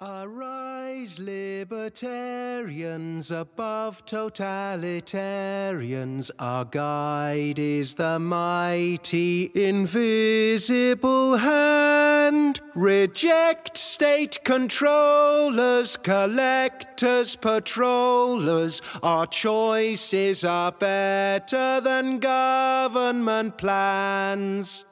Arise, 0.00 1.18
libertarians 1.18 3.32
above 3.32 4.06
totalitarians. 4.06 6.30
Our 6.38 6.64
guide 6.66 7.58
is 7.58 7.96
the 7.96 8.20
mighty 8.20 9.50
invisible 9.56 11.38
hand. 11.38 12.60
Reject 12.76 13.76
state 13.76 14.38
controllers, 14.44 15.96
collectors, 15.96 17.34
patrollers. 17.34 18.80
Our 19.02 19.26
choices 19.26 20.44
are 20.44 20.70
better 20.70 21.80
than 21.80 22.20
government 22.20 23.58
plans. 23.58 24.84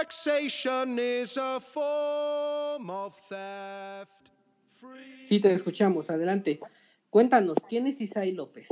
Taxation 0.00 0.98
is 0.98 1.36
a 1.36 1.60
form 1.60 2.88
of 2.88 3.14
theft. 3.28 4.30
Sí, 5.22 5.38
te 5.38 5.52
escuchamos. 5.52 6.08
Adelante. 6.08 6.60
Cuéntanos, 7.10 7.58
¿quién 7.68 7.86
es 7.86 8.00
Isai 8.00 8.32
López? 8.32 8.68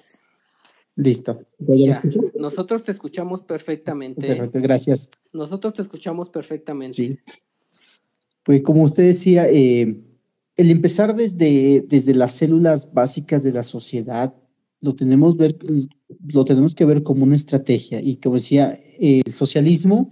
Listo. 0.96 1.44
Ya, 1.58 2.00
nosotros 2.36 2.82
te 2.82 2.92
escuchamos 2.92 3.42
perfectamente. 3.42 4.26
Perfecto, 4.26 4.62
gracias. 4.62 5.10
Nosotros 5.32 5.74
te 5.74 5.82
escuchamos 5.82 6.30
perfectamente. 6.30 6.94
Sí. 6.94 7.18
Pues 8.44 8.62
como 8.62 8.84
usted 8.84 9.02
decía, 9.04 9.46
eh, 9.48 9.94
el 10.56 10.70
empezar 10.70 11.14
desde, 11.14 11.84
desde 11.86 12.14
las 12.14 12.34
células 12.34 12.90
básicas 12.94 13.42
de 13.42 13.52
la 13.52 13.62
sociedad, 13.62 14.34
lo 14.82 14.94
tenemos, 14.94 15.36
ver, 15.36 15.56
lo 16.26 16.44
tenemos 16.44 16.74
que 16.74 16.84
ver 16.84 17.02
como 17.02 17.24
una 17.24 17.36
estrategia. 17.36 18.00
Y 18.02 18.16
como 18.16 18.34
decía, 18.34 18.78
el 18.98 19.32
socialismo 19.32 20.10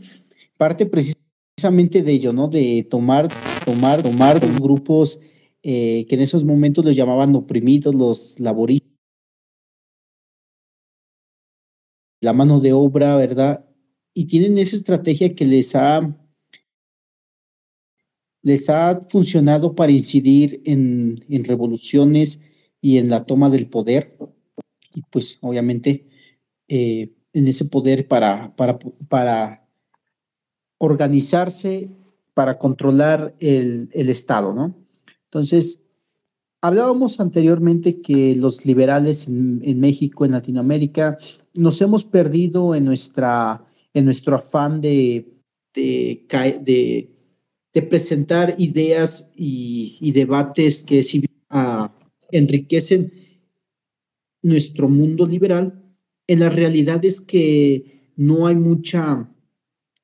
parte 0.56 0.86
precisamente 0.86 2.02
de 2.02 2.12
ello, 2.12 2.32
¿no? 2.32 2.48
De 2.48 2.86
tomar, 2.88 3.28
tomar, 3.66 4.02
tomar 4.02 4.40
grupos 4.60 5.18
eh, 5.62 6.06
que 6.08 6.14
en 6.14 6.22
esos 6.22 6.44
momentos 6.44 6.84
los 6.84 6.96
llamaban 6.96 7.34
oprimidos, 7.34 7.94
los 7.94 8.38
laboristas, 8.38 8.88
la 12.20 12.32
mano 12.32 12.60
de 12.60 12.72
obra, 12.72 13.16
¿verdad? 13.16 13.66
Y 14.14 14.26
tienen 14.26 14.56
esa 14.56 14.76
estrategia 14.76 15.34
que 15.34 15.44
les 15.44 15.74
ha 15.74 16.16
les 18.42 18.70
ha 18.70 19.00
funcionado 19.02 19.74
para 19.74 19.92
incidir 19.92 20.62
en, 20.64 21.16
en 21.28 21.44
revoluciones 21.44 22.40
y 22.80 22.96
en 22.96 23.10
la 23.10 23.26
toma 23.26 23.50
del 23.50 23.68
poder 23.68 24.16
y 24.94 25.02
pues 25.10 25.38
obviamente 25.40 26.06
eh, 26.68 27.12
en 27.32 27.48
ese 27.48 27.64
poder 27.64 28.08
para, 28.08 28.54
para, 28.56 28.78
para 29.08 29.68
organizarse, 30.78 31.90
para 32.34 32.58
controlar 32.58 33.34
el, 33.38 33.88
el, 33.92 34.08
Estado, 34.08 34.52
¿no? 34.52 34.74
Entonces, 35.24 35.82
hablábamos 36.60 37.20
anteriormente 37.20 38.00
que 38.00 38.34
los 38.34 38.66
liberales 38.66 39.28
en, 39.28 39.60
en, 39.62 39.78
México, 39.80 40.24
en 40.24 40.32
Latinoamérica, 40.32 41.16
nos 41.54 41.80
hemos 41.80 42.04
perdido 42.04 42.74
en, 42.74 42.84
nuestra, 42.84 43.64
en 43.94 44.04
nuestro 44.06 44.36
afán 44.36 44.80
de, 44.80 45.40
de, 45.74 46.26
de, 46.62 47.10
de 47.72 47.82
presentar 47.82 48.54
ideas 48.58 49.30
y, 49.36 50.10
debates 50.12 50.82
que 50.82 51.04
si 51.04 51.20
uh, 51.50 51.88
enriquecen 52.30 53.12
nuestro 54.42 54.88
mundo 54.88 55.26
liberal, 55.26 55.82
en 56.26 56.40
la 56.40 56.48
realidad 56.48 57.04
es 57.04 57.20
que 57.20 58.12
no 58.16 58.46
hay 58.46 58.56
mucha, 58.56 59.30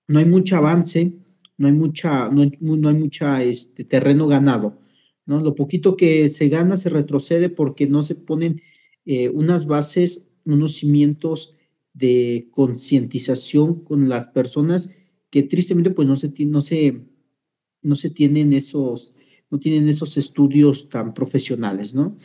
no 0.09 0.19
hay 0.19 0.25
mucho 0.25 0.57
avance, 0.57 1.13
no 1.59 1.67
hay 1.67 1.73
mucha, 1.73 2.29
no 2.31 2.43
hay, 2.43 2.53
no 2.61 2.89
hay 2.89 2.95
mucha 2.95 3.43
este, 3.43 3.85
terreno 3.85 4.27
ganado, 4.27 4.81
¿no? 5.25 5.41
Lo 5.41 5.55
poquito 5.55 5.97
que 5.97 6.31
se 6.31 6.49
gana 6.49 6.77
se 6.77 6.91
retrocede 6.91 7.49
porque 7.49 7.87
no 7.87 8.03
se 8.03 8.15
ponen 8.15 8.61
eh, 9.05 9.29
unas 9.29 9.67
bases, 9.67 10.29
unos 10.45 10.75
cimientos 10.75 11.55
de 11.93 12.49
concientización 12.51 13.83
con 13.85 14.09
las 14.09 14.29
personas 14.29 14.91
que 15.31 15.43
tristemente 15.43 15.91
pues 15.91 16.07
no 16.07 16.17
se, 16.17 16.33
no 16.47 16.61
se, 16.61 17.07
no 17.83 17.97
se 17.97 18.11
tienen 18.11 18.53
esos, 18.53 19.15
no 19.51 19.59
tienen 19.59 19.89
esos 19.89 20.17
estudios 20.17 20.89
tan 20.89 21.15
profesionales, 21.15 21.95
¿no? 21.95 22.17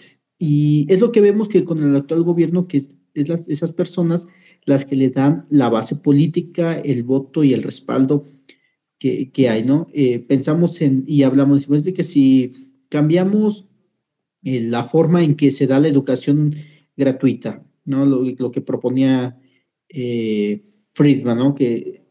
Y 0.41 0.87
es 0.91 0.99
lo 0.99 1.11
que 1.11 1.21
vemos 1.21 1.47
que 1.47 1.63
con 1.63 1.83
el 1.83 1.95
actual 1.95 2.23
gobierno, 2.23 2.67
que 2.67 2.77
es, 2.77 2.97
es 3.13 3.29
las, 3.29 3.47
esas 3.47 3.71
personas 3.71 4.27
las 4.65 4.85
que 4.85 4.95
le 4.95 5.11
dan 5.11 5.43
la 5.51 5.69
base 5.69 5.97
política, 5.97 6.79
el 6.79 7.03
voto 7.03 7.43
y 7.43 7.53
el 7.53 7.61
respaldo 7.61 8.25
que, 8.97 9.31
que 9.31 9.49
hay, 9.49 9.63
¿no? 9.63 9.87
Eh, 9.93 10.17
pensamos 10.17 10.81
en 10.81 11.03
y 11.05 11.21
hablamos 11.21 11.59
después 11.59 11.83
de 11.83 11.93
que 11.93 12.03
si 12.03 12.53
cambiamos 12.89 13.67
eh, 14.43 14.61
la 14.61 14.83
forma 14.83 15.23
en 15.23 15.35
que 15.35 15.51
se 15.51 15.67
da 15.67 15.79
la 15.79 15.89
educación 15.89 16.55
gratuita, 16.97 17.63
¿no? 17.85 18.07
Lo, 18.07 18.23
lo 18.23 18.51
que 18.51 18.61
proponía 18.61 19.39
eh, 19.89 20.63
Friedman, 20.93 21.37
¿no? 21.37 21.53
Que, 21.53 22.03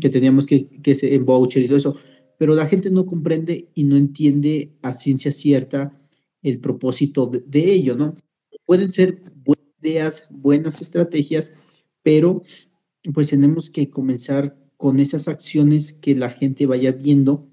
que 0.00 0.08
teníamos 0.08 0.46
que, 0.46 0.70
que 0.82 0.96
en 1.02 1.26
voucher 1.26 1.62
y 1.62 1.66
todo 1.66 1.76
eso, 1.76 1.96
pero 2.38 2.54
la 2.54 2.66
gente 2.66 2.90
no 2.90 3.04
comprende 3.04 3.68
y 3.74 3.84
no 3.84 3.98
entiende 3.98 4.72
a 4.80 4.94
ciencia 4.94 5.30
cierta 5.30 6.00
el 6.44 6.60
propósito 6.60 7.26
de, 7.26 7.72
ello, 7.72 7.96
¿no? 7.96 8.14
Pueden 8.66 8.92
ser 8.92 9.22
buenas 9.44 9.66
ideas, 9.80 10.26
buenas 10.30 10.80
estrategias, 10.82 11.54
pero 12.02 12.42
pues 13.12 13.30
tenemos 13.30 13.70
que 13.70 13.90
comenzar 13.90 14.56
con 14.76 15.00
esas 15.00 15.26
acciones 15.26 15.94
que 15.94 16.14
la 16.14 16.30
gente 16.30 16.66
vaya 16.66 16.92
viendo 16.92 17.48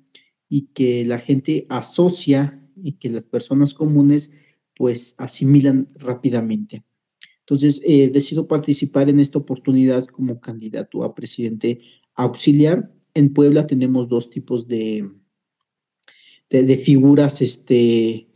y 0.50 0.68
que 0.74 1.06
la 1.06 1.20
gente 1.20 1.66
asocia 1.70 2.62
y 2.76 2.94
que 2.94 3.10
las 3.10 3.26
personas 3.26 3.74
comunes 3.74 4.34
pues 4.76 5.16
asimilan 5.18 5.88
rápidamente. 5.96 6.84
Entonces, 7.40 7.82
eh, 7.86 8.10
decido 8.10 8.48
participar 8.48 9.10
en 9.10 9.20
esta 9.22 9.40
oportunidad 9.40 10.06
como 10.06 10.42
candidato 10.42 11.04
a 11.04 11.16
presidente 11.16 11.80
auxiliar. 12.16 12.92
En 13.14 13.34
Puebla 13.34 13.68
tenemos 13.68 14.10
dos 14.10 14.30
tipos 14.30 14.68
de, 14.68 15.10
de, 16.50 16.64
de 16.64 16.78
figuras 16.78 17.42
este, 17.42 18.28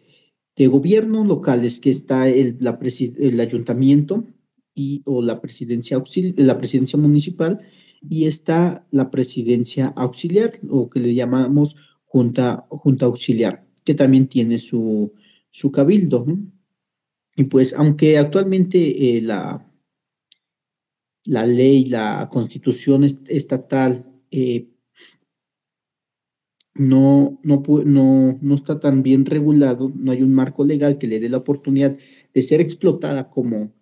de 0.55 0.67
gobierno 0.67 1.25
locales, 1.25 1.79
que 1.79 1.91
está 1.91 2.27
el, 2.29 2.57
la 2.59 2.79
el 3.17 3.39
ayuntamiento 3.39 4.25
y, 4.73 5.01
o 5.05 5.21
la 5.21 5.41
presidencia, 5.41 6.01
la 6.37 6.57
presidencia 6.57 6.97
municipal, 6.97 7.59
y 8.01 8.25
está 8.25 8.85
la 8.91 9.09
presidencia 9.09 9.87
auxiliar, 9.95 10.59
o 10.69 10.89
que 10.89 10.99
le 10.99 11.13
llamamos 11.13 11.75
junta, 12.03 12.65
junta 12.69 13.05
auxiliar, 13.05 13.65
que 13.83 13.95
también 13.95 14.27
tiene 14.27 14.59
su, 14.59 15.13
su 15.49 15.71
cabildo. 15.71 16.25
Y 17.35 17.43
pues, 17.45 17.73
aunque 17.73 18.17
actualmente 18.17 19.17
eh, 19.17 19.21
la, 19.21 19.69
la 21.25 21.45
ley, 21.45 21.85
la 21.85 22.29
constitución 22.31 23.03
estatal 23.03 24.05
eh, 24.31 24.69
no, 26.75 27.39
no, 27.43 27.63
no, 27.85 28.37
no 28.41 28.55
está 28.55 28.79
tan 28.79 29.01
bien 29.01 29.25
regulado, 29.25 29.91
no 29.95 30.11
hay 30.11 30.21
un 30.21 30.33
marco 30.33 30.65
legal 30.65 30.97
que 30.97 31.07
le 31.07 31.19
dé 31.19 31.29
la 31.29 31.37
oportunidad 31.37 31.97
de 32.33 32.41
ser 32.41 32.59
explotada 32.59 33.29
como 33.29 33.73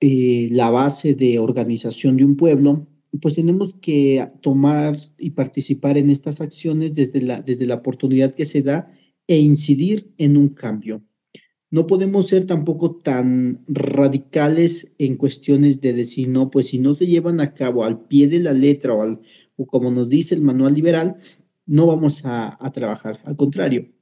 eh, 0.00 0.48
la 0.52 0.70
base 0.70 1.14
de 1.14 1.40
organización 1.40 2.16
de 2.16 2.24
un 2.24 2.36
pueblo, 2.36 2.86
pues 3.20 3.34
tenemos 3.34 3.74
que 3.80 4.24
tomar 4.42 4.96
y 5.18 5.30
participar 5.30 5.98
en 5.98 6.10
estas 6.10 6.40
acciones 6.40 6.94
desde 6.94 7.20
la, 7.20 7.42
desde 7.42 7.66
la 7.66 7.76
oportunidad 7.76 8.34
que 8.34 8.46
se 8.46 8.62
da 8.62 8.92
e 9.26 9.38
incidir 9.38 10.12
en 10.18 10.36
un 10.36 10.48
cambio. 10.48 11.02
No 11.70 11.86
podemos 11.86 12.28
ser 12.28 12.46
tampoco 12.46 12.96
tan 12.96 13.64
radicales 13.66 14.94
en 14.98 15.16
cuestiones 15.16 15.80
de 15.80 15.92
decir, 15.92 16.28
no, 16.28 16.50
pues 16.50 16.68
si 16.68 16.78
no 16.78 16.94
se 16.94 17.06
llevan 17.06 17.40
a 17.40 17.52
cabo 17.52 17.84
al 17.84 18.06
pie 18.06 18.28
de 18.28 18.38
la 18.38 18.52
letra 18.52 18.94
o, 18.94 19.02
al, 19.02 19.20
o 19.56 19.66
como 19.66 19.90
nos 19.90 20.08
dice 20.08 20.34
el 20.34 20.42
manual 20.42 20.74
liberal, 20.74 21.16
no 21.68 21.86
vamos 21.86 22.22
a, 22.24 22.58
trabajar. 22.72 23.20
Al 23.24 23.36
contrario, 23.36 23.92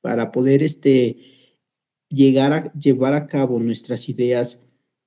para 0.00 0.32
poder 0.32 0.62
este, 0.62 1.18
llegar 2.08 2.52
a 2.52 2.72
llevar 2.72 3.12
a 3.12 3.26
cabo 3.26 3.60
nuestras 3.60 4.08
ideas 4.08 4.60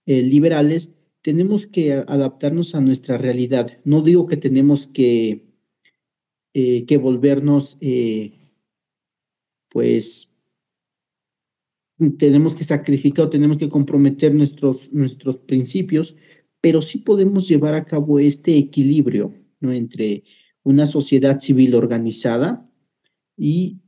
eh, 0.06 0.22
liberales, 0.22 0.94
tenemos 1.22 1.68
que 1.68 1.94
adaptarnos 1.94 2.76
a 2.76 2.82
nuestra 2.82 3.18
realidad. 3.18 3.80
No 3.84 4.02
digo 4.02 4.28
que 4.28 4.38
tenemos 4.38 4.88
que, 4.88 5.48
eh, 6.54 6.86
que 6.86 6.98
volvernos, 6.98 7.78
eh, 7.82 8.54
pues, 9.70 10.36
tenemos 12.18 12.56
que 12.56 12.64
sacrificar 12.64 13.26
o 13.26 13.30
tenemos 13.30 13.58
que 13.58 13.70
comprometer 13.70 14.36
nuestros, 14.36 14.92
nuestros 14.94 15.38
principios, 15.38 16.16
pero 16.60 16.82
sí 16.82 17.00
podemos 17.00 17.48
llevar 17.48 17.74
a 17.74 17.86
cabo 17.86 18.20
este 18.20 18.56
equilibrio 18.56 19.34
¿no? 19.60 19.72
entre 19.74 20.24
una 20.64 20.86
sociedad 20.86 21.40
civil 21.40 21.76
organizada 21.76 22.70
y, 23.38 23.80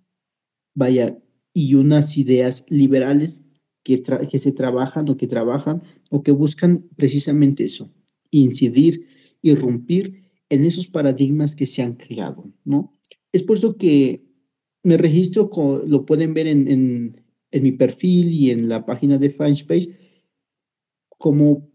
vaya, 0.74 1.20
y 1.54 1.76
unas 1.76 2.18
ideas 2.18 2.66
liberales 2.70 3.44
que, 3.84 4.02
que, 4.02 4.40
se 4.40 4.52
trabajan 4.52 5.10
o 5.10 5.18
que 5.18 5.28
trabajan 5.28 5.82
o 6.10 6.24
que 6.24 6.32
buscan 6.32 6.88
precisamente 6.96 7.66
eso, 7.66 7.94
incidir, 8.32 9.08
irrumpir 9.42 10.32
en 10.50 10.66
esos 10.66 10.88
paradigmas 10.88 11.56
que 11.56 11.66
se 11.66 11.82
han 11.82 11.96
creado, 11.96 12.52
¿no? 12.64 12.94
Es 13.32 13.44
por 13.44 13.58
eso 13.58 13.78
que 13.78 14.26
me 14.84 14.98
registro, 14.98 15.50
lo 15.86 16.06
pueden 16.06 16.34
ver 16.34 16.48
en, 16.48 16.68
en, 17.52 17.64
mi 17.64 17.72
perfil 17.72 18.32
y 18.32 18.52
en 18.52 18.68
la 18.68 18.86
página 18.86 19.18
de 19.18 19.30
Fanpage 19.30 19.90
como 21.18 21.70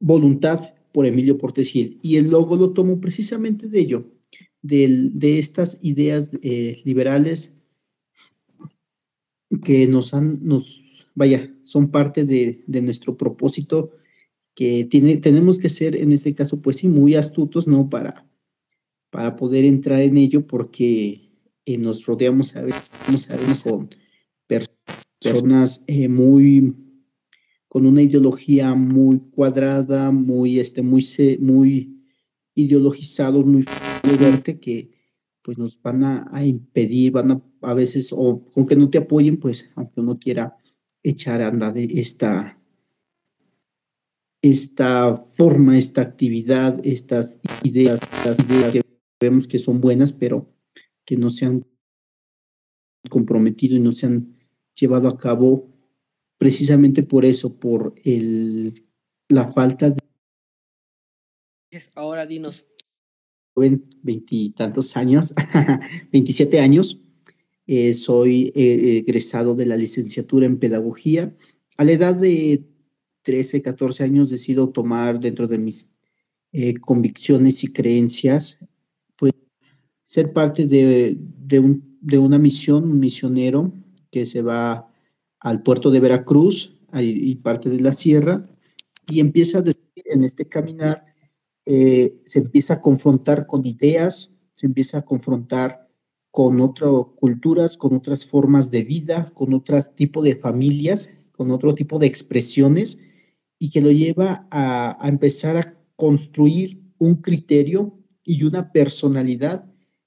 voluntad 0.00 0.74
por 0.92 1.06
Emilio 1.06 1.38
Portesil. 1.38 1.98
Y 2.02 2.16
el 2.16 2.30
logo 2.30 2.56
lo 2.56 2.72
tomo 2.72 3.00
precisamente 3.00 3.68
de 3.68 3.80
ello, 3.80 4.12
de, 4.62 5.10
de 5.12 5.38
estas 5.38 5.78
ideas 5.82 6.30
eh, 6.42 6.80
liberales 6.84 7.54
que 9.64 9.86
nos 9.86 10.14
han, 10.14 10.38
nos, 10.42 10.82
vaya, 11.14 11.52
son 11.62 11.90
parte 11.90 12.24
de, 12.24 12.64
de 12.66 12.82
nuestro 12.82 13.16
propósito 13.16 13.92
que 14.54 14.84
tiene, 14.84 15.16
tenemos 15.16 15.58
que 15.58 15.68
ser, 15.68 15.96
en 15.96 16.12
este 16.12 16.34
caso, 16.34 16.60
pues 16.60 16.76
sí, 16.76 16.88
muy 16.88 17.14
astutos, 17.14 17.66
¿no? 17.66 17.88
Para, 17.88 18.26
para 19.10 19.36
poder 19.36 19.64
entrar 19.64 20.00
en 20.00 20.16
ello, 20.16 20.46
porque 20.46 21.30
eh, 21.64 21.78
nos 21.78 22.06
rodeamos 22.06 22.54
a 22.56 22.62
veces, 22.62 22.90
con 23.62 23.88
personas 25.20 25.84
eh, 25.86 26.08
muy, 26.08 26.74
con 27.68 27.86
una 27.86 28.02
ideología 28.02 28.74
muy 28.74 29.20
cuadrada, 29.30 30.10
muy, 30.10 30.60
este, 30.60 30.82
muy, 30.82 31.06
muy 31.40 32.02
ideologizados, 32.54 33.46
muy 33.46 33.64
que 34.60 34.90
pues 35.42 35.58
nos 35.58 35.80
van 35.82 36.04
a, 36.04 36.44
impedir, 36.44 37.12
van 37.12 37.32
a, 37.32 37.42
a 37.62 37.74
veces, 37.74 38.12
o 38.12 38.44
con 38.52 38.66
que 38.66 38.76
no 38.76 38.90
te 38.90 38.98
apoyen, 38.98 39.38
pues 39.38 39.70
aunque 39.74 40.00
uno 40.00 40.18
quiera 40.18 40.56
echar 41.02 41.42
a 41.42 41.48
andar 41.48 41.76
esta, 41.76 42.60
esta 44.40 45.16
forma, 45.16 45.76
esta 45.76 46.02
actividad, 46.02 46.80
estas 46.86 47.40
ideas, 47.64 48.00
estas 48.02 48.38
ideas 48.38 48.72
que 48.72 48.82
vemos 49.20 49.46
que 49.48 49.58
son 49.58 49.80
buenas, 49.80 50.12
pero 50.12 50.48
que 51.04 51.16
no 51.16 51.30
se 51.30 51.46
han 51.46 51.66
comprometido 53.08 53.76
y 53.76 53.80
no 53.80 53.92
se 53.92 54.06
han 54.06 54.38
llevado 54.74 55.08
a 55.08 55.18
cabo 55.18 55.68
precisamente 56.38 57.02
por 57.02 57.24
eso, 57.24 57.58
por 57.58 57.94
el, 58.04 58.74
la 59.28 59.52
falta 59.52 59.90
de... 59.90 59.98
Ahora 61.94 62.26
dinos. 62.26 62.66
Veintitantos 63.54 64.96
años, 64.96 65.34
27 66.12 66.60
años, 66.60 67.00
eh, 67.66 67.94
soy 67.94 68.52
eh, 68.54 68.98
egresado 68.98 69.54
de 69.54 69.66
la 69.66 69.76
licenciatura 69.76 70.46
en 70.46 70.58
pedagogía. 70.58 71.34
A 71.76 71.84
la 71.84 71.92
edad 71.92 72.14
de 72.14 72.64
13, 73.22 73.62
14 73.62 74.04
años 74.04 74.30
decido 74.30 74.70
tomar 74.70 75.20
dentro 75.20 75.46
de 75.46 75.58
mis 75.58 75.90
eh, 76.52 76.74
convicciones 76.80 77.62
y 77.64 77.68
creencias 77.72 78.58
ser 80.12 80.34
parte 80.34 80.66
de, 80.66 81.16
de, 81.18 82.18
una 82.18 82.36
misión, 82.36 82.84
un 82.84 83.00
misionero 83.00 83.72
que 84.10 84.26
se 84.26 84.42
va 84.42 84.86
al 85.40 85.62
puerto 85.62 85.90
de 85.90 86.00
Veracruz 86.00 86.76
y 86.92 87.34
parte 87.36 87.70
de 87.70 87.80
la 87.80 87.92
sierra 87.92 88.46
y 89.08 89.20
empieza 89.20 89.64
en 89.94 90.24
este 90.24 90.44
caminar, 90.44 91.06
eh, 91.66 92.20
se 92.26 92.40
empieza 92.40 92.74
a 92.74 92.80
confrontar 92.80 93.46
con 93.46 93.66
ideas, 93.66 94.32
se 94.54 94.66
empieza 94.66 94.98
a 94.98 95.04
confrontar 95.04 95.88
con 96.30 96.60
otras 96.60 96.90
culturas, 97.16 97.76
con 97.76 97.94
otras 97.94 98.24
formas 98.24 98.70
de 98.70 98.84
vida, 98.84 99.30
con 99.34 99.52
otro 99.54 99.78
tipo 99.94 100.22
de 100.22 100.36
familias, 100.36 101.10
con 101.32 101.50
otro 101.50 101.74
tipo 101.74 101.98
de 101.98 102.06
expresiones 102.06 103.00
y 103.58 103.70
que 103.70 103.80
lo 103.80 103.90
lleva 103.90 104.46
a, 104.50 104.96
a 105.04 105.08
empezar 105.08 105.56
a 105.56 105.78
construir 105.96 106.82
un 106.98 107.16
criterio 107.16 107.98
y 108.24 108.44
una 108.44 108.72
personalidad 108.72 109.64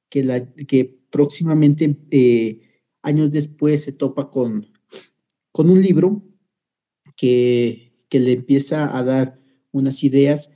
que, 0.10 0.24
la, 0.24 0.54
que 0.54 0.98
próximamente, 1.10 1.98
eh, 2.12 2.62
años 3.02 3.32
después, 3.32 3.84
se 3.84 3.92
topa 3.92 4.30
con, 4.30 4.68
con 5.52 5.70
un 5.70 5.82
libro 5.82 6.24
que, 7.16 7.98
que 8.10 8.20
le 8.20 8.34
empieza 8.34 8.98
a 8.98 9.04
dar 9.04 9.40
unas 9.72 10.04
ideas, 10.04 10.52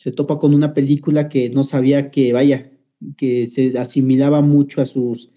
se 0.00 0.12
topa 0.12 0.38
con 0.38 0.54
una 0.54 0.72
película 0.72 1.28
que 1.28 1.50
no 1.50 1.62
sabía 1.62 2.10
que, 2.10 2.32
vaya, 2.32 2.72
que 3.18 3.46
se 3.48 3.78
asimilaba 3.78 4.40
mucho 4.40 4.80
a, 4.80 4.86
sus, 4.86 5.30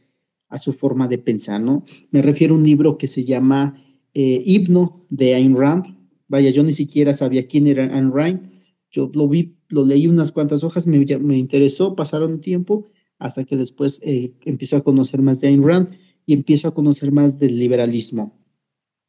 a 0.47 0.57
su 0.57 0.71
forma 0.71 1.09
de 1.09 1.17
pensar, 1.17 1.59
¿no? 1.59 1.83
Me 2.11 2.21
refiero 2.21 2.55
a 2.55 2.57
un 2.59 2.63
libro 2.63 2.97
que 2.97 3.07
se 3.07 3.25
llama 3.25 3.75
eh, 4.13 4.41
Himno 4.45 5.05
de 5.09 5.35
Ayn 5.35 5.57
Rand. 5.57 5.87
Vaya, 6.29 6.49
yo 6.49 6.63
ni 6.63 6.71
siquiera 6.71 7.11
sabía 7.11 7.45
quién 7.45 7.67
era 7.67 7.93
Ayn 7.93 8.13
Rand. 8.13 8.49
Yo 8.89 9.11
lo 9.13 9.27
vi, 9.27 9.53
lo 9.67 9.85
leí 9.85 10.07
unas 10.07 10.31
cuantas 10.31 10.63
hojas, 10.63 10.87
me, 10.87 10.97
me 11.19 11.37
interesó, 11.37 11.93
pasaron 11.93 12.39
tiempo 12.39 12.87
hasta 13.19 13.43
que 13.43 13.57
después 13.57 13.99
eh, 14.01 14.31
empiezo 14.45 14.77
a 14.77 14.83
conocer 14.85 15.21
más 15.21 15.41
de 15.41 15.49
Ayn 15.49 15.67
Rand 15.67 15.89
y 16.25 16.31
empiezo 16.31 16.69
a 16.69 16.73
conocer 16.73 17.11
más 17.11 17.37
del 17.37 17.59
liberalismo. 17.59 18.39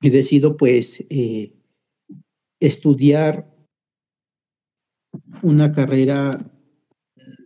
Y 0.01 0.11
decido 0.11 0.57
pues 0.57 1.07
eh, 1.11 1.53
estudiar 2.59 3.54
una 5.43 5.73
carrera 5.73 6.31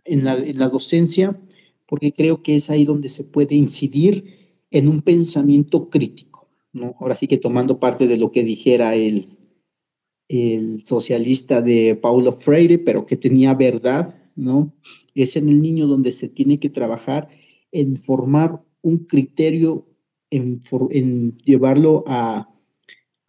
en 0.05 0.23
la, 0.23 0.35
en 0.35 0.57
la 0.57 0.69
docencia 0.69 1.39
porque 1.89 2.13
creo 2.13 2.43
que 2.43 2.55
es 2.55 2.69
ahí 2.69 2.85
donde 2.85 3.09
se 3.09 3.23
puede 3.23 3.55
incidir 3.55 4.25
en 4.69 4.87
un 4.87 5.01
pensamiento 5.01 5.89
crítico. 5.89 6.47
¿no? 6.71 6.95
Ahora 6.99 7.15
sí 7.15 7.27
que 7.27 7.37
tomando 7.37 7.79
parte 7.79 8.07
de 8.07 8.17
lo 8.17 8.31
que 8.31 8.43
dijera 8.43 8.93
el, 8.93 9.39
el 10.27 10.83
socialista 10.83 11.61
de 11.61 11.95
Paulo 11.95 12.33
Freire, 12.33 12.77
pero 12.77 13.05
que 13.05 13.17
tenía 13.17 13.55
verdad, 13.55 14.15
¿no? 14.35 14.73
Es 15.15 15.35
en 15.35 15.49
el 15.49 15.61
niño 15.61 15.87
donde 15.87 16.11
se 16.11 16.29
tiene 16.29 16.59
que 16.59 16.69
trabajar 16.69 17.27
en 17.71 17.95
formar 17.95 18.63
un 18.81 18.99
criterio, 19.05 19.87
en, 20.29 20.61
llevarlo 21.43 22.03
a, 22.07 22.49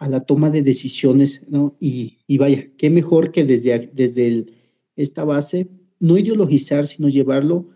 la 0.09 0.25
toma 0.25 0.51
de 0.51 0.63
decisiones, 0.63 1.43
¿no? 1.49 1.77
Y, 1.79 2.39
vaya, 2.39 2.71
qué 2.79 2.91
mejor 2.91 3.33
que 3.33 3.45
desde, 3.45 3.91
desde 3.93 4.47
esta 4.97 5.25
base, 5.25 5.69
no 5.99 6.17
ideologizar, 6.17 6.87
sino 6.87 7.09
llevarlo 7.09 7.69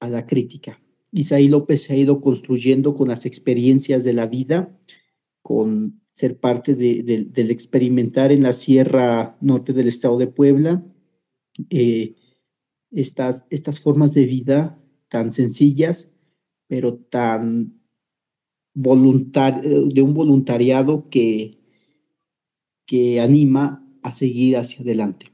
a 0.00 0.08
la 0.08 0.26
crítica. 0.26 0.82
Isaí 1.12 1.46
López 1.46 1.82
se 1.82 1.92
ha 1.92 1.96
ido 1.96 2.20
construyendo 2.20 2.96
con 2.96 3.08
las 3.08 3.24
experiencias 3.24 4.02
de 4.02 4.12
la 4.12 4.26
vida, 4.26 4.76
con 5.42 6.00
ser 6.12 6.38
parte 6.38 6.74
del 6.74 7.50
experimentar 7.50 8.32
en 8.32 8.42
la 8.42 8.52
Sierra 8.52 9.36
Norte 9.40 9.72
del 9.72 9.88
Estado 9.88 10.18
de 10.18 10.26
Puebla, 10.26 10.84
eh, 11.70 12.16
estas, 12.90 13.44
estas 13.50 13.80
formas 13.80 14.12
de 14.12 14.26
vida 14.26 14.80
tan 15.08 15.32
sencillas, 15.32 16.10
pero 16.66 16.96
tan 16.96 17.80
voluntar, 18.74 19.62
de 19.62 20.02
un 20.02 20.14
voluntariado 20.14 21.08
que, 21.08 21.58
que 22.86 23.20
anima 23.20 23.86
a 24.02 24.10
seguir 24.10 24.56
hacia 24.56 24.82
adelante. 24.82 25.26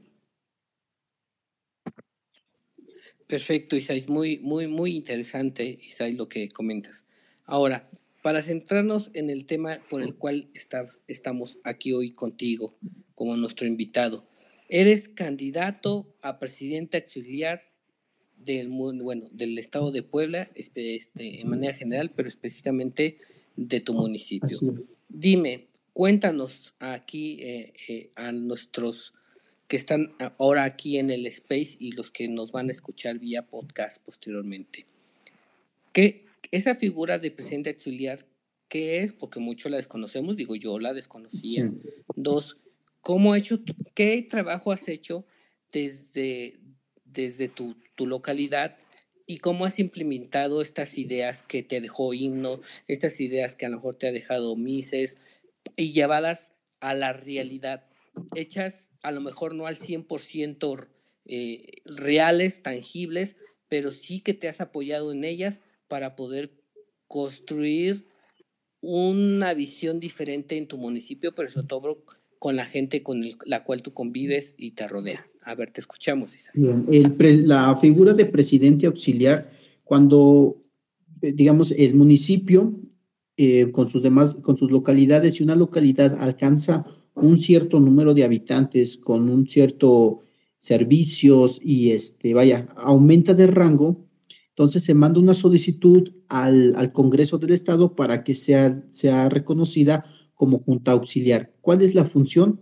Perfecto, 3.27 3.75
Isai, 3.75 4.03
muy, 4.07 4.39
muy, 4.39 4.67
muy 4.67 4.95
interesante, 4.95 5.79
Isai, 5.81 6.13
lo 6.13 6.27
que 6.27 6.49
comentas. 6.49 7.05
Ahora, 7.45 7.89
para 8.21 8.41
centrarnos 8.41 9.09
en 9.13 9.29
el 9.29 9.45
tema 9.45 9.79
por 9.89 10.01
el 10.01 10.15
cual 10.15 10.49
estás, 10.53 11.01
estamos 11.07 11.59
aquí 11.63 11.93
hoy 11.93 12.11
contigo 12.11 12.77
como 13.15 13.35
nuestro 13.35 13.67
invitado, 13.67 14.27
Eres 14.73 15.09
candidato 15.09 16.15
a 16.21 16.39
presidente 16.39 16.95
auxiliar 16.95 17.59
del, 18.37 18.69
bueno, 18.69 19.27
del 19.33 19.57
estado 19.57 19.91
de 19.91 20.01
Puebla, 20.01 20.47
este, 20.55 20.97
en 21.41 21.49
manera 21.49 21.73
general, 21.73 22.09
pero 22.15 22.29
específicamente 22.29 23.17
de 23.55 23.81
tu 23.81 23.93
municipio. 23.93 24.57
Dime, 25.09 25.67
cuéntanos 25.93 26.75
aquí 26.79 27.41
eh, 27.41 27.73
eh, 27.87 28.11
a 28.15 28.31
nuestros 28.31 29.13
que 29.67 29.77
están 29.77 30.13
ahora 30.37 30.65
aquí 30.65 30.97
en 30.97 31.09
el 31.11 31.25
Space 31.27 31.77
y 31.79 31.93
los 31.93 32.11
que 32.11 32.27
nos 32.27 32.51
van 32.51 32.67
a 32.67 32.71
escuchar 32.71 33.19
vía 33.19 33.47
podcast 33.47 34.03
posteriormente. 34.03 34.85
¿Qué, 35.93 36.25
esa 36.51 36.75
figura 36.75 37.19
de 37.19 37.31
presidente 37.31 37.69
auxiliar, 37.69 38.19
qué 38.67 38.99
es? 38.99 39.13
Porque 39.13 39.39
muchos 39.39 39.71
la 39.71 39.77
desconocemos, 39.77 40.35
digo 40.35 40.55
yo 40.55 40.77
la 40.77 40.93
desconocía. 40.93 41.71
Dos, 42.15 42.57
¿Cómo 43.01 43.33
hecho, 43.35 43.59
qué 43.95 44.21
trabajo 44.29 44.71
has 44.71 44.87
hecho 44.87 45.25
desde, 45.71 46.59
desde 47.03 47.47
tu, 47.47 47.75
localidad 47.97 48.77
y 49.31 49.37
cómo 49.37 49.63
has 49.63 49.79
implementado 49.79 50.61
estas 50.61 50.97
ideas 50.97 51.41
que 51.41 51.63
te 51.63 51.79
dejó 51.79 52.13
himno, 52.13 52.59
estas 52.89 53.21
ideas 53.21 53.55
que 53.55 53.65
a 53.65 53.69
lo 53.69 53.77
mejor 53.77 53.95
te 53.95 54.07
ha 54.07 54.11
dejado 54.11 54.57
Mises 54.57 55.19
y 55.77 55.93
llevadas 55.93 56.51
a 56.81 56.93
la 56.93 57.13
realidad, 57.13 57.87
hechas 58.35 58.91
a 59.01 59.13
lo 59.13 59.21
mejor 59.21 59.55
no 59.55 59.67
al 59.67 59.77
100% 59.77 60.89
eh, 61.27 61.65
reales, 61.85 62.61
tangibles, 62.61 63.37
pero 63.69 63.91
sí 63.91 64.19
que 64.19 64.33
te 64.33 64.49
has 64.49 64.59
apoyado 64.59 65.13
en 65.13 65.23
ellas 65.23 65.61
para 65.87 66.17
poder 66.17 66.51
construir 67.07 68.05
una 68.81 69.53
visión 69.53 70.01
diferente 70.01 70.57
en 70.57 70.67
tu 70.67 70.77
municipio, 70.77 71.33
pero 71.33 71.47
sobre 71.47 71.67
todo 71.67 72.03
con 72.37 72.57
la 72.57 72.65
gente 72.65 73.01
con 73.01 73.23
la 73.45 73.63
cual 73.63 73.81
tú 73.81 73.93
convives 73.93 74.55
y 74.57 74.71
te 74.71 74.89
rodea. 74.89 75.30
A 75.43 75.55
ver, 75.55 75.71
te 75.71 75.81
escuchamos, 75.81 76.35
Bien, 76.53 76.85
la 77.47 77.77
figura 77.77 78.13
de 78.13 78.25
presidente 78.25 78.85
auxiliar, 78.85 79.49
cuando 79.83 80.61
digamos, 81.21 81.71
el 81.71 81.95
municipio 81.95 82.79
eh, 83.37 83.71
con 83.71 83.89
sus 83.89 84.01
demás, 84.01 84.35
con 84.41 84.57
sus 84.57 84.71
localidades, 84.71 85.35
si 85.35 85.43
una 85.43 85.55
localidad 85.55 86.17
alcanza 86.19 86.85
un 87.15 87.39
cierto 87.39 87.79
número 87.79 88.13
de 88.13 88.23
habitantes 88.23 88.97
con 88.97 89.29
un 89.29 89.47
cierto 89.47 90.21
servicios 90.57 91.59
y 91.63 91.91
este, 91.91 92.33
vaya, 92.33 92.67
aumenta 92.77 93.33
de 93.33 93.47
rango, 93.47 94.05
entonces 94.49 94.83
se 94.83 94.93
manda 94.93 95.19
una 95.19 95.33
solicitud 95.33 96.11
al, 96.27 96.73
al 96.75 96.91
Congreso 96.91 97.37
del 97.37 97.51
Estado 97.51 97.95
para 97.95 98.23
que 98.23 98.35
sea, 98.35 98.83
sea 98.89 99.29
reconocida 99.29 100.05
como 100.33 100.59
junta 100.59 100.91
auxiliar. 100.91 101.53
¿Cuál 101.61 101.81
es 101.81 101.95
la 101.95 102.05
función? 102.05 102.61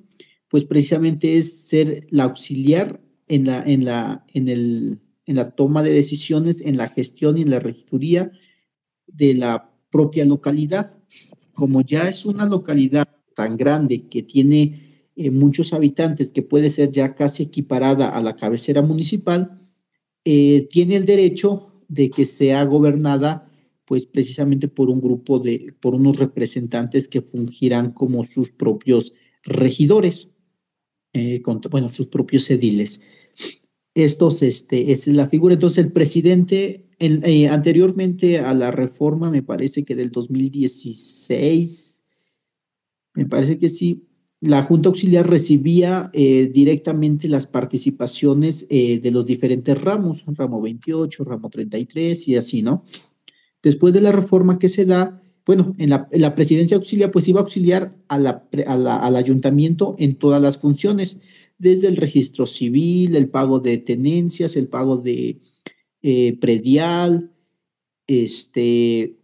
Pues 0.50 0.66
precisamente 0.66 1.38
es 1.38 1.68
ser 1.68 2.08
la 2.10 2.24
auxiliar 2.24 3.02
en 3.28 3.46
la, 3.46 3.64
en 3.64 3.86
la, 3.86 4.26
en 4.34 4.50
el, 4.50 5.00
en 5.26 5.36
la 5.36 5.52
toma 5.52 5.84
de 5.84 5.92
decisiones, 5.92 6.62
en 6.62 6.78
la 6.78 6.90
gestión 6.90 7.38
y 7.38 7.44
en 7.44 7.52
la 7.52 7.60
regiduría 7.60 8.32
de 9.08 9.36
la 9.36 9.72
propia 9.92 10.26
localidad. 10.26 10.96
Como 11.54 11.82
ya 11.82 12.10
es 12.10 12.26
una 12.26 12.46
localidad 12.46 13.08
tan 13.36 13.58
grande 13.58 14.08
que 14.08 14.24
tiene 14.24 15.06
eh, 15.16 15.32
muchos 15.32 15.74
habitantes, 15.74 16.32
que 16.32 16.42
puede 16.42 16.72
ser 16.72 16.92
ya 16.92 17.14
casi 17.14 17.44
equiparada 17.44 18.10
a 18.10 18.22
la 18.22 18.36
cabecera 18.36 18.82
municipal, 18.82 19.60
eh, 20.26 20.68
tiene 20.70 20.96
el 20.96 21.06
derecho 21.06 21.84
de 21.88 22.10
que 22.10 22.26
sea 22.26 22.64
gobernada 22.66 23.50
pues 23.86 24.06
precisamente 24.06 24.68
por 24.68 24.90
un 24.90 25.02
grupo 25.02 25.40
de, 25.40 25.74
por 25.80 25.96
unos 25.96 26.18
representantes 26.18 27.08
que 27.08 27.24
fungirán 27.24 27.92
como 27.92 28.24
sus 28.24 28.52
propios 28.52 29.14
regidores, 29.44 30.36
eh, 31.14 31.42
bueno, 31.70 31.90
sus 31.90 32.08
propios 32.08 32.50
ediles 32.50 33.02
estos, 33.96 34.42
este, 34.44 34.92
es 34.92 35.08
la 35.08 35.28
figura. 35.28 35.56
Entonces, 35.56 35.84
el 35.84 35.92
presidente, 35.92 36.86
eh, 37.00 37.48
anteriormente 37.48 38.40
a 38.40 38.54
la 38.54 38.72
reforma, 38.72 39.30
me 39.30 39.44
parece 39.44 39.84
que 39.84 39.96
del 39.96 40.12
2016, 40.12 42.04
me 43.16 43.26
parece 43.26 43.58
que 43.58 43.70
sí, 43.70 44.06
la 44.40 44.64
Junta 44.64 44.88
Auxiliar 44.90 45.30
recibía 45.30 46.12
eh, 46.14 46.50
directamente 46.54 47.28
las 47.28 47.46
participaciones 47.48 48.66
de 48.70 49.12
los 49.12 49.26
diferentes 49.26 49.78
ramos, 49.82 50.24
ramo 50.28 50.62
28, 50.62 51.26
ramo 51.26 51.50
33 51.50 52.28
y 52.30 52.38
así, 52.38 52.62
¿no? 52.62 52.86
Después 53.62 53.94
de 53.94 54.00
la 54.00 54.14
reforma 54.14 54.58
que 54.58 54.70
se 54.70 54.86
da, 54.86 55.22
bueno, 55.50 55.74
en 55.80 55.90
la, 55.90 56.36
presidencia 56.36 56.78
auxiliar, 56.78 57.10
pues 57.10 57.28
iba 57.28 57.40
a 57.40 57.42
auxiliar 57.42 57.96
al 58.08 59.16
ayuntamiento 59.16 59.96
en 59.98 60.14
todas 60.14 60.40
las 60.40 60.60
funciones 60.60 61.18
desde 61.58 61.88
el 61.88 61.98
registro 61.98 62.46
civil, 62.46 63.16
el 63.16 63.30
pago 63.30 63.60
de 63.60 63.80
tenencias, 63.80 64.56
el 64.56 64.68
pago 64.68 64.98
de 64.98 65.42
eh, 66.04 66.38
predial, 66.40 67.32
este, 68.06 69.18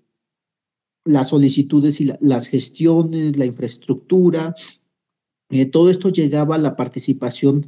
las 1.03 1.29
solicitudes 1.29 2.01
y 2.01 2.11
las 2.19 2.47
gestiones, 2.47 3.37
la 3.37 3.45
infraestructura. 3.45 4.55
Eh, 5.51 5.67
todo 5.67 5.91
esto 5.91 6.09
llegaba 6.09 6.55
a 6.55 6.57
la 6.57 6.75
participación 6.75 7.67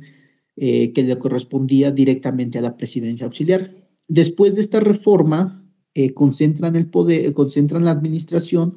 eh, 0.56 0.94
que 0.94 1.04
le 1.04 1.20
correspondía 1.20 1.92
directamente 1.92 2.58
a 2.58 2.64
la 2.64 2.76
presidencia 2.76 3.28
auxiliar. 3.28 3.88
Después 4.08 4.56
de 4.56 4.62
esta 4.62 4.80
reforma, 4.80 5.64
concentran 6.14 6.76
el 6.76 6.88
poder, 6.88 7.34
concentran 7.34 7.86
la 7.86 7.92
administración 7.92 8.76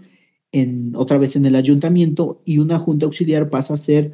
en, 0.52 0.92
otra 0.96 1.18
vez 1.18 1.36
en 1.36 1.46
el 1.46 1.54
ayuntamiento 1.54 2.42
y 2.44 2.58
una 2.58 2.78
junta 2.78 3.06
auxiliar 3.06 3.50
pasa 3.50 3.74
a 3.74 3.76
ser 3.76 4.12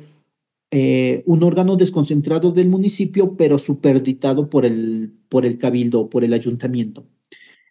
eh, 0.71 1.23
un 1.27 1.43
órgano 1.43 1.77
desconcentrado 1.77 2.51
del 2.51 2.69
municipio, 2.69 3.37
pero 3.37 3.59
superditado 3.59 4.51
por 4.51 4.67
el, 4.67 5.13
por 5.29 5.47
el 5.47 5.59
cabildo, 5.59 6.11
por 6.11 6.25
el 6.25 6.33
ayuntamiento. 6.33 7.07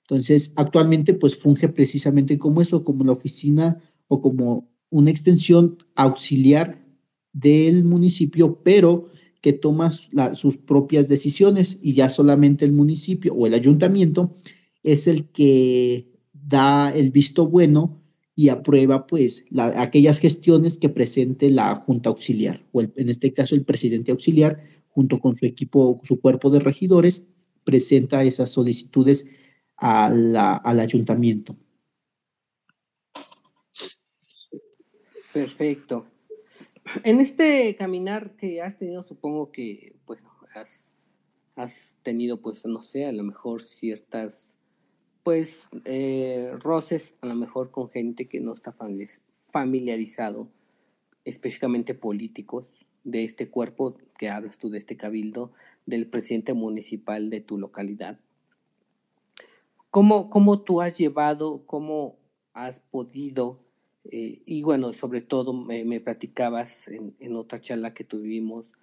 Entonces, 0.04 0.54
actualmente, 0.56 1.13
pues 1.13 1.36
funge 1.36 1.68
precisamente 1.68 2.38
como 2.38 2.62
eso, 2.62 2.84
como 2.84 3.04
la 3.04 3.12
oficina 3.12 3.82
o 4.08 4.22
como 4.22 4.70
una 4.89 5.12
extensión 5.12 5.77
auxiliar 5.96 6.86
del 7.34 7.84
municipio, 7.84 8.62
pero 8.63 9.10
que 9.42 9.51
toma 9.54 9.92
sus 9.92 10.58
propias 10.58 11.08
decisiones 11.08 11.77
y 11.82 11.94
ya 11.94 12.10
solamente 12.10 12.65
el 12.65 12.72
municipio 12.72 13.34
o 13.34 13.46
el 13.46 13.54
ayuntamiento 13.54 14.38
es 14.86 15.08
el 15.08 15.30
que 15.30 16.08
da 16.32 16.94
el 16.96 17.12
visto 17.12 17.48
bueno 17.48 18.01
y 18.36 18.50
aprueba 18.50 19.08
pues 19.08 19.46
aquellas 19.75 20.20
gestiones 20.20 20.77
que 20.77 20.89
presente 20.89 21.50
la 21.50 21.75
Junta 21.75 22.10
Auxiliar, 22.10 22.63
o 22.72 22.82
en 22.82 23.10
este 23.10 23.34
caso 23.34 23.56
el 23.56 23.65
presidente 23.65 24.12
auxiliar, 24.12 24.63
junto 24.89 25.20
con 25.20 25.36
su 25.36 25.46
equipo, 25.46 26.00
su 26.04 26.20
cuerpo 26.20 26.50
de 26.50 26.60
regidores, 26.60 27.27
presenta 27.63 28.24
esas 28.24 28.51
solicitudes 28.51 29.25
al 29.77 30.80
ayuntamiento. 30.80 31.58
Perfecto. 35.34 36.08
En 37.04 37.20
este 37.20 37.75
caminar 37.75 38.36
que 38.36 38.62
has 38.62 38.77
tenido, 38.77 39.01
supongo 39.01 39.51
que 39.51 39.96
pues 40.06 40.22
has, 40.54 40.94
has 41.56 41.98
tenido 42.04 42.42
pues 42.42 42.65
no 42.65 42.82
sé, 42.82 43.06
a 43.06 43.12
lo 43.12 43.24
mejor 43.24 43.62
ciertas 43.62 44.55
pues 45.25 45.70
eh, 45.86 46.51
roces 46.62 47.15
a 47.22 47.25
lo 47.25 47.34
mejor 47.34 47.72
con 47.72 47.89
gente 47.89 48.27
que 48.27 48.41
no 48.41 48.53
está 48.53 48.72
familiarizado, 49.50 50.50
específicamente 51.24 51.96
políticos 51.96 52.86
de 53.03 53.24
este 53.24 53.50
cuerpo 53.50 53.98
que 54.20 54.29
hablas 54.29 54.60
tú, 54.60 54.70
de 54.70 54.77
este 54.77 54.98
cabildo, 54.98 55.51
del 55.88 56.05
presidente 56.05 56.53
municipal 56.53 57.32
de 57.32 57.41
tu 57.41 57.58
localidad. 57.58 58.20
¿Cómo, 59.89 60.29
cómo 60.29 60.62
tú 60.62 60.82
has 60.82 60.96
llevado, 61.00 61.65
cómo 61.65 62.17
has 62.53 62.77
podido, 62.77 63.63
eh, 64.12 64.44
y 64.46 64.62
bueno, 64.62 64.94
sobre 64.94 65.22
todo 65.22 65.53
me, 65.53 66.00
platicabas 66.01 66.88
en, 66.88 67.15
en 67.17 67.36
otra 67.36 67.58
charla 67.58 67.96
que 67.96 68.03
tuvimos, 68.03 68.74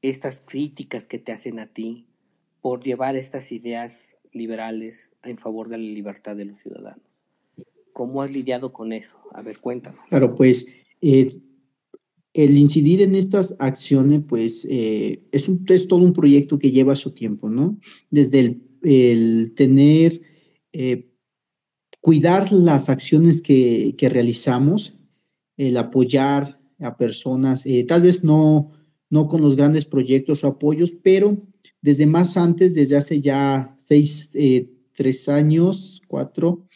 estas 0.00 0.40
críticas 0.40 1.06
que 1.06 1.18
te 1.18 1.32
hacen 1.32 1.58
a 1.58 1.66
ti 1.66 2.06
por 2.62 2.82
llevar 2.82 3.16
estas 3.16 3.52
ideas 3.52 4.17
liberales 4.38 5.10
en 5.22 5.36
favor 5.36 5.68
de 5.68 5.78
la 5.78 5.84
libertad 5.84 6.36
de 6.36 6.46
los 6.46 6.58
ciudadanos. 6.58 7.02
¿Cómo 7.92 8.22
has 8.22 8.32
lidiado 8.32 8.72
con 8.72 8.92
eso? 8.92 9.18
A 9.32 9.42
ver, 9.42 9.58
cuéntanos. 9.58 10.00
Claro, 10.08 10.34
pues 10.34 10.68
eh, 11.00 11.32
el 12.32 12.56
incidir 12.56 13.02
en 13.02 13.14
estas 13.14 13.56
acciones, 13.58 14.22
pues 14.26 14.66
eh, 14.70 15.24
es, 15.32 15.48
un, 15.48 15.64
es 15.68 15.88
todo 15.88 16.04
un 16.04 16.12
proyecto 16.12 16.58
que 16.58 16.70
lleva 16.70 16.94
su 16.94 17.10
tiempo, 17.10 17.50
¿no? 17.50 17.78
Desde 18.10 18.60
el, 18.82 19.52
tener, 19.56 20.22
eh, 20.72 21.10
cuidar 22.00 22.52
las 22.52 22.88
acciones 22.88 23.42
que, 23.42 23.96
que, 23.98 24.08
realizamos, 24.08 24.94
el 25.56 25.76
apoyar 25.76 26.60
a 26.78 26.96
personas, 26.96 27.64
tal 27.88 28.02
vez 28.02 28.22
no, 28.22 28.70
no 29.10 29.26
con 29.26 29.40
los 29.40 29.56
grandes 29.56 29.84
proyectos 29.84 30.44
o 30.44 30.48
apoyos, 30.48 30.92
pero 31.02 31.36
desde 31.80 32.06
más 32.06 32.36
antes, 32.36 32.74
desde 32.74 32.96
hace 32.96 33.20
ya 33.20 33.76
seis, 33.88 34.30
eh, 34.34 34.68
tres 34.92 35.28
años, 35.30 36.02
cuatro, 36.08 36.66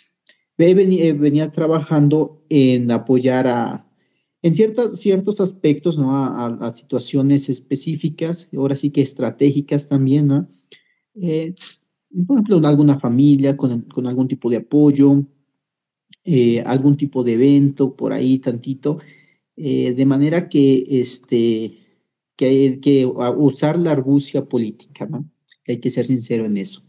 venía, 0.56 1.12
venía, 1.12 1.50
trabajando 1.50 2.42
en 2.48 2.90
apoyar 2.90 3.46
a, 3.46 3.86
en 4.40 4.54
ciertas, 4.54 4.98
ciertos 4.98 5.40
aspectos, 5.40 5.98
¿no? 5.98 6.16
A, 6.16 6.72
situaciones 6.72 7.50
específicas, 7.50 8.48
ahora 8.56 8.76
sí 8.76 8.90
que 8.90 9.02
estratégicas 9.02 9.88
también, 9.88 10.28
¿no? 10.28 10.48
Eh, 11.20 11.54
por 12.26 12.36
ejemplo, 12.36 12.66
alguna 12.66 12.98
familia 12.98 13.56
con, 13.56 13.82
con 13.82 14.06
algún 14.06 14.28
tipo 14.28 14.48
de 14.48 14.56
apoyo, 14.56 15.26
eh, 16.24 16.62
algún 16.62 16.96
tipo 16.96 17.22
de 17.24 17.34
evento 17.34 17.94
por 17.94 18.12
ahí 18.12 18.38
tantito, 18.38 18.98
de 19.54 20.06
manera 20.06 20.48
que, 20.48 20.86
este, 20.88 21.78
que 22.36 22.80
que 22.80 23.04
usar 23.04 23.78
la 23.78 23.92
argucia 23.92 24.46
política, 24.46 25.06
¿no? 25.06 25.28
Hay 25.68 25.78
que 25.78 25.90
ser 25.90 26.06
sincero 26.06 26.46
en 26.46 26.56
eso. 26.56 26.82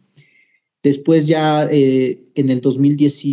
Después 0.84 1.28
ya 1.28 1.68
eh, 1.72 2.26
en 2.36 2.50
el 2.50 2.60
2010 2.60 3.26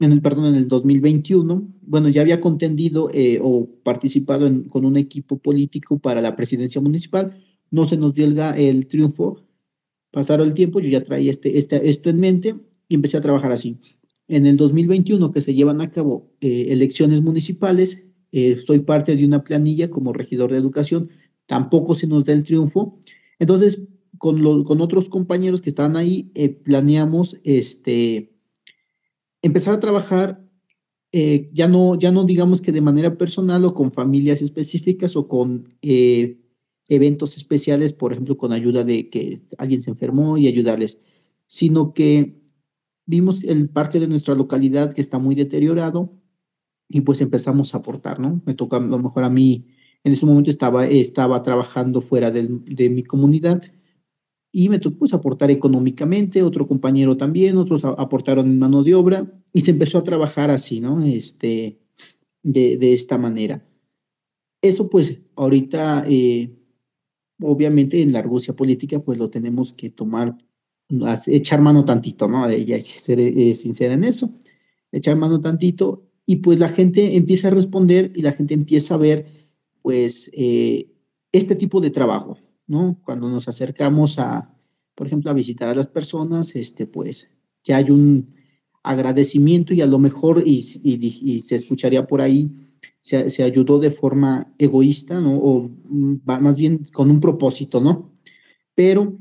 en 0.00 0.12
el, 0.12 0.20
perdón, 0.22 0.46
en 0.46 0.54
el 0.54 0.66
2021, 0.66 1.68
bueno, 1.82 2.08
ya 2.08 2.22
había 2.22 2.40
contendido 2.40 3.10
eh, 3.12 3.38
o 3.40 3.68
participado 3.82 4.50
con 4.70 4.86
un 4.86 4.96
equipo 4.96 5.38
político 5.38 5.98
para 5.98 6.22
la 6.22 6.34
presidencia 6.34 6.80
municipal, 6.80 7.38
no 7.70 7.86
se 7.86 7.98
nos 7.98 8.14
dio 8.14 8.26
el, 8.26 8.86
triunfo, 8.86 9.42
pasaron 10.10 10.48
el 10.48 10.54
tiempo, 10.54 10.80
yo 10.80 10.88
ya 10.88 11.04
traía 11.04 11.30
este, 11.30 11.58
este, 11.58 11.88
esto 11.88 12.08
en 12.10 12.18
mente 12.18 12.54
y 12.88 12.94
empecé 12.94 13.18
a 13.18 13.22
trabajar 13.22 13.52
así. 13.52 13.78
En 14.26 14.46
el 14.46 14.56
2021 14.56 15.32
que 15.32 15.42
se 15.42 15.54
llevan 15.54 15.82
a 15.82 15.90
cabo 15.90 16.32
eh, 16.40 16.68
elecciones 16.70 17.20
municipales, 17.22 18.02
soy 18.66 18.80
parte 18.80 19.14
de 19.14 19.24
una 19.24 19.44
planilla 19.44 19.90
como 19.90 20.12
regidor 20.12 20.50
de 20.50 20.58
educación, 20.58 21.08
tampoco 21.46 21.94
se 21.94 22.08
nos 22.08 22.24
da 22.24 22.32
el 22.32 22.42
triunfo. 22.42 22.98
Entonces, 23.38 23.86
con, 24.18 24.64
con 24.64 24.80
otros 24.80 25.08
compañeros 25.08 25.60
que 25.60 25.70
estaban 25.70 25.96
ahí, 25.96 26.30
eh, 26.34 26.48
planeamos 26.48 27.40
este, 27.44 28.34
empezar 29.42 29.74
a 29.74 29.80
trabajar, 29.80 30.42
eh, 31.12 31.50
ya, 31.52 31.68
no, 31.68 31.94
ya 31.96 32.10
no 32.10 32.24
digamos 32.24 32.60
que 32.60 32.72
de 32.72 32.80
manera 32.80 33.16
personal 33.16 33.64
o 33.64 33.74
con 33.74 33.92
familias 33.92 34.42
específicas 34.42 35.16
o 35.16 35.28
con 35.28 35.64
eh, 35.82 36.40
eventos 36.88 37.36
especiales, 37.36 37.92
por 37.92 38.12
ejemplo, 38.12 38.36
con 38.36 38.52
ayuda 38.52 38.84
de 38.84 39.08
que 39.10 39.42
alguien 39.58 39.82
se 39.82 39.90
enfermó 39.90 40.38
y 40.38 40.48
ayudarles, 40.48 41.00
sino 41.46 41.94
que 41.94 42.42
vimos 43.06 43.44
el 43.44 43.68
parte 43.68 44.00
de 44.00 44.08
nuestra 44.08 44.34
localidad 44.34 44.92
que 44.92 45.00
está 45.00 45.18
muy 45.18 45.34
deteriorado 45.34 46.12
y 46.88 47.02
pues 47.02 47.20
empezamos 47.20 47.74
a 47.74 47.78
aportar, 47.78 48.18
¿no? 48.18 48.42
Me 48.44 48.54
toca 48.54 48.76
a 48.78 48.80
lo 48.80 48.98
mejor 48.98 49.24
a 49.24 49.30
mí, 49.30 49.66
en 50.02 50.12
ese 50.12 50.26
momento 50.26 50.50
estaba, 50.50 50.86
estaba 50.86 51.42
trabajando 51.42 52.00
fuera 52.00 52.30
de, 52.30 52.48
de 52.48 52.90
mi 52.90 53.04
comunidad 53.04 53.62
y 54.56 54.68
me 54.68 54.78
tocó 54.78 55.00
pues, 55.00 55.12
aportar 55.12 55.50
económicamente, 55.50 56.44
otro 56.44 56.68
compañero 56.68 57.16
también, 57.16 57.56
otros 57.56 57.84
aportaron 57.84 58.56
mano 58.56 58.84
de 58.84 58.94
obra 58.94 59.26
y 59.52 59.62
se 59.62 59.72
empezó 59.72 59.98
a 59.98 60.04
trabajar 60.04 60.52
así, 60.52 60.80
¿no? 60.80 61.02
Este, 61.04 61.80
de, 62.44 62.76
de 62.76 62.92
esta 62.92 63.18
manera. 63.18 63.66
Eso 64.62 64.88
pues 64.88 65.18
ahorita, 65.34 66.04
eh, 66.08 66.54
obviamente 67.42 68.00
en 68.00 68.12
la 68.12 68.20
argucia 68.20 68.54
política 68.54 69.00
pues 69.00 69.18
lo 69.18 69.28
tenemos 69.28 69.72
que 69.72 69.90
tomar, 69.90 70.38
echar 71.26 71.60
mano 71.60 71.84
tantito, 71.84 72.28
¿no? 72.28 72.48
Y 72.48 72.72
hay 72.72 72.84
que 72.84 73.00
ser 73.00 73.18
eh, 73.18 73.54
sincera 73.54 73.94
en 73.94 74.04
eso, 74.04 74.30
echar 74.92 75.16
mano 75.16 75.40
tantito 75.40 76.06
y 76.26 76.36
pues 76.36 76.60
la 76.60 76.68
gente 76.68 77.16
empieza 77.16 77.48
a 77.48 77.50
responder 77.50 78.12
y 78.14 78.22
la 78.22 78.30
gente 78.30 78.54
empieza 78.54 78.94
a 78.94 78.98
ver 78.98 79.26
pues 79.82 80.30
eh, 80.32 80.92
este 81.32 81.56
tipo 81.56 81.80
de 81.80 81.90
trabajo, 81.90 82.38
¿no? 82.66 82.98
Cuando 83.04 83.28
nos 83.28 83.48
acercamos 83.48 84.18
a, 84.18 84.54
por 84.94 85.06
ejemplo, 85.06 85.30
a 85.30 85.34
visitar 85.34 85.68
a 85.68 85.74
las 85.74 85.88
personas, 85.88 86.54
este, 86.56 86.86
pues 86.86 87.28
ya 87.62 87.78
hay 87.78 87.90
un 87.90 88.34
agradecimiento 88.82 89.72
y 89.74 89.80
a 89.80 89.86
lo 89.86 89.98
mejor, 89.98 90.42
y, 90.46 90.60
se 91.40 91.56
escucharía 91.56 92.06
por 92.06 92.20
ahí, 92.20 92.50
se, 93.00 93.30
se, 93.30 93.42
ayudó 93.42 93.78
de 93.78 93.90
forma 93.90 94.52
egoísta, 94.58 95.20
¿no? 95.20 95.36
O 95.36 95.70
mm, 95.88 96.16
más 96.24 96.56
bien 96.56 96.86
con 96.92 97.10
un 97.10 97.20
propósito, 97.20 97.80
¿no? 97.80 98.12
Pero, 98.74 99.18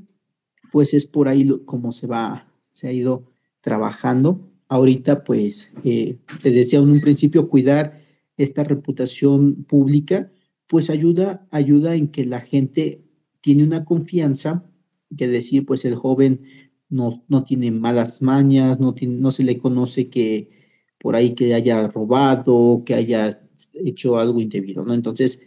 pues 0.72 0.94
es 0.94 1.06
por 1.06 1.28
ahí 1.28 1.50
como 1.66 1.92
se 1.92 2.08
va, 2.08 2.48
se 2.70 2.88
ha 2.88 2.92
ido 2.92 3.26
trabajando. 3.62 4.50
Ahorita, 4.68 5.24
pues, 5.24 5.72
eh, 5.84 6.18
te 6.42 6.52
decía 6.52 6.80
en 6.80 6.90
un 6.90 7.00
principio, 7.00 7.48
cuidar 7.50 8.02
esta 8.38 8.64
reputación 8.64 9.64
pública, 9.66 10.32
pues 10.68 10.90
ayuda, 10.90 11.46
ayuda 11.52 11.96
en 11.96 12.08
que 12.08 12.26
la 12.26 12.42
gente 12.42 13.03
tiene 13.44 13.66
una 13.66 13.84
confianza, 13.84 14.64
que 15.16 15.28
decir, 15.28 15.66
pues 15.66 15.84
el 15.84 15.96
joven 15.96 16.46
no, 16.90 17.26
no 17.28 17.44
tiene 17.44 17.72
malas 17.72 18.22
mañas, 18.22 18.80
no, 18.80 18.96
no 19.02 19.32
se 19.32 19.44
le 19.44 19.58
conoce 19.58 20.10
que 20.10 20.50
por 20.98 21.16
ahí 21.16 21.36
que 21.36 21.54
haya 21.54 21.88
robado, 21.88 22.84
que 22.86 22.94
haya 22.94 23.46
hecho 23.74 24.18
algo 24.18 24.40
indebido, 24.40 24.86
¿no? 24.86 24.94
Entonces, 24.94 25.44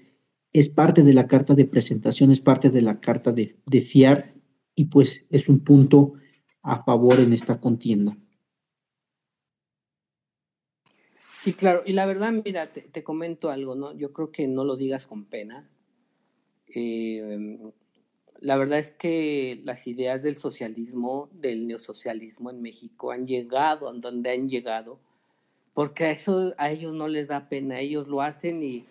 es 0.52 0.68
parte 0.68 1.02
de 1.02 1.14
la 1.14 1.26
carta 1.26 1.54
de 1.54 1.64
presentación, 1.64 2.30
es 2.30 2.40
parte 2.40 2.68
de 2.68 2.82
la 2.82 3.00
carta 3.00 3.32
de, 3.32 3.56
de 3.64 3.80
fiar 3.80 4.34
y 4.74 4.84
pues 4.84 5.24
es 5.30 5.48
un 5.48 5.64
punto 5.64 6.12
a 6.62 6.84
favor 6.84 7.18
en 7.18 7.32
esta 7.32 7.58
contienda. 7.58 8.14
Sí, 11.40 11.54
claro, 11.54 11.82
y 11.86 11.94
la 11.94 12.04
verdad, 12.04 12.34
mira, 12.44 12.66
te, 12.66 12.82
te, 12.82 13.02
comento 13.02 13.50
algo, 13.50 13.74
¿no? 13.74 13.96
Yo 13.96 14.12
creo 14.12 14.30
que 14.30 14.48
no 14.48 14.64
lo 14.64 14.76
digas 14.76 15.06
con 15.06 15.24
pena. 15.24 15.70
Eh, 16.74 17.56
la 18.40 18.56
verdad 18.56 18.78
es 18.78 18.90
que 18.90 19.60
las 19.64 19.86
ideas 19.86 20.22
del 20.22 20.34
socialismo, 20.34 21.28
del 21.32 21.66
neosocialismo 21.66 22.50
en 22.50 22.62
México 22.62 23.10
han 23.10 23.26
llegado 23.26 23.88
a 23.88 23.92
donde 23.92 24.30
han 24.30 24.48
llegado, 24.48 25.00
porque 25.72 26.04
a 26.04 26.10
eso 26.10 26.54
a 26.58 26.70
ellos 26.70 26.92
no 26.94 27.08
les 27.08 27.28
da 27.28 27.48
pena, 27.48 27.80
ellos 27.80 28.08
lo 28.08 28.20
hacen 28.20 28.62
y 28.62 28.86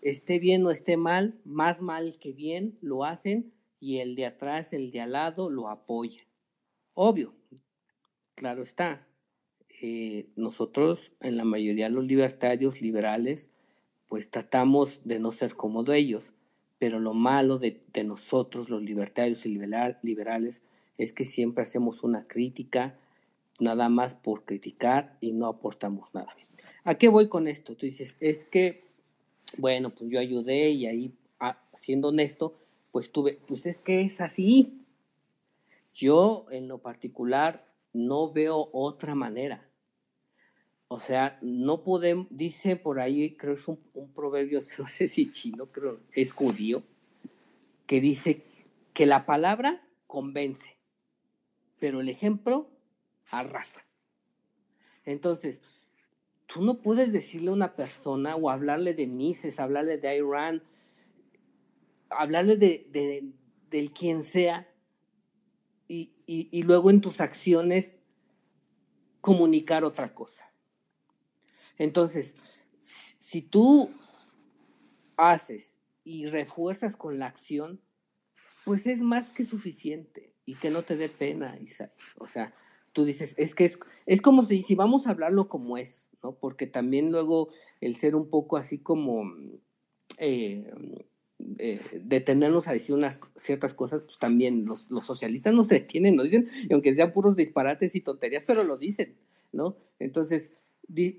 esté 0.00 0.38
bien 0.38 0.64
o 0.66 0.70
esté 0.70 0.96
mal, 0.96 1.40
más 1.44 1.80
mal 1.80 2.18
que 2.18 2.32
bien, 2.32 2.78
lo 2.80 3.04
hacen 3.04 3.52
y 3.80 3.98
el 3.98 4.14
de 4.14 4.26
atrás, 4.26 4.72
el 4.72 4.90
de 4.90 5.00
al 5.00 5.12
lado, 5.12 5.50
lo 5.50 5.68
apoya. 5.68 6.22
Obvio, 6.94 7.34
claro 8.34 8.62
está. 8.62 9.06
Eh, 9.80 10.28
nosotros, 10.36 11.12
en 11.20 11.36
la 11.36 11.44
mayoría 11.44 11.86
de 11.86 11.94
los 11.94 12.04
libertarios 12.04 12.80
liberales, 12.80 13.50
pues 14.06 14.30
tratamos 14.30 15.00
de 15.04 15.18
no 15.18 15.32
ser 15.32 15.54
como 15.54 15.90
ellos 15.90 16.34
pero 16.82 16.98
lo 16.98 17.14
malo 17.14 17.60
de, 17.60 17.80
nosotros, 18.04 18.68
los 18.68 18.82
libertarios 18.82 19.46
y 19.46 19.50
liberales, 19.50 20.62
es 20.98 21.12
que 21.12 21.22
siempre 21.22 21.62
hacemos 21.62 22.02
una 22.02 22.26
crítica 22.26 22.98
nada 23.60 23.88
más 23.88 24.14
por 24.14 24.44
criticar 24.44 25.16
y 25.20 25.30
no 25.30 25.46
aportamos 25.46 26.12
nada. 26.12 26.34
¿A 26.82 26.96
qué 26.96 27.06
voy 27.06 27.28
con 27.28 27.46
esto? 27.46 27.76
Tú 27.76 27.86
dices, 27.86 28.16
es 28.18 28.42
que, 28.42 28.82
bueno, 29.58 29.90
pues 29.90 30.10
yo 30.10 30.18
ayudé 30.18 30.70
y 30.70 30.86
ahí, 30.86 31.14
ah, 31.38 31.62
siendo 31.72 32.08
honesto, 32.08 32.58
pues 32.90 33.12
tuve, 33.12 33.38
pues 33.46 33.64
es 33.66 33.78
que 33.78 34.00
es 34.00 34.20
así. 34.20 34.84
Yo 35.94 36.46
en 36.50 36.66
lo 36.66 36.78
particular 36.78 37.64
no 37.92 38.32
veo 38.32 38.70
otra 38.72 39.14
manera. 39.14 39.70
O 40.92 41.00
sea, 41.00 41.38
no 41.40 41.82
podemos, 41.84 42.26
dice 42.28 42.76
por 42.76 43.00
ahí, 43.00 43.34
creo 43.34 43.54
que 43.54 43.60
es 43.62 43.66
un, 43.66 44.12
proverbio, 44.14 44.60
no 44.78 44.86
sé 44.86 45.08
si 45.08 45.30
chino, 45.30 45.72
creo 45.72 46.00
es 46.12 46.32
judío, 46.32 46.82
que 47.86 48.02
dice 48.02 48.44
que 48.92 49.06
la 49.06 49.24
palabra 49.24 49.80
convence, 50.06 50.76
pero 51.80 52.02
el 52.02 52.10
ejemplo 52.10 52.68
arrasa. 53.30 53.86
Entonces, 55.06 55.62
tú 56.44 56.62
no 56.62 56.82
puedes 56.82 57.10
decirle 57.10 57.48
a 57.48 57.54
una 57.54 57.74
persona 57.74 58.36
o 58.36 58.50
hablarle 58.50 58.92
de 58.92 59.06
Mises, 59.06 59.60
hablarle 59.60 59.96
de 59.96 60.18
Irán, 60.18 60.62
hablarle 62.10 62.56
de, 62.58 63.32
del 63.70 63.92
quien 63.92 64.22
sea 64.24 64.68
y 65.88 66.62
luego 66.64 66.90
en 66.90 67.00
tus 67.00 67.22
acciones 67.22 67.96
comunicar 69.22 69.84
otra 69.84 70.14
cosa. 70.14 70.51
Entonces, 71.78 72.34
si 72.80 73.42
tú 73.42 73.90
haces 75.16 75.78
y 76.04 76.26
refuerzas 76.26 76.96
con 76.96 77.18
la 77.18 77.26
acción, 77.26 77.80
pues 78.64 78.86
es 78.86 79.00
más 79.00 79.30
que 79.30 79.44
suficiente 79.44 80.34
y 80.44 80.54
que 80.54 80.70
no 80.70 80.82
te 80.82 80.96
dé 80.96 81.08
pena, 81.08 81.56
Isai. 81.60 81.90
O 82.18 82.26
sea, 82.26 82.54
tú 82.92 83.04
dices, 83.04 83.34
es 83.36 83.54
que 83.54 83.64
es, 83.64 83.78
es 84.06 84.20
como 84.20 84.42
si, 84.42 84.62
si 84.62 84.74
vamos 84.74 85.06
a 85.06 85.10
hablarlo 85.10 85.48
como 85.48 85.76
es, 85.76 86.10
¿no? 86.22 86.34
Porque 86.34 86.66
también 86.66 87.10
luego 87.10 87.48
el 87.80 87.96
ser 87.96 88.14
un 88.14 88.28
poco 88.28 88.56
así 88.56 88.78
como 88.78 89.24
eh, 90.18 90.70
eh, 91.58 91.80
detenernos 92.04 92.68
a 92.68 92.72
decir 92.72 92.94
unas 92.94 93.20
ciertas 93.36 93.74
cosas, 93.74 94.02
pues 94.02 94.18
también 94.18 94.64
los, 94.64 94.90
los 94.90 95.06
socialistas 95.06 95.54
nos 95.54 95.68
detienen, 95.68 96.16
nos 96.16 96.26
dicen, 96.26 96.48
y 96.68 96.72
aunque 96.72 96.94
sean 96.94 97.12
puros 97.12 97.36
disparates 97.36 97.94
y 97.94 98.00
tonterías, 98.00 98.44
pero 98.46 98.64
lo 98.64 98.78
dicen, 98.78 99.16
¿no? 99.52 99.76
Entonces, 99.98 100.52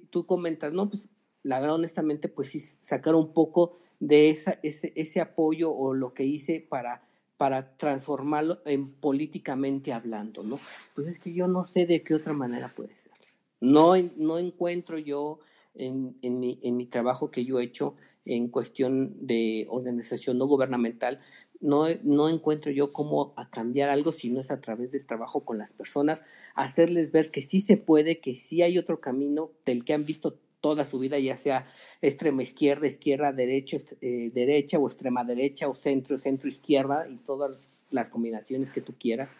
tú 0.09 0.25
comentas, 0.25 0.73
no, 0.73 0.89
pues 0.89 1.09
la 1.43 1.59
verdad 1.59 1.75
honestamente, 1.75 2.29
pues 2.29 2.49
sí, 2.49 2.59
sacar 2.59 3.15
un 3.15 3.33
poco 3.33 3.77
de 3.99 4.29
esa, 4.29 4.59
ese, 4.63 4.93
ese 4.95 5.21
apoyo 5.21 5.71
o 5.71 5.93
lo 5.93 6.13
que 6.13 6.23
hice 6.23 6.65
para, 6.67 7.07
para 7.38 7.77
transformarlo 7.77 8.62
en 8.65 8.93
políticamente 8.93 9.93
hablando, 9.93 10.43
¿no? 10.43 10.59
Pues 10.95 11.07
es 11.07 11.19
que 11.19 11.33
yo 11.33 11.47
no 11.47 11.63
sé 11.63 11.86
de 11.86 12.03
qué 12.03 12.15
otra 12.15 12.33
manera 12.33 12.71
puede 12.73 12.95
ser. 12.97 13.12
No, 13.59 13.93
no 14.17 14.39
encuentro 14.39 14.97
yo 14.97 15.39
en, 15.73 16.17
en, 16.21 16.39
mi, 16.39 16.59
en 16.63 16.75
mi 16.75 16.86
trabajo 16.86 17.31
que 17.31 17.45
yo 17.45 17.59
he 17.59 17.63
hecho 17.63 17.95
en 18.25 18.49
cuestión 18.49 19.25
de 19.25 19.67
organización 19.69 20.38
no 20.38 20.47
gubernamental, 20.47 21.21
no, 21.63 21.86
no 22.04 22.28
encuentro 22.28 22.71
yo 22.71 22.91
cómo 22.91 23.34
a 23.38 23.49
cambiar 23.49 23.89
algo 23.89 24.12
si 24.12 24.30
no 24.30 24.41
es 24.41 24.52
a 24.52 24.60
través 24.60 24.91
del 24.91 25.06
trabajo 25.06 25.45
con 25.45 25.58
las 25.58 25.71
personas, 25.71 26.21
hacerles 26.56 27.12
ver 27.12 27.32
que 27.32 27.41
sí 27.41 27.62
se 27.62 27.78
puede, 27.78 28.19
que 28.19 28.36
sí 28.36 28.62
hay 28.62 28.78
otro 28.78 28.99
camino 28.99 29.49
del 29.65 29.86
que 29.86 29.93
han 29.93 30.06
visto 30.06 30.38
toda 30.60 30.84
su 30.84 30.99
vida, 30.99 31.17
ya 31.19 31.38
sea 31.38 31.65
extrema 32.02 32.43
izquierda, 32.43 32.86
izquierda, 32.86 33.32
derecha, 33.32 33.78
eh, 34.02 34.30
derecha 34.34 34.78
o 34.78 34.88
extrema 34.88 35.23
derecha 35.23 35.69
o 35.69 35.73
centro, 35.73 36.17
centro 36.17 36.49
izquierda 36.49 37.08
y 37.10 37.15
todas 37.15 37.71
las 37.91 38.10
combinaciones 38.10 38.69
que 38.69 38.82
tú 38.82 38.93
quieras, 38.99 39.32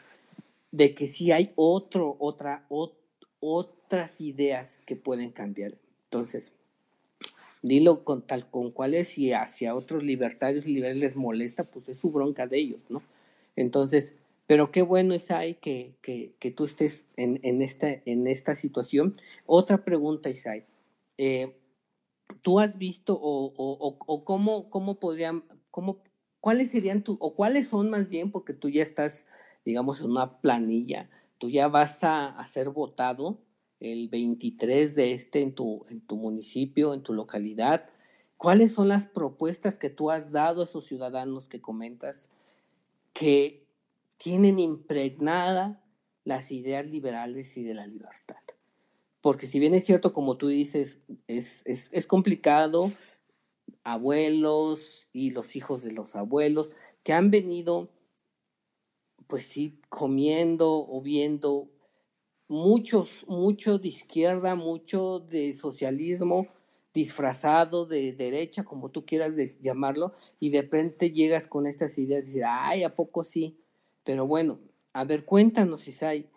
de 0.72 0.94
que 0.94 1.08
sí 1.10 1.34
hay 1.34 1.52
otro, 1.56 2.16
otra, 2.20 2.66
otras 3.40 4.22
ideas 4.22 4.80
que 4.86 4.96
pueden 4.96 5.32
cambiar. 5.32 5.74
Entonces, 6.06 6.54
dilo 7.63 8.04
con 8.04 8.21
tal 8.21 8.49
con 8.52 8.69
cuáles 8.69 9.17
y 9.17 9.32
hacia 9.32 9.73
otros 9.73 10.04
libertarios 10.04 10.67
y 10.67 10.73
liberales 10.73 10.99
les 10.99 11.15
molesta, 11.15 11.63
pues 11.63 11.89
es 11.89 11.97
su 11.97 12.12
bronca 12.12 12.45
de 12.45 12.60
ellos, 12.60 12.82
¿no? 12.89 13.02
Entonces, 13.56 14.15
pero 14.45 14.69
qué 14.69 14.82
bueno 14.82 15.13
es 15.13 15.28
que, 15.62 15.95
que, 16.02 16.34
que 16.38 16.52
tú 16.52 16.65
estés 16.65 17.06
en, 17.15 17.39
en, 17.43 17.62
esta, 17.62 17.88
en 17.89 18.28
esta 18.28 18.56
situación. 18.56 19.13
Otra 19.45 19.86
pregunta, 19.86 20.30
Isai. 20.30 20.65
Eh, 21.17 21.56
¿Tú 22.41 22.60
has 22.60 22.78
visto 22.78 23.13
o, 23.15 23.54
o, 23.56 23.97
o, 24.06 24.26
cómo, 24.26 24.69
cómo 24.69 24.99
podrían, 24.99 25.43
cómo, 25.71 25.99
cuáles 26.41 26.71
serían 26.71 27.04
tu, 27.04 27.17
o 27.21 27.36
cuáles 27.36 27.67
son 27.67 27.89
más 27.89 28.10
bien, 28.10 28.32
porque 28.32 28.54
tú 28.54 28.69
ya 28.69 28.84
estás, 28.84 29.26
digamos, 29.65 30.02
en 30.02 30.08
una 30.12 30.41
planilla, 30.41 31.10
tú 31.38 31.49
ya 31.49 31.67
vas 31.69 32.04
a 32.04 32.45
ser 32.47 32.69
votado 32.69 33.38
el 33.84 34.10
23 34.10 34.96
de 34.96 35.13
este 35.13 35.41
en 35.41 35.54
tu, 35.54 35.86
en 35.89 36.02
tu 36.02 36.15
municipio, 36.15 36.93
en 36.93 37.04
tu 37.04 37.13
localidad. 37.13 37.89
¿Cuáles 38.38 38.74
son 38.74 38.88
las 38.88 39.06
propuestas 39.06 39.78
que 39.78 39.89
tú 39.89 40.10
has 40.10 40.32
dado 40.32 40.62
a 40.62 40.65
esos 40.65 40.86
ciudadanos 40.86 41.48
que 41.48 41.62
comentas 41.62 42.30
que 43.13 43.63
tienen 44.17 44.58
impregnada 44.60 45.84
las 46.24 46.52
ideas 46.52 46.89
liberales 46.89 47.58
y 47.58 47.63
de 47.63 47.74
la 47.74 47.88
libertad. 47.88 48.38
Porque 49.22 49.48
si 49.48 49.60
bien 49.60 49.74
es 49.74 49.86
cierto, 49.86 50.13
como 50.13 50.38
tú 50.38 50.48
dices, 50.48 51.00
es, 51.28 51.62
es, 51.65 51.89
es 51.91 52.08
complicado, 52.08 52.91
abuelos 53.84 55.08
y 55.13 55.32
los 55.32 55.56
hijos 55.56 55.82
de 55.82 55.91
los 55.91 56.15
abuelos 56.15 56.72
que 57.04 57.13
han 57.13 57.32
venido, 57.32 57.89
pues 59.28 59.46
sí, 59.46 59.80
comiendo 59.89 60.88
o 60.88 61.02
viendo 61.02 61.69
muchos, 62.54 63.26
mucho 63.28 63.80
de 63.80 63.88
izquierda, 63.88 64.54
mucho 64.54 65.20
de 65.20 65.54
socialismo 65.54 66.48
disfrazado 66.94 67.88
de 67.88 68.13
derecha, 68.13 68.63
como 68.63 68.89
tú 68.89 69.06
quieras 69.06 69.34
llamarlo, 69.60 70.13
y 70.39 70.52
de 70.52 70.62
repente 70.62 71.12
llegas 71.12 71.48
con 71.48 71.66
estas 71.66 71.98
ideas 71.98 72.22
y 72.24 72.34
dices, 72.34 72.44
ay, 72.48 72.84
¿a 72.84 72.94
poco 72.94 73.24
sí? 73.24 73.58
Pero 74.04 74.28
bueno, 74.28 74.60
a 74.94 75.04
ver, 75.04 75.26
cuéntanos, 75.26 75.88
Isai, 75.88 76.30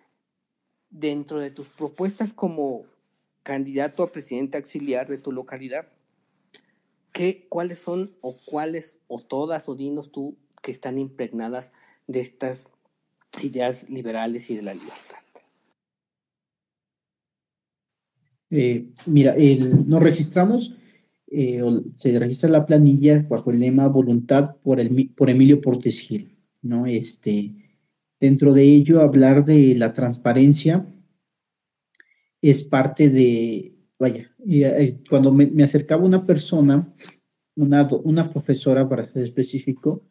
dentro 0.89 1.39
de 1.39 1.51
tus 1.51 1.67
propuestas 1.67 2.33
como 2.33 2.87
candidato 3.43 4.03
a 4.03 4.11
presidente 4.11 4.57
auxiliar 4.57 5.09
de 5.09 5.19
tu 5.19 5.33
localidad, 5.33 5.93
¿qué, 7.13 7.47
¿cuáles 7.51 7.81
son 7.81 8.17
o 8.23 8.39
cuáles 8.39 8.99
o 9.07 9.21
todas 9.21 9.69
o 9.69 9.75
dinos 9.75 10.11
tú 10.11 10.39
que 10.63 10.73
están 10.73 10.97
impregnadas 10.97 11.73
de 12.07 12.21
estas 12.21 12.71
ideas 13.43 13.91
liberales 13.91 14.49
y 14.49 14.57
de 14.57 14.63
la 14.63 14.73
libertad? 14.73 15.16
Eh, 18.51 18.91
mira, 19.07 19.35
nos 19.87 20.03
registramos, 20.03 20.77
eh, 21.29 21.61
se 21.97 22.19
registra 22.19 22.49
la 22.49 22.65
planilla 22.65 23.27
bajo 23.29 23.51
el 23.51 23.59
lema 23.59 23.89
Voluntad 23.89 24.57
por, 24.63 24.79
el, 24.79 25.11
por 25.17 25.31
Emilio 25.31 25.61
Portes 25.61 26.01
Gil, 26.01 26.37
¿no? 26.63 26.87
Este, 26.87 27.53
dentro 28.21 28.53
de 28.53 28.63
ello, 28.63 29.01
hablar 29.01 29.45
de 29.45 29.75
la 29.75 29.93
transparencia 29.93 30.87
es 32.41 32.63
parte 32.63 33.11
de, 33.11 33.75
vaya, 33.99 34.31
eh, 34.47 34.99
cuando 35.09 35.33
me, 35.33 35.65
acercaba 35.65 36.05
una 36.05 36.25
persona, 36.25 36.95
una, 37.57 37.89
una 38.05 38.31
profesora 38.31 38.89
para 38.89 39.11
ser 39.11 39.25
específico, 39.25 40.05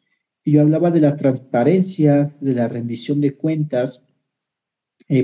y 0.43 0.54
yo 0.54 0.62
hablaba 0.62 0.91
de 0.91 1.00
la 1.00 1.15
transparencia, 1.15 2.36
de 2.41 2.54
la 2.54 2.67
rendición 2.67 3.21
de 3.21 3.36
cuentas, 3.36 4.04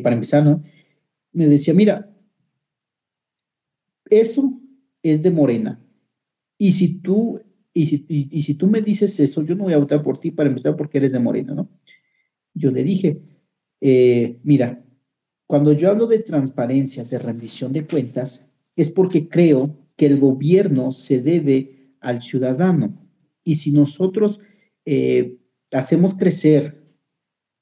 para 0.03 0.15
empezar, 0.15 0.43
¿no? 0.43 0.63
Me 1.33 1.47
decía, 1.47 1.73
mira, 1.73 2.10
eso 4.11 4.61
es 5.01 5.23
de 5.23 5.31
Morena. 5.31 5.81
Y 6.57 6.73
si 6.73 6.99
tú, 6.99 7.41
y 7.73 7.87
si, 8.43 8.53
tú 8.53 8.67
me 8.67 8.81
dices 8.81 9.19
eso, 9.19 9.41
yo 9.41 9.55
no 9.55 9.63
voy 9.63 9.73
a 9.73 9.79
votar 9.79 10.03
por 10.03 10.19
ti 10.19 10.29
para 10.29 10.49
empezar 10.49 10.75
porque 10.75 10.99
eres 10.99 11.13
de 11.13 11.19
Morena, 11.19 11.55
¿no? 11.55 11.69
Yo 12.53 12.69
le 12.69 12.83
dije, 12.83 13.21
eh, 13.79 14.39
mira, 14.43 14.85
cuando 15.47 15.73
yo 15.73 15.89
hablo 15.89 16.05
de 16.05 16.19
transparencia, 16.19 17.03
de 17.05 17.17
rendición 17.17 17.71
de 17.71 17.87
cuentas, 17.87 18.45
es 18.75 18.91
porque 18.91 19.27
creo 19.27 19.75
que 19.95 20.05
el 20.05 20.19
gobierno 20.19 20.91
se 20.91 21.21
debe 21.21 21.95
al 22.01 22.21
ciudadano. 22.21 23.07
Y 23.43 23.55
si 23.55 23.71
nosotros 23.71 24.39
eh, 24.85 25.37
hacemos 25.71 26.15
crecer, 26.15 26.83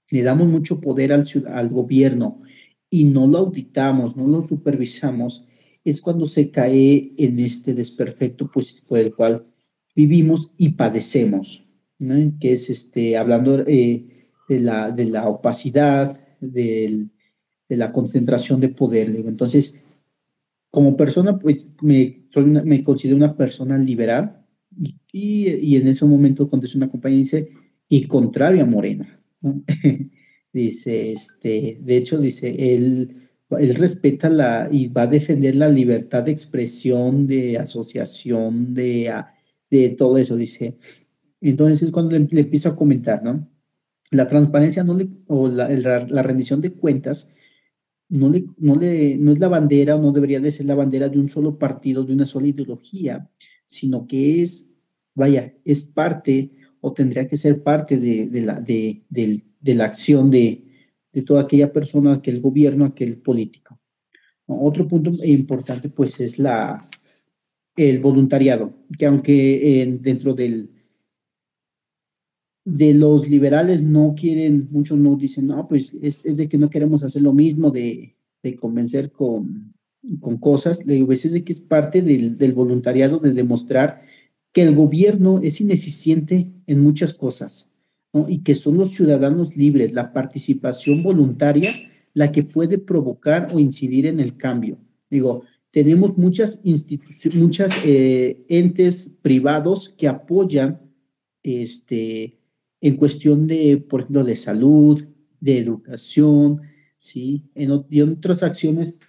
le 0.09 0.23
damos 0.23 0.47
mucho 0.47 0.81
poder 0.81 1.13
al 1.13 1.69
gobierno 1.69 2.41
y 2.89 3.03
no 3.03 3.27
lo 3.27 3.38
auditamos, 3.38 4.17
no 4.17 4.27
lo 4.27 4.41
supervisamos, 4.41 5.45
es 5.83 6.01
cuando 6.01 6.25
se 6.25 6.51
cae 6.51 7.13
en 7.17 7.39
este 7.39 7.73
desperfecto 7.73 8.49
pues, 8.51 8.81
por 8.87 8.99
el 8.99 9.13
cual 9.13 9.45
vivimos 9.95 10.51
y 10.57 10.69
padecemos, 10.69 11.65
que 12.39 12.53
es 12.53 12.69
este, 12.69 13.17
hablando 13.17 13.59
eh, 13.67 14.29
de, 14.47 14.59
la, 14.59 14.91
de 14.91 15.05
la 15.05 15.27
opacidad, 15.27 16.19
de 16.39 17.09
la 17.67 17.91
concentración 17.91 18.59
de 18.59 18.69
poder. 18.69 19.09
Entonces, 19.25 19.81
como 20.71 20.95
persona, 20.95 21.37
pues 21.39 21.65
me, 21.81 22.27
me 22.63 22.83
considero 22.83 23.17
una 23.17 23.35
persona 23.35 23.77
liberal 23.77 24.45
y, 25.11 25.49
y, 25.49 25.75
en 25.75 25.87
ese 25.87 26.05
momento 26.05 26.49
contesta 26.49 26.77
una 26.77 26.89
compañía 26.89 27.17
y 27.17 27.23
dice, 27.23 27.49
y 27.87 28.03
contrario 28.05 28.63
a 28.63 28.67
Morena. 28.67 29.19
dice, 30.53 31.11
este, 31.11 31.79
de 31.81 31.97
hecho, 31.97 32.19
dice, 32.19 32.55
él 32.75 33.28
él 33.57 33.75
respeta 33.75 34.29
la 34.29 34.69
y 34.71 34.88
va 34.89 35.03
a 35.03 35.07
defender 35.07 35.55
la 35.55 35.69
libertad 35.69 36.23
de 36.23 36.31
expresión, 36.31 37.25
de 37.25 37.57
asociación, 37.57 38.73
de, 38.73 39.12
de 39.71 39.89
todo 39.89 40.17
eso, 40.17 40.35
dice. 40.35 40.77
Entonces 41.41 41.81
es 41.81 41.91
cuando 41.91 42.17
le, 42.17 42.27
empiezo 42.39 42.69
a 42.69 42.75
comentar, 42.75 43.23
¿no? 43.23 43.47
La 44.12 44.27
transparencia 44.27 44.83
no 44.83 44.93
le, 44.95 45.09
o 45.27 45.47
la, 45.47 46.23
rendición 46.23 46.62
de 46.62 46.73
cuentas 46.73 47.31
no, 48.09 48.29
le, 48.29 48.45
no, 48.57 48.75
le, 48.75 49.17
no 49.17 49.31
es 49.31 49.39
la 49.39 49.47
bandera 49.47 49.95
o 49.95 50.01
no 50.01 50.12
debería 50.12 50.39
de 50.39 50.51
ser 50.51 50.65
la 50.65 50.75
bandera 50.75 51.09
de 51.09 51.19
un 51.19 51.29
solo 51.29 51.57
partido, 51.57 52.03
de 52.03 52.13
una 52.13 52.25
sola 52.25 52.47
ideología, 52.47 53.29
sino 53.67 54.07
que 54.07 54.41
es, 54.41 54.69
vaya, 55.13 55.53
es 55.63 55.83
parte 55.83 56.51
o 56.81 56.93
tendría 56.93 57.27
que 57.27 57.38
ser 57.38 57.62
parte 57.62 57.97
de, 57.97 58.27
de 58.27 58.41
la, 58.41 58.59
de, 58.59 59.03
de 59.09 59.73
la 59.75 59.85
acción 59.85 60.31
de, 60.31 60.68
de 61.11 61.21
toda 61.21 61.41
aquella 61.41 61.71
persona, 61.71 62.13
aquel 62.13 62.41
gobierno, 62.41 62.85
aquel 62.85 63.17
político. 63.17 63.79
Otro 64.45 64.87
punto 64.87 65.11
importante, 65.23 65.89
pues, 65.89 66.19
es 66.19 66.39
la, 66.39 66.87
el 67.75 67.99
voluntariado, 67.99 68.73
que 68.97 69.05
aunque 69.05 69.97
dentro 70.01 70.33
del, 70.33 70.69
de 72.65 72.93
los 72.93 73.29
liberales 73.29 73.83
no 73.83 74.15
quieren, 74.15 74.67
muchos 74.71 74.97
no 74.97 75.15
dicen, 75.15 75.47
no, 75.47 75.67
pues 75.67 75.95
es, 76.01 76.23
de 76.23 76.47
que 76.47 76.57
no 76.57 76.69
queremos 76.69 77.03
hacer 77.03 77.21
lo 77.21 77.33
mismo, 77.33 77.71
de, 77.71 78.15
de 78.41 78.55
convencer 78.55 79.11
con, 79.11 79.73
con 80.19 80.37
cosas, 80.37 80.85
le 80.85 80.93
digo, 80.93 81.05
a 81.05 81.09
veces 81.09 81.31
de 81.31 81.43
que 81.43 81.53
es 81.53 81.61
parte 81.61 82.01
del, 82.01 82.37
del 82.37 82.53
voluntariado 82.53 83.19
de 83.19 83.33
demostrar 83.33 84.01
que 84.51 84.63
el 84.63 84.75
gobierno 84.75 85.39
es 85.39 85.61
ineficiente 85.61 86.51
en 86.65 86.79
muchas 86.81 87.13
cosas 87.13 87.69
y 88.27 88.39
que 88.39 88.55
son 88.55 88.77
los 88.77 88.93
ciudadanos 88.93 89.55
libres, 89.55 89.93
la 89.93 90.11
participación 90.13 91.03
voluntaria, 91.03 91.73
la 92.13 92.31
que 92.31 92.43
puede 92.43 92.79
provocar 92.79 93.49
o 93.53 93.59
incidir 93.59 94.07
en 94.07 94.19
el 94.19 94.35
cambio. 94.35 94.79
Digo, 95.09 95.43
tenemos 95.71 96.17
muchas 96.17 96.59
instituciones, 96.63 97.39
muchas 97.39 97.71
eh, 97.85 98.43
entes 98.49 99.11
privados 99.21 99.93
que 99.97 100.07
apoyan 100.07 100.81
este, 101.43 102.39
en 102.81 102.95
cuestión 102.95 103.45
de, 103.45 103.77
por 103.77 104.01
ejemplo, 104.01 104.23
de 104.23 104.35
salud, 104.35 105.05
de 105.39 105.59
educación, 105.59 106.61
¿sí? 106.97 107.45
Y 107.55 107.99
en 108.01 108.11
otras 108.11 108.41
acciones, 108.43 108.99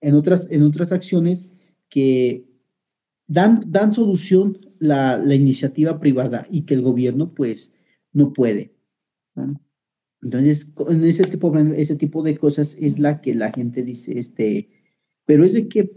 en 0.00 0.14
otras, 0.14 0.48
en 0.50 0.62
otras 0.62 0.92
acciones 0.92 1.52
que 1.88 2.46
dan, 3.26 3.64
dan 3.66 3.92
solución 3.92 4.58
la, 4.78 5.18
la 5.18 5.34
iniciativa 5.34 6.00
privada 6.00 6.46
y 6.50 6.62
que 6.62 6.74
el 6.74 6.82
gobierno, 6.82 7.32
pues, 7.34 7.75
no 8.16 8.32
puede. 8.32 8.74
Entonces, 10.22 10.74
en 10.88 11.04
ese 11.04 11.24
tipo, 11.24 11.56
ese 11.58 11.96
tipo 11.96 12.22
de 12.22 12.36
cosas 12.36 12.76
es 12.80 12.98
la 12.98 13.20
que 13.20 13.34
la 13.34 13.52
gente 13.52 13.82
dice, 13.82 14.18
este, 14.18 14.70
pero 15.26 15.44
es 15.44 15.52
de 15.52 15.68
que, 15.68 15.92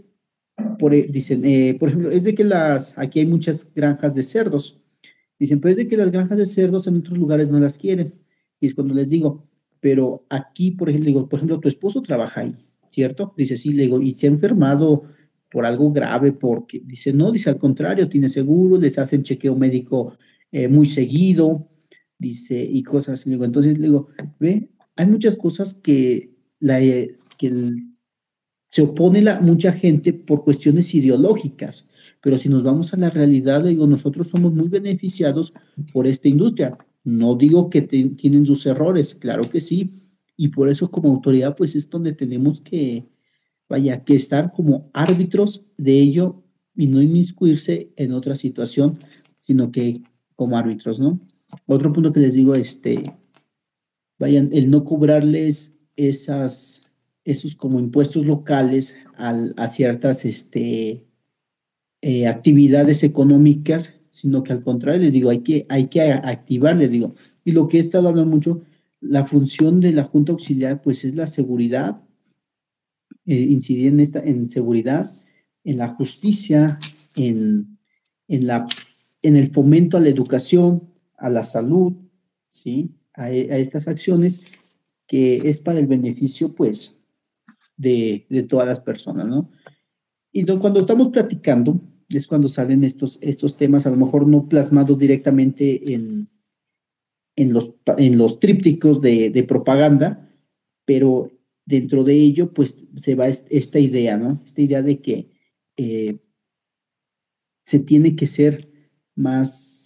por, 0.78 0.92
dicen, 0.92 1.44
eh, 1.46 1.76
por 1.80 1.88
ejemplo, 1.88 2.10
es 2.10 2.24
de 2.24 2.34
que 2.34 2.44
las, 2.44 2.96
aquí 2.98 3.20
hay 3.20 3.26
muchas 3.26 3.72
granjas 3.74 4.14
de 4.14 4.22
cerdos. 4.22 4.82
Dicen, 5.38 5.60
pero 5.60 5.72
es 5.72 5.78
de 5.78 5.88
que 5.88 5.96
las 5.96 6.10
granjas 6.10 6.36
de 6.36 6.44
cerdos 6.44 6.86
en 6.86 6.98
otros 6.98 7.16
lugares 7.16 7.48
no 7.48 7.58
las 7.58 7.78
quieren. 7.78 8.14
Y 8.60 8.66
es 8.66 8.74
cuando 8.74 8.92
les 8.92 9.08
digo, 9.08 9.48
pero 9.80 10.26
aquí, 10.28 10.72
por 10.72 10.90
ejemplo, 10.90 11.26
por 11.26 11.38
ejemplo, 11.38 11.58
tu 11.58 11.68
esposo 11.68 12.02
trabaja 12.02 12.42
ahí, 12.42 12.54
¿cierto? 12.90 13.32
Dice, 13.34 13.56
sí, 13.56 13.72
le 13.72 13.84
digo, 13.84 14.02
y 14.02 14.12
se 14.12 14.26
ha 14.26 14.30
enfermado 14.30 15.04
por 15.50 15.64
algo 15.64 15.90
grave, 15.90 16.32
porque 16.32 16.82
dice, 16.84 17.14
no, 17.14 17.32
dice, 17.32 17.48
al 17.48 17.56
contrario, 17.56 18.10
tiene 18.10 18.28
seguro, 18.28 18.76
les 18.76 18.98
hacen 18.98 19.22
chequeo 19.22 19.56
médico 19.56 20.18
eh, 20.52 20.68
muy 20.68 20.84
seguido, 20.84 21.70
dice, 22.20 22.62
y 22.62 22.82
cosas. 22.84 23.26
Le 23.26 23.32
digo, 23.32 23.44
entonces 23.44 23.78
le 23.78 23.88
digo, 23.88 24.08
ve, 24.38 24.70
hay 24.94 25.06
muchas 25.06 25.34
cosas 25.34 25.74
que, 25.74 26.36
la, 26.60 26.78
que 26.80 27.72
se 28.70 28.82
opone 28.82 29.22
la, 29.22 29.40
mucha 29.40 29.72
gente 29.72 30.12
por 30.12 30.44
cuestiones 30.44 30.94
ideológicas, 30.94 31.88
pero 32.20 32.38
si 32.38 32.48
nos 32.48 32.62
vamos 32.62 32.92
a 32.92 32.98
la 32.98 33.10
realidad, 33.10 33.64
le 33.64 33.70
digo, 33.70 33.86
nosotros 33.86 34.28
somos 34.28 34.52
muy 34.52 34.68
beneficiados 34.68 35.52
por 35.92 36.06
esta 36.06 36.28
industria. 36.28 36.76
No 37.02 37.34
digo 37.34 37.70
que 37.70 37.82
tienen 37.82 38.44
sus 38.44 38.66
errores, 38.66 39.14
claro 39.14 39.42
que 39.42 39.60
sí, 39.60 40.00
y 40.36 40.48
por 40.48 40.68
eso 40.68 40.90
como 40.90 41.10
autoridad, 41.10 41.56
pues 41.56 41.74
es 41.74 41.88
donde 41.88 42.12
tenemos 42.12 42.60
que, 42.60 43.08
vaya, 43.68 44.04
que 44.04 44.14
estar 44.14 44.52
como 44.52 44.90
árbitros 44.92 45.64
de 45.78 45.98
ello 45.98 46.44
y 46.76 46.86
no 46.86 47.00
inmiscuirse 47.02 47.92
en 47.96 48.12
otra 48.12 48.34
situación, 48.34 48.98
sino 49.40 49.72
que 49.72 49.94
como 50.36 50.56
árbitros, 50.56 51.00
¿no? 51.00 51.20
Otro 51.66 51.92
punto 51.92 52.12
que 52.12 52.20
les 52.20 52.34
digo, 52.34 52.54
este, 52.54 53.02
vayan, 54.18 54.50
el 54.52 54.70
no 54.70 54.84
cobrarles 54.84 55.76
esas, 55.96 56.82
esos 57.24 57.56
como 57.56 57.80
impuestos 57.80 58.24
locales 58.26 58.96
a 59.16 59.68
ciertas 59.68 60.24
este, 60.24 61.06
eh, 62.02 62.26
actividades 62.26 63.02
económicas, 63.02 63.94
sino 64.08 64.42
que 64.42 64.52
al 64.52 64.62
contrario, 64.62 65.02
les 65.02 65.12
digo, 65.12 65.30
hay 65.30 65.40
que, 65.40 65.66
hay 65.68 65.88
que 65.88 66.00
activar, 66.00 66.76
les 66.76 66.90
digo. 66.90 67.14
Y 67.44 67.52
lo 67.52 67.68
que 67.68 67.76
he 67.76 67.80
estado 67.80 68.08
hablando 68.08 68.30
mucho, 68.30 68.62
la 69.00 69.24
función 69.26 69.80
de 69.80 69.92
la 69.92 70.04
Junta 70.04 70.32
Auxiliar 70.32 70.80
pues 70.82 71.04
es 71.04 71.14
la 71.14 71.26
seguridad, 71.26 72.02
eh, 73.26 73.34
incidir 73.34 73.88
en, 73.88 74.00
esta, 74.00 74.20
en 74.20 74.50
seguridad, 74.50 75.12
en 75.64 75.76
la 75.76 75.88
justicia, 75.88 76.78
en, 77.14 77.78
en, 78.28 78.46
la, 78.46 78.66
en 79.22 79.36
el 79.36 79.50
fomento 79.50 79.96
a 79.96 80.00
la 80.00 80.08
educación, 80.08 80.90
a 81.20 81.30
la 81.30 81.44
salud, 81.44 81.92
¿sí? 82.48 82.96
A, 83.14 83.30
estas 83.30 83.86
acciones 83.86 84.42
que 85.06 85.36
es 85.48 85.60
para 85.60 85.78
el 85.78 85.86
beneficio, 85.86 86.54
pues, 86.54 86.96
de, 87.76 88.26
de 88.28 88.42
todas 88.42 88.66
las 88.66 88.80
personas, 88.80 89.26
¿no? 89.26 89.50
Y 90.32 90.44
cuando 90.44 90.80
estamos 90.80 91.08
platicando, 91.08 91.80
es 92.08 92.26
cuando 92.26 92.48
salen 92.48 92.84
estos, 92.84 93.18
estos 93.20 93.56
temas, 93.56 93.86
a 93.86 93.90
lo 93.90 93.96
mejor 93.96 94.26
no 94.26 94.48
plasmados 94.48 94.98
directamente 94.98 95.92
en, 95.92 96.28
en, 97.36 97.52
los, 97.52 97.74
en 97.98 98.18
los 98.18 98.40
trípticos 98.40 99.00
de, 99.00 99.30
de 99.30 99.42
propaganda, 99.44 100.28
pero 100.84 101.30
dentro 101.64 102.04
de 102.04 102.14
ello, 102.14 102.52
pues 102.52 102.84
se 103.00 103.14
va 103.14 103.28
esta 103.28 103.78
idea, 103.78 104.16
¿no? 104.16 104.42
Esta 104.44 104.60
idea 104.60 104.82
de 104.82 105.00
que 105.00 105.30
eh, 105.76 106.18
se 107.64 107.80
tiene 107.80 108.16
que 108.16 108.26
ser 108.26 108.70
más, 109.14 109.79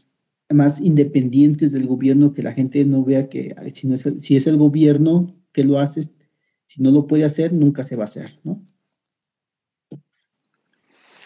más 0.50 0.80
independientes 0.80 1.72
del 1.72 1.86
gobierno, 1.86 2.32
que 2.32 2.42
la 2.42 2.52
gente 2.52 2.84
no 2.84 3.04
vea 3.04 3.28
que 3.28 3.54
si, 3.72 3.86
no 3.86 3.94
es 3.94 4.06
el, 4.06 4.20
si 4.20 4.36
es 4.36 4.46
el 4.46 4.56
gobierno 4.56 5.34
que 5.52 5.64
lo 5.64 5.78
hace, 5.78 6.02
si 6.66 6.82
no 6.82 6.90
lo 6.90 7.06
puede 7.06 7.24
hacer, 7.24 7.52
nunca 7.52 7.84
se 7.84 7.96
va 7.96 8.02
a 8.02 8.06
hacer, 8.06 8.40
¿no? 8.44 8.62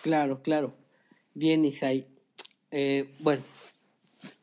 Claro, 0.02 0.42
claro. 0.42 0.74
Bien, 1.34 1.64
Isai. 1.64 2.06
Eh, 2.70 3.10
bueno, 3.20 3.42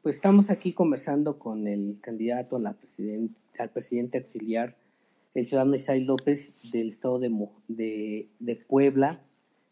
pues 0.01 0.15
estamos 0.15 0.49
aquí 0.49 0.73
conversando 0.73 1.39
con 1.39 1.67
el 1.67 1.99
candidato 2.01 2.57
a 2.57 2.59
la 2.59 2.77
al 3.57 3.69
presidente 3.69 4.17
auxiliar 4.17 4.75
el 5.33 5.45
ciudadano 5.45 5.75
Isai 5.75 6.01
López 6.01 6.71
del 6.71 6.89
estado 6.89 7.19
de, 7.19 7.29
de, 7.67 8.29
de, 8.39 8.55
Puebla 8.55 9.21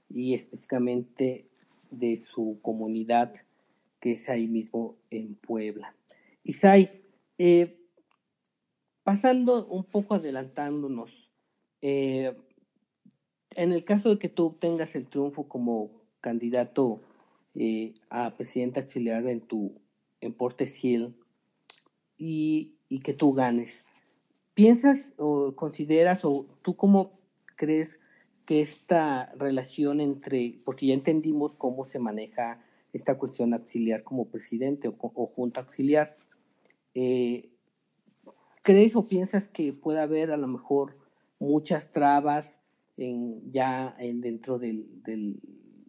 y 0.09 0.33
específicamente 0.33 1.47
de 1.89 2.17
su 2.17 2.59
comunidad 2.61 3.33
que 4.03 4.11
es 4.11 4.27
ahí 4.27 4.47
mismo 4.47 4.97
en 5.11 5.35
Puebla. 5.35 5.95
Isai, 6.43 7.03
eh, 7.37 7.79
pasando 9.01 9.65
un 9.67 9.85
poco 9.85 10.15
adelantándonos, 10.15 11.31
eh, 11.81 12.35
en 13.51 13.71
el 13.71 13.85
caso 13.85 14.09
de 14.09 14.19
que 14.19 14.27
tú 14.27 14.47
obtengas 14.47 14.95
el 14.95 15.07
triunfo 15.07 15.47
como 15.47 16.01
candidato 16.19 16.99
eh, 17.55 17.93
a 18.09 18.35
presidente 18.35 18.81
auxiliar 18.81 19.25
en 19.27 19.39
tu 19.39 19.79
en 20.19 20.33
Portes 20.33 20.83
y, 20.83 22.75
y 22.89 22.99
que 22.99 23.13
tú 23.13 23.31
ganes, 23.31 23.85
¿Piensas 24.53 25.13
o 25.17 25.55
consideras 25.55 26.25
o 26.25 26.45
tú 26.61 26.75
cómo 26.75 27.13
crees 27.55 28.01
que 28.45 28.61
esta 28.61 29.31
relación 29.37 30.01
entre, 30.01 30.59
porque 30.65 30.87
ya 30.87 30.93
entendimos 30.93 31.55
cómo 31.55 31.85
se 31.85 31.99
maneja 31.99 32.61
esta 32.93 33.17
cuestión 33.17 33.53
auxiliar 33.53 34.03
como 34.03 34.25
presidente 34.25 34.87
o, 34.87 35.27
junta 35.35 35.61
auxiliar, 35.61 36.15
eh, 36.93 37.49
¿crees 38.61 38.95
o 38.95 39.07
piensas 39.07 39.47
que 39.47 39.73
puede 39.73 39.99
haber 39.99 40.31
a 40.31 40.37
lo 40.37 40.47
mejor 40.47 40.97
muchas 41.39 41.91
trabas 41.91 42.61
en, 42.97 43.51
ya 43.51 43.95
en, 43.99 44.21
dentro 44.21 44.59
del, 44.59 45.03
del, 45.03 45.39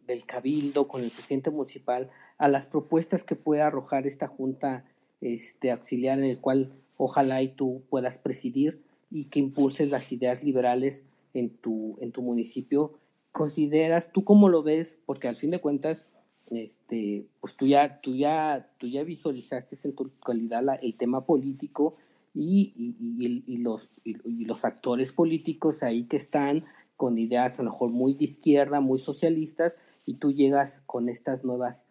del, 0.07 0.25
cabildo 0.25 0.89
con 0.89 1.03
el 1.03 1.11
presidente 1.11 1.51
municipal 1.51 2.11
a 2.39 2.49
las 2.49 2.67
propuestas 2.67 3.23
que 3.23 3.37
pueda 3.37 3.67
arrojar 3.67 4.07
esta 4.07 4.27
junta 4.27 4.85
este, 5.21 5.71
auxiliar 5.71 6.19
en 6.19 6.25
el 6.25 6.41
cual 6.41 6.73
ojalá 6.97 7.43
y 7.43 7.49
tú 7.49 7.83
puedas 7.91 8.19
presidir 8.19 8.83
y 9.11 9.27
que 9.27 9.39
impulses 9.39 9.91
las 9.91 10.11
ideas 10.11 10.43
liberales 10.43 11.05
en 11.35 11.51
tu, 11.51 11.97
en 12.01 12.13
tu 12.13 12.23
municipio. 12.23 12.99
¿Consideras, 13.33 14.13
tú 14.13 14.25
cómo 14.25 14.49
lo 14.49 14.63
ves? 14.63 15.01
Porque 15.07 15.29
al 15.29 15.37
fin 15.37 15.51
de 15.51 15.61
cuentas, 15.61 16.05
este, 16.51 17.27
pues 17.41 17.57
tú 17.57 17.67
ya, 17.67 18.01
tú 18.01 18.15
ya, 18.15 18.69
tú 18.79 18.87
ya 18.87 19.03
visualizaste 19.05 19.77
en 19.85 19.95
tu 19.95 20.05
actualidad 20.05 20.79
el 20.83 20.95
tema 20.97 21.25
político 21.25 21.97
y, 22.35 22.73
y, 22.77 23.45
y, 23.47 23.57
los, 23.59 23.91
y, 24.03 24.45
los 24.45 24.65
actores 24.65 25.13
políticos 25.13 25.83
ahí 25.83 26.05
que 26.05 26.17
están 26.17 26.65
con 26.97 27.19
ideas 27.19 27.59
a 27.59 27.63
lo 27.63 27.71
mejor 27.71 27.91
muy 27.91 28.15
de 28.15 28.25
izquierda, 28.25 28.81
muy 28.81 28.99
socialistas, 28.99 29.77
y 30.07 30.15
tú 30.15 30.33
llegas 30.33 30.83
con 30.87 31.09
estas 31.09 31.45
nuevas, 31.45 31.87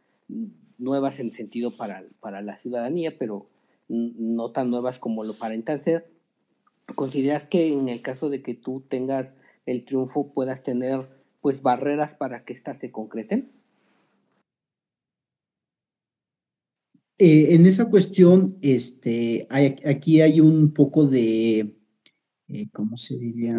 nuevas 0.78 1.20
en 1.20 1.32
sentido 1.32 1.72
para, 1.72 2.04
para 2.20 2.42
la 2.42 2.58
ciudadanía, 2.58 3.18
pero 3.18 3.48
no 3.88 4.52
tan 4.52 4.70
nuevas 4.70 5.00
como 5.00 5.24
lo 5.24 5.34
aparentan 5.34 5.80
ser. 5.80 6.08
¿Consideras 6.96 7.46
que 7.46 7.72
en 7.72 7.90
el 7.90 8.02
caso 8.02 8.30
de 8.30 8.42
que 8.42 8.54
tú 8.54 8.84
tengas 8.88 9.36
el 9.66 9.86
triunfo 9.86 10.34
puedas 10.34 10.64
tener 10.64 11.00
pues 11.42 11.62
barreras 11.62 12.16
para 12.16 12.44
que 12.44 12.54
éstas 12.54 12.78
se 12.78 12.92
concreten? 12.92 13.50
Eh, 17.18 17.56
en 17.56 17.66
esa 17.66 17.86
cuestión, 17.86 18.58
este, 18.62 19.48
hay, 19.50 19.76
aquí 19.86 20.22
hay 20.22 20.40
un 20.40 20.74
poco 20.74 21.06
de, 21.06 21.76
eh, 22.48 22.68
¿cómo 22.72 22.98
se 22.98 23.18
diría? 23.18 23.56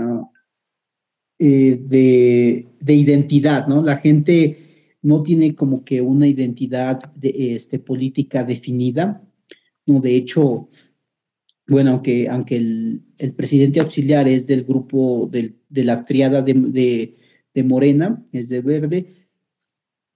Eh, 1.38 1.78
de, 1.80 2.68
de, 2.80 2.94
identidad, 2.94 3.66
¿no? 3.66 3.82
La 3.82 3.96
gente 3.98 4.96
no 5.02 5.22
tiene 5.22 5.54
como 5.54 5.84
que 5.84 6.00
una 6.00 6.26
identidad 6.26 7.12
de, 7.14 7.54
este, 7.54 7.78
política 7.78 8.44
definida 8.44 9.24
no, 9.86 10.00
de 10.00 10.16
hecho, 10.16 10.68
bueno, 11.66 11.92
aunque, 11.92 12.28
aunque 12.28 12.56
el, 12.56 13.34
presidente 13.36 13.80
auxiliar 13.80 14.28
es 14.28 14.46
del 14.46 14.64
grupo 14.64 15.28
del, 15.30 15.58
de 15.68 15.84
la 15.84 16.04
triada 16.04 16.42
de, 16.42 17.16
de, 17.54 17.64
Morena, 17.64 18.24
es 18.32 18.48
de 18.48 18.60
verde, 18.60 19.23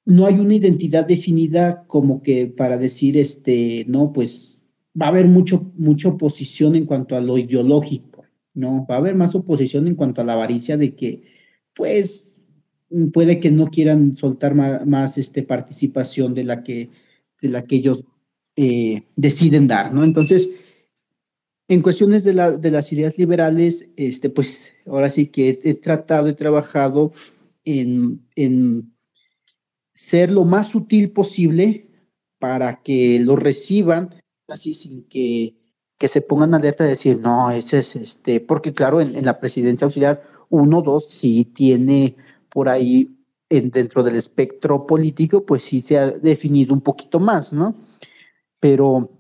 no 0.09 0.25
hay 0.25 0.35
una 0.41 0.55
identidad 0.55 1.07
definida 1.07 1.85
como 1.87 2.23
que 2.23 2.47
para 2.47 2.79
decir, 2.79 3.19
este, 3.19 3.85
no, 3.89 4.11
pues 4.11 4.59
va 5.01 5.07
a 5.07 5.09
haber 5.11 5.27
mucho, 5.27 5.71
mucha 5.77 6.09
oposición 6.09 6.77
en 6.77 6.87
cuanto 6.87 7.15
a 7.15 7.21
lo 7.21 7.37
ideológico, 7.37 8.25
¿no? 8.55 8.87
Va 8.91 8.95
a 8.95 8.99
haber 8.99 9.15
más 9.15 9.35
oposición 9.35 9.87
en 9.87 9.97
cuanto 9.97 10.23
a 10.23 10.25
la 10.25 10.33
avaricia 10.33 10.79
de 10.79 10.97
que, 10.97 11.25
pues, 11.75 12.39
puede 13.13 13.39
que 13.39 13.51
no 13.51 13.67
quieran 13.67 14.17
soltar 14.17 14.55
más, 14.55 14.87
más 14.87 15.19
este, 15.19 15.43
participación 15.43 16.33
de 16.33 16.45
la 16.45 16.63
que, 16.63 16.89
de 17.43 17.49
la 17.51 17.67
que 17.67 17.77
ellos 17.77 18.07
eh, 18.57 19.03
deciden 19.15 19.69
dar, 19.69 19.93
¿no? 19.93 20.05
Entonces, 20.05 20.55
en 21.69 21.83
cuestiones 21.83 22.25
de, 22.25 22.33
la, 22.33 22.53
de, 22.53 22.71
las 22.71 22.91
ideas 22.95 23.19
liberales, 23.19 23.91
este, 23.97 24.31
pues 24.31 24.73
ahora 24.87 25.11
sí 25.11 25.27
que 25.27 25.51
he, 25.51 25.61
he 25.65 25.75
tratado, 25.75 26.29
he 26.29 26.33
trabajado 26.33 27.13
en, 27.67 28.27
en, 28.37 28.91
ser 29.99 30.31
lo 30.31 30.45
más 30.45 30.69
sutil 30.69 31.11
posible 31.11 31.91
para 32.39 32.83
que 32.83 33.19
lo 33.19 33.35
reciban 33.35 34.15
así 34.47 34.73
sin 34.73 35.03
que, 35.09 35.57
que 35.99 36.07
se 36.07 36.21
pongan 36.21 36.55
alerta 36.55 36.85
de 36.85 36.91
decir, 36.91 37.19
no, 37.19 37.51
ese 37.51 37.79
es 37.79 37.97
este, 37.97 38.41
porque 38.41 38.73
claro, 38.73 39.01
en, 39.01 39.25
la 39.25 39.41
presidencia 39.41 39.87
auxiliar, 39.87 40.23
uno, 40.51 40.83
dos, 40.83 41.09
sí 41.09 41.45
tiene 41.53 42.15
por 42.49 42.69
ahí 42.69 43.11
en, 43.49 43.73
dentro 43.73 44.05
del 44.05 44.15
espectro 44.15 44.87
político, 44.87 45.45
pues 45.45 45.65
sí 45.65 45.83
se 45.83 45.99
ha 45.99 46.13
definido 46.13 46.73
un 46.73 46.81
poquito 46.81 47.19
más, 47.19 47.53
¿no? 47.53 47.75
pero 48.61 49.11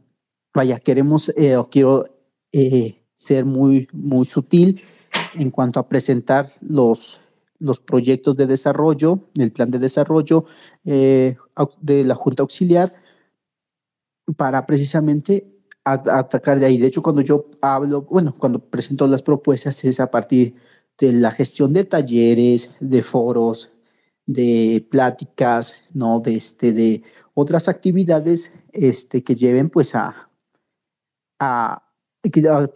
vaya, 0.54 0.78
queremos 0.78 1.28
eh, 1.36 1.56
quiero 1.72 2.04
eh, 2.52 3.02
ser 3.14 3.44
muy, 3.44 3.88
muy 3.92 4.26
sutil 4.26 4.80
en 5.34 5.50
cuanto 5.50 5.80
a 5.80 5.88
presentar 5.88 6.48
los, 6.60 7.20
los 7.58 7.80
proyectos 7.80 8.36
de 8.36 8.46
desarrollo, 8.46 9.28
el 9.36 9.52
plan 9.52 9.70
de 9.70 9.78
desarrollo 9.78 10.44
eh, 10.84 11.36
de 11.80 12.04
la 12.04 12.14
Junta 12.14 12.42
Auxiliar 12.42 12.94
para 14.36 14.66
precisamente 14.66 15.58
atacar 15.84 16.60
de 16.60 16.66
ahí. 16.66 16.78
De 16.78 16.86
hecho, 16.86 17.02
cuando 17.02 17.22
yo 17.22 17.46
hablo, 17.60 18.02
bueno, 18.02 18.34
cuando 18.38 18.58
presento 18.58 19.06
las 19.06 19.22
propuestas 19.22 19.84
es 19.84 20.00
a 20.00 20.10
partir 20.10 20.54
de 20.98 21.12
la 21.12 21.30
gestión 21.30 21.72
de 21.72 21.84
talleres, 21.84 22.70
de 22.80 23.02
foros, 23.02 23.70
de 24.26 24.86
pláticas, 24.90 25.74
¿no? 25.94 26.20
De, 26.20 26.36
este, 26.36 26.72
de 26.72 27.02
otras 27.34 27.68
actividades 27.68 28.52
este, 28.72 29.24
que 29.24 29.34
lleven 29.34 29.70
pues 29.70 29.94
a, 29.94 30.28
a, 31.38 31.82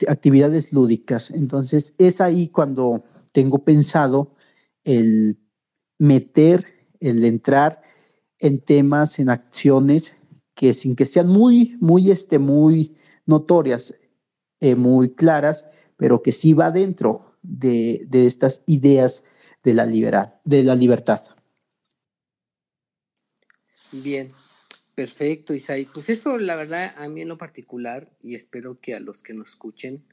actividades 0.08 0.72
lúdicas. 0.72 1.30
Entonces 1.30 1.94
es 1.98 2.20
ahí 2.20 2.48
cuando 2.48 3.04
tengo 3.32 3.58
pensado 3.58 4.34
el 4.84 5.38
meter, 5.98 6.86
el 7.00 7.24
entrar 7.24 7.82
en 8.38 8.60
temas, 8.60 9.18
en 9.18 9.30
acciones 9.30 10.14
que 10.54 10.74
sin 10.74 10.96
que 10.96 11.06
sean 11.06 11.28
muy, 11.28 11.76
muy, 11.80 12.10
este, 12.10 12.38
muy 12.38 12.96
notorias, 13.26 13.94
eh, 14.60 14.74
muy 14.74 15.14
claras, 15.14 15.66
pero 15.96 16.22
que 16.22 16.32
sí 16.32 16.52
va 16.52 16.70
dentro 16.70 17.36
de, 17.42 18.04
de 18.08 18.26
estas 18.26 18.62
ideas 18.66 19.24
de 19.62 19.74
la, 19.74 19.86
libera, 19.86 20.40
de 20.44 20.64
la 20.64 20.74
libertad. 20.74 21.20
Bien, 23.92 24.30
Perfecto, 24.94 25.54
Isai. 25.54 25.86
Pues 25.86 26.10
eso, 26.10 26.36
la 26.38 26.54
verdad, 26.54 26.94
a 26.96 27.08
mí 27.08 27.22
en 27.22 27.28
lo 27.28 27.38
particular, 27.38 28.10
y 28.22 28.34
espero 28.34 28.78
que 28.80 28.94
a 28.94 29.00
los 29.00 29.22
que 29.22 29.32
nos 29.32 29.48
escuchen, 29.48 30.04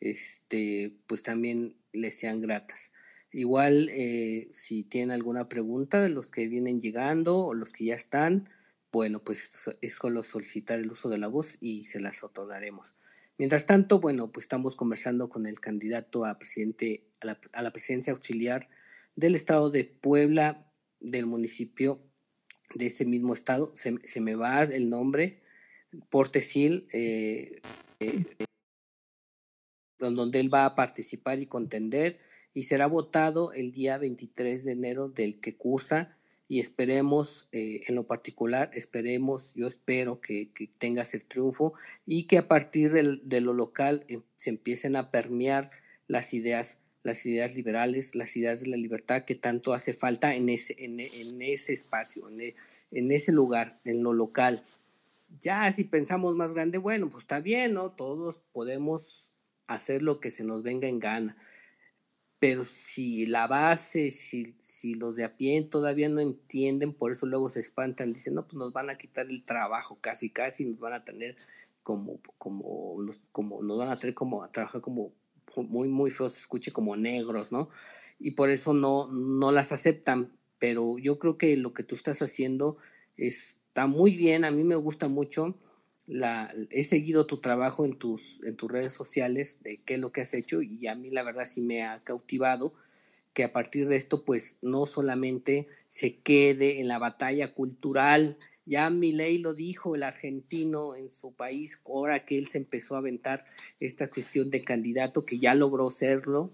este, 0.00 0.96
pues 1.06 1.22
también 1.22 1.76
les 1.92 2.18
sean 2.18 2.40
gratas. 2.40 2.90
Igual, 3.34 3.88
eh, 3.90 4.46
si 4.52 4.84
tienen 4.84 5.10
alguna 5.10 5.48
pregunta 5.48 6.00
de 6.00 6.08
los 6.08 6.28
que 6.28 6.46
vienen 6.46 6.80
llegando 6.80 7.38
o 7.38 7.52
los 7.52 7.70
que 7.70 7.86
ya 7.86 7.94
están, 7.96 8.48
bueno, 8.92 9.24
pues 9.24 9.50
es 9.80 9.94
solo 9.94 10.22
solicitar 10.22 10.78
el 10.78 10.92
uso 10.92 11.08
de 11.08 11.18
la 11.18 11.26
voz 11.26 11.56
y 11.60 11.84
se 11.84 11.98
las 11.98 12.22
otorgaremos. 12.22 12.94
Mientras 13.36 13.66
tanto, 13.66 13.98
bueno, 13.98 14.30
pues 14.30 14.44
estamos 14.44 14.76
conversando 14.76 15.28
con 15.28 15.46
el 15.46 15.58
candidato 15.58 16.24
a 16.24 16.38
presidente, 16.38 17.08
a 17.20 17.26
la, 17.26 17.40
a 17.52 17.62
la 17.62 17.72
presidencia 17.72 18.12
auxiliar 18.12 18.68
del 19.16 19.34
estado 19.34 19.68
de 19.68 19.82
Puebla, 19.82 20.70
del 21.00 21.26
municipio 21.26 22.00
de 22.76 22.86
ese 22.86 23.04
mismo 23.04 23.34
estado. 23.34 23.72
Se, 23.74 23.98
se 24.04 24.20
me 24.20 24.36
va 24.36 24.62
el 24.62 24.88
nombre, 24.90 25.42
Portesil, 26.08 26.86
eh, 26.92 27.60
eh, 27.98 28.24
donde 29.98 30.38
él 30.38 30.54
va 30.54 30.66
a 30.66 30.76
participar 30.76 31.40
y 31.40 31.46
contender 31.46 32.20
y 32.54 32.62
será 32.62 32.86
votado 32.86 33.52
el 33.52 33.72
día 33.72 33.98
23 33.98 34.64
de 34.64 34.72
enero 34.72 35.08
del 35.08 35.40
que 35.40 35.56
cursa 35.56 36.16
y 36.46 36.60
esperemos, 36.60 37.48
eh, 37.52 37.80
en 37.88 37.96
lo 37.96 38.06
particular, 38.06 38.70
esperemos, 38.74 39.54
yo 39.54 39.66
espero 39.66 40.20
que, 40.20 40.52
que, 40.52 40.68
tengas 40.68 41.14
el 41.14 41.24
triunfo 41.24 41.74
y 42.06 42.24
que 42.24 42.38
a 42.38 42.48
partir 42.48 42.92
del, 42.92 43.28
de 43.28 43.40
lo 43.40 43.54
local 43.54 44.04
eh, 44.08 44.20
se 44.36 44.50
empiecen 44.50 44.94
a 44.94 45.10
permear 45.10 45.70
las 46.06 46.32
ideas, 46.32 46.78
las 47.02 47.26
ideas 47.26 47.56
liberales, 47.56 48.14
las 48.14 48.36
ideas 48.36 48.60
de 48.60 48.68
la 48.68 48.76
libertad 48.76 49.24
que 49.24 49.34
tanto 49.34 49.72
hace 49.72 49.94
falta 49.94 50.34
en 50.34 50.48
ese, 50.48 50.76
en 50.78 51.00
ese 51.42 51.72
espacio, 51.72 52.28
en, 52.28 52.54
en 52.90 53.10
ese 53.10 53.32
lugar, 53.32 53.80
en 53.84 54.02
lo 54.02 54.12
local. 54.12 54.62
Ya 55.40 55.72
si 55.72 55.84
pensamos 55.84 56.36
más 56.36 56.52
grande, 56.52 56.78
bueno, 56.78 57.08
pues 57.08 57.24
está 57.24 57.40
bien, 57.40 57.72
¿no? 57.72 57.90
Todos 57.90 58.42
podemos 58.52 59.28
hacer 59.66 60.02
lo 60.02 60.20
que 60.20 60.30
se 60.30 60.44
nos 60.44 60.62
venga 60.62 60.86
en 60.86 61.00
gana 61.00 61.36
pero 62.46 62.62
si 62.62 63.24
la 63.24 63.46
base, 63.46 64.10
si, 64.10 64.54
si 64.60 64.96
los 64.96 65.16
de 65.16 65.24
a 65.24 65.34
pie 65.34 65.62
todavía 65.62 66.10
no 66.10 66.20
entienden, 66.20 66.92
por 66.92 67.10
eso 67.10 67.24
luego 67.24 67.48
se 67.48 67.60
espantan, 67.60 68.12
dicen, 68.12 68.34
no, 68.34 68.46
pues 68.46 68.56
nos 68.56 68.74
van 68.74 68.90
a 68.90 68.98
quitar 68.98 69.30
el 69.30 69.46
trabajo 69.46 69.96
casi, 69.98 70.28
casi, 70.28 70.66
nos 70.66 70.78
van 70.78 70.92
a 70.92 71.06
tener 71.06 71.36
como, 71.82 72.20
como, 72.36 72.98
como, 73.32 73.62
nos 73.62 73.78
van 73.78 73.88
a 73.88 73.98
tener 73.98 74.12
como 74.12 74.42
a 74.42 74.52
trabajar 74.52 74.82
como 74.82 75.14
muy, 75.56 75.88
muy 75.88 76.10
feo, 76.10 76.28
se 76.28 76.40
escuche 76.40 76.70
como 76.70 76.96
negros, 76.96 77.50
¿no? 77.50 77.70
Y 78.18 78.32
por 78.32 78.50
eso 78.50 78.74
no, 78.74 79.10
no 79.10 79.50
las 79.50 79.72
aceptan, 79.72 80.30
pero 80.58 80.98
yo 80.98 81.18
creo 81.18 81.38
que 81.38 81.56
lo 81.56 81.72
que 81.72 81.82
tú 81.82 81.94
estás 81.94 82.20
haciendo 82.20 82.76
está 83.16 83.86
muy 83.86 84.18
bien, 84.18 84.44
a 84.44 84.50
mí 84.50 84.64
me 84.64 84.76
gusta 84.76 85.08
mucho, 85.08 85.56
la, 86.06 86.52
he 86.70 86.84
seguido 86.84 87.26
tu 87.26 87.38
trabajo 87.38 87.84
en 87.84 87.98
tus, 87.98 88.42
en 88.44 88.56
tus 88.56 88.70
redes 88.70 88.92
sociales 88.92 89.58
de 89.62 89.78
qué 89.84 89.94
es 89.94 90.00
lo 90.00 90.12
que 90.12 90.20
has 90.20 90.34
hecho 90.34 90.62
y 90.62 90.86
a 90.86 90.94
mí 90.94 91.10
la 91.10 91.22
verdad 91.22 91.46
sí 91.46 91.62
me 91.62 91.84
ha 91.84 92.02
cautivado 92.04 92.74
que 93.32 93.44
a 93.44 93.52
partir 93.52 93.88
de 93.88 93.96
esto 93.96 94.24
pues 94.24 94.56
no 94.62 94.86
solamente 94.86 95.66
se 95.88 96.16
quede 96.18 96.80
en 96.80 96.88
la 96.88 96.98
batalla 96.98 97.52
cultural, 97.52 98.38
ya 98.66 98.88
Milei 98.88 99.38
lo 99.38 99.54
dijo, 99.54 99.94
el 99.94 100.04
argentino 100.04 100.94
en 100.94 101.10
su 101.10 101.34
país, 101.34 101.80
ahora 101.84 102.24
que 102.24 102.38
él 102.38 102.46
se 102.46 102.58
empezó 102.58 102.94
a 102.94 102.98
aventar 102.98 103.44
esta 103.80 104.08
cuestión 104.08 104.50
de 104.50 104.62
candidato, 104.62 105.26
que 105.26 105.38
ya 105.38 105.54
logró 105.54 105.90
serlo 105.90 106.50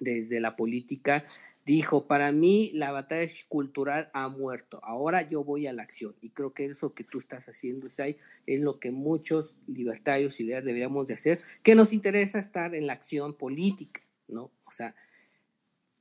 desde 0.00 0.40
la 0.40 0.56
política, 0.56 1.24
dijo, 1.64 2.06
para 2.06 2.32
mí 2.32 2.70
la 2.74 2.90
batalla 2.90 3.30
cultural 3.48 4.10
ha 4.12 4.28
muerto, 4.28 4.80
ahora 4.82 5.28
yo 5.28 5.44
voy 5.44 5.66
a 5.66 5.72
la 5.72 5.82
acción. 5.82 6.16
Y 6.20 6.30
creo 6.30 6.52
que 6.52 6.64
eso 6.64 6.94
que 6.94 7.04
tú 7.04 7.18
estás 7.18 7.48
haciendo, 7.48 7.86
Isai, 7.86 8.18
es 8.46 8.60
lo 8.60 8.80
que 8.80 8.90
muchos 8.90 9.54
libertarios 9.66 10.40
y 10.40 10.44
liberales 10.44 10.66
deberíamos 10.66 11.06
de 11.06 11.14
hacer, 11.14 11.40
que 11.62 11.74
nos 11.74 11.92
interesa 11.92 12.38
estar 12.38 12.74
en 12.74 12.86
la 12.86 12.94
acción 12.94 13.34
política, 13.34 14.00
¿no? 14.28 14.50
O 14.64 14.70
sea, 14.70 14.94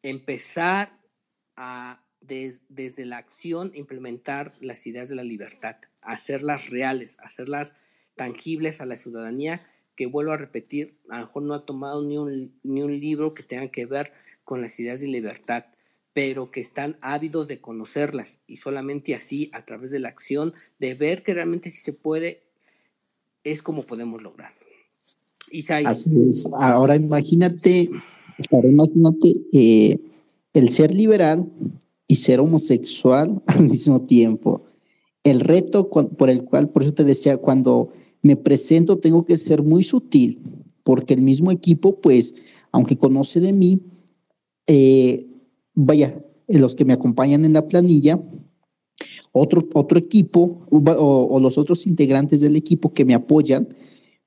empezar 0.01 0.97
a, 1.55 2.03
desde 2.21 3.05
la 3.05 3.17
acción, 3.17 3.71
implementar 3.75 4.53
las 4.61 4.87
ideas 4.87 5.09
de 5.09 5.15
la 5.15 5.23
libertad, 5.23 5.77
hacerlas 6.01 6.69
reales, 6.69 7.17
hacerlas 7.19 7.75
tangibles 8.15 8.81
a 8.81 8.85
la 8.85 8.95
ciudadanía, 8.95 9.65
que 9.95 10.05
vuelvo 10.05 10.31
a 10.31 10.37
repetir, 10.37 10.97
a 11.09 11.19
lo 11.19 11.25
mejor 11.25 11.43
no 11.43 11.53
ha 11.53 11.65
tomado 11.65 12.03
ni 12.05 12.17
un, 12.17 12.57
ni 12.63 12.81
un 12.81 12.97
libro 12.99 13.33
que 13.33 13.43
tenga 13.43 13.67
que 13.69 13.85
ver 13.85 14.13
con 14.49 14.63
las 14.63 14.79
ideas 14.79 14.99
de 14.99 15.05
libertad, 15.05 15.65
pero 16.11 16.49
que 16.49 16.59
están 16.59 16.97
ávidos 17.01 17.47
de 17.47 17.61
conocerlas 17.61 18.39
y 18.47 18.57
solamente 18.57 19.13
así, 19.13 19.51
a 19.53 19.63
través 19.63 19.91
de 19.91 19.99
la 19.99 20.09
acción, 20.09 20.53
de 20.79 20.95
ver 20.95 21.21
que 21.21 21.35
realmente 21.35 21.69
si 21.69 21.81
se 21.81 21.93
puede, 21.93 22.41
es 23.43 23.61
como 23.61 23.83
podemos 23.83 24.23
lograrlo. 24.23 24.57
Así 25.85 26.15
es. 26.27 26.49
Ahora 26.59 26.95
imagínate, 26.95 27.91
ahora 28.49 28.67
imagínate 28.69 29.33
eh, 29.53 29.99
el 30.53 30.69
ser 30.69 30.95
liberal 30.95 31.47
y 32.07 32.15
ser 32.15 32.39
homosexual 32.39 33.43
al 33.45 33.69
mismo 33.69 34.01
tiempo. 34.01 34.65
El 35.23 35.41
reto 35.41 35.91
por 35.91 36.27
el 36.31 36.43
cual, 36.43 36.69
por 36.69 36.81
eso 36.81 36.95
te 36.95 37.03
decía, 37.03 37.37
cuando 37.37 37.91
me 38.23 38.35
presento 38.35 38.97
tengo 38.97 39.27
que 39.27 39.37
ser 39.37 39.61
muy 39.61 39.83
sutil, 39.83 40.39
porque 40.83 41.13
el 41.13 41.21
mismo 41.21 41.51
equipo, 41.51 42.01
pues, 42.01 42.33
aunque 42.71 42.97
conoce 42.97 43.39
de 43.41 43.53
mí, 43.53 43.79
eh, 44.69 45.25
vaya, 45.73 46.23
los 46.47 46.75
que 46.75 46.85
me 46.85 46.93
acompañan 46.93 47.43
en 47.43 47.53
la 47.53 47.67
planilla, 47.67 48.21
otro, 49.31 49.67
otro 49.73 49.97
equipo 49.97 50.65
o, 50.69 51.39
los 51.39 51.57
otros 51.57 51.87
integrantes 51.87 52.41
del 52.41 52.55
equipo 52.55 52.93
que 52.93 53.03
me 53.03 53.15
apoyan, 53.15 53.67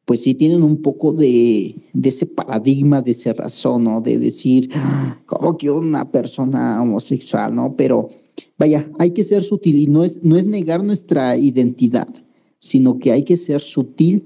pues 0.05 0.23
sí 0.23 0.35
tienen 0.35 0.65
un 0.65 0.83
poco 0.83 1.13
de, 1.13 1.77
de 1.93 2.09
ese 2.09 2.27
paradigma, 2.27 3.03
de 3.03 3.13
ese 3.13 3.33
razón, 3.33 3.85
¿no? 3.85 4.01
De 4.01 4.19
decir, 4.19 4.69
como 5.27 5.57
que 5.57 5.71
una 5.71 6.11
persona 6.11 6.83
homosexual, 6.83 7.55
¿no? 7.55 7.77
Pero 7.77 8.09
vaya, 8.59 8.91
hay 8.99 9.11
que 9.11 9.23
ser 9.23 9.43
sutil 9.43 9.79
y 9.79 9.87
no 9.87 10.03
es, 10.03 10.19
no 10.25 10.37
es 10.37 10.47
negar 10.47 10.83
nuestra 10.83 11.37
identidad, 11.37 12.09
sino 12.59 12.99
que 12.99 13.13
hay 13.13 13.23
que 13.23 13.37
ser 13.37 13.61
sutil 13.61 14.25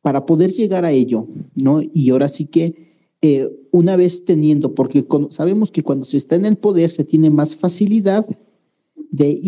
para 0.00 0.26
poder 0.26 0.52
llegar 0.52 0.84
a 0.84 0.92
ello, 0.92 1.26
¿no? 1.60 1.80
Y 1.92 2.10
ahora 2.10 2.28
sí 2.28 2.44
que 2.44 2.86
eh, 3.28 3.50
una 3.72 3.96
vez 3.96 4.24
teniendo, 4.24 4.72
porque 4.72 5.04
sabemos 5.30 5.72
que 5.72 5.82
cuando 5.82 6.04
se 6.04 6.16
está 6.16 6.36
en 6.36 6.44
el 6.44 6.56
poder 6.56 6.90
se 6.90 7.02
tiene 7.02 7.28
más 7.28 7.56
facilidad 7.56 8.24
de, 9.10 9.40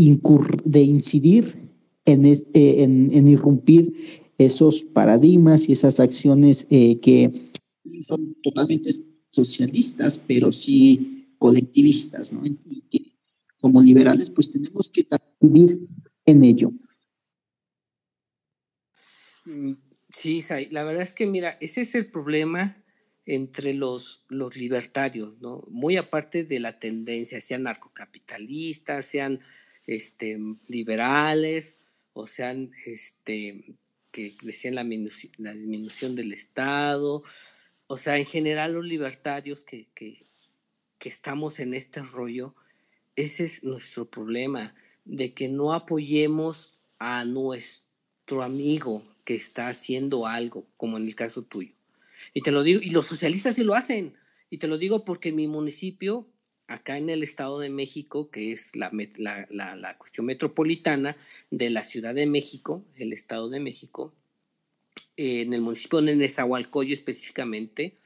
de 0.64 0.82
incidir 0.82 1.70
en, 2.04 2.26
eh, 2.26 2.36
en, 2.54 3.28
irrumpir 3.28 3.94
esos 4.36 4.82
paradigmas 4.82 5.68
y 5.68 5.72
esas 5.74 6.00
acciones 6.00 6.66
eh, 6.70 6.98
que 6.98 7.30
son 8.04 8.34
totalmente 8.42 8.90
socialistas, 9.30 10.20
pero 10.26 10.50
sí 10.50 11.28
colectivistas, 11.38 12.32
como 13.60 13.80
liberales 13.80 14.28
pues 14.28 14.50
tenemos 14.50 14.90
que 14.90 15.06
vivir 15.40 15.86
en 16.26 16.42
ello. 16.42 16.72
Mm, 19.44 19.74
sí, 20.08 20.42
la 20.72 20.82
verdad 20.82 21.02
es 21.02 21.14
que 21.14 21.26
mira, 21.26 21.56
ese 21.60 21.82
es 21.82 21.94
el 21.94 22.10
problema 22.10 22.76
entre 23.30 23.74
los, 23.74 24.24
los 24.28 24.56
libertarios, 24.56 25.38
¿no? 25.42 25.62
Muy 25.68 25.98
aparte 25.98 26.44
de 26.44 26.60
la 26.60 26.78
tendencia, 26.78 27.42
sean 27.42 27.64
narcocapitalistas, 27.64 29.04
sean 29.04 29.40
este, 29.86 30.38
liberales, 30.66 31.82
o 32.14 32.24
sean 32.24 32.72
este, 32.86 33.76
que 34.12 34.34
decían 34.42 34.76
la, 34.76 34.82
la 34.82 35.52
disminución 35.52 36.16
del 36.16 36.32
Estado, 36.32 37.22
o 37.86 37.96
sea, 37.98 38.16
en 38.16 38.24
general 38.24 38.72
los 38.72 38.86
libertarios 38.86 39.62
que, 39.62 39.88
que, 39.94 40.18
que 40.98 41.08
estamos 41.10 41.60
en 41.60 41.74
este 41.74 42.00
rollo, 42.00 42.54
ese 43.14 43.44
es 43.44 43.62
nuestro 43.62 44.10
problema, 44.10 44.74
de 45.04 45.34
que 45.34 45.48
no 45.48 45.74
apoyemos 45.74 46.78
a 46.98 47.26
nuestro 47.26 48.42
amigo 48.42 49.06
que 49.24 49.34
está 49.34 49.68
haciendo 49.68 50.26
algo, 50.26 50.66
como 50.78 50.96
en 50.96 51.04
el 51.04 51.14
caso 51.14 51.42
tuyo. 51.42 51.77
Y 52.34 52.42
te 52.42 52.50
lo 52.50 52.62
digo, 52.62 52.80
y 52.82 52.90
los 52.90 53.06
socialistas 53.06 53.56
sí 53.56 53.64
lo 53.64 53.74
hacen. 53.74 54.14
Y 54.50 54.58
te 54.58 54.68
lo 54.68 54.78
digo 54.78 55.04
porque 55.04 55.30
en 55.30 55.36
mi 55.36 55.46
municipio, 55.46 56.28
acá 56.66 56.98
en 56.98 57.10
el 57.10 57.22
Estado 57.22 57.58
de 57.58 57.70
México, 57.70 58.30
que 58.30 58.52
es 58.52 58.76
la, 58.76 58.90
la, 59.50 59.76
la, 59.76 59.98
cuestión 59.98 60.26
metropolitana 60.26 61.16
de 61.50 61.70
la 61.70 61.84
Ciudad 61.84 62.14
de 62.14 62.26
México, 62.26 62.84
el 62.96 63.12
Estado 63.12 63.48
de 63.48 63.60
México, 63.60 64.14
en 65.16 65.52
el 65.52 65.60
municipio 65.60 66.00
de 66.00 66.16
Nezahualcóyotl 66.16 66.92
específicamente, 66.92 67.98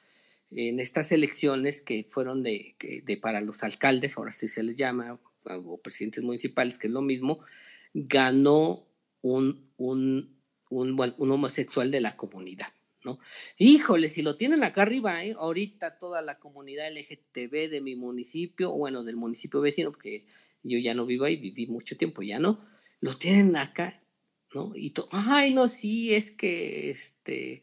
en 0.51 0.81
estas 0.81 1.12
elecciones 1.12 1.81
que 1.81 2.05
fueron 2.09 2.43
de, 2.43 2.77
de, 3.05 3.16
para 3.16 3.41
los 3.41 3.62
alcaldes, 3.62 4.16
ahora 4.16 4.33
sí 4.33 4.49
se 4.49 4.62
les 4.62 4.77
llama, 4.77 5.18
o 5.45 5.81
presidentes 5.81 6.23
municipales, 6.23 6.79
que 6.79 6.89
es 6.89 6.93
lo 6.93 7.03
mismo, 7.03 7.41
ganó 7.95 8.87
un, 9.23 9.70
un, 9.77 10.37
un, 10.70 11.14
un 11.16 11.31
homosexual 11.31 11.91
de 11.91 12.01
la 12.01 12.16
comunidad. 12.16 12.68
¿No? 13.05 13.18
Híjole, 13.59 14.09
si 14.09 14.22
lo 14.22 14.36
tienen 14.36 14.62
acá 14.62 14.82
arriba, 14.82 15.24
¿eh? 15.24 15.34
ahorita 15.38 15.98
toda 15.98 16.22
la 16.22 16.38
comunidad 16.38 16.90
LGTB 16.92 17.70
de 17.70 17.80
mi 17.80 17.96
municipio, 17.96 18.72
bueno, 18.72 19.03
del 19.05 19.16
municipio 19.16 19.61
vecino, 19.61 19.90
porque 19.90 20.26
yo 20.62 20.78
ya 20.78 20.94
no 20.94 21.07
vivo 21.07 21.24
ahí, 21.24 21.36
viví 21.36 21.66
mucho 21.66 21.96
tiempo, 21.96 22.22
ya 22.22 22.38
no, 22.38 22.64
lo 23.00 23.16
tienen 23.16 23.57
acá, 23.57 24.03
¿no? 24.55 24.72
Y 24.74 24.90
todo, 24.90 25.09
ay, 25.11 25.55
no, 25.55 25.68
sí, 25.68 26.14
es 26.14 26.30
que, 26.30 26.90
este, 26.90 27.62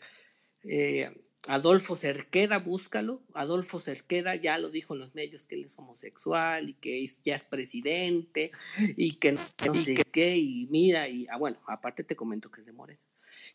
eh, 0.63 1.11
Adolfo 1.47 1.95
Cerqueda, 1.95 2.59
búscalo. 2.59 3.23
Adolfo 3.33 3.79
Cerqueda 3.79 4.35
ya 4.35 4.57
lo 4.57 4.69
dijo 4.69 4.93
en 4.93 4.99
los 4.99 5.15
medios 5.15 5.47
que 5.47 5.55
él 5.55 5.65
es 5.65 5.79
homosexual 5.79 6.69
y 6.69 6.73
que 6.75 7.07
ya 7.23 7.35
es 7.35 7.43
presidente 7.43 8.51
y 8.97 9.13
que 9.13 9.31
no, 9.31 9.75
sé 9.75 10.03
qué. 10.11 10.37
Y 10.37 10.67
mira, 10.69 11.07
y 11.07 11.27
ah, 11.27 11.37
bueno, 11.37 11.57
aparte 11.67 12.03
te 12.03 12.15
comento 12.15 12.51
que 12.51 12.61
es 12.61 12.67
de 12.67 12.73
Morena. 12.73 13.01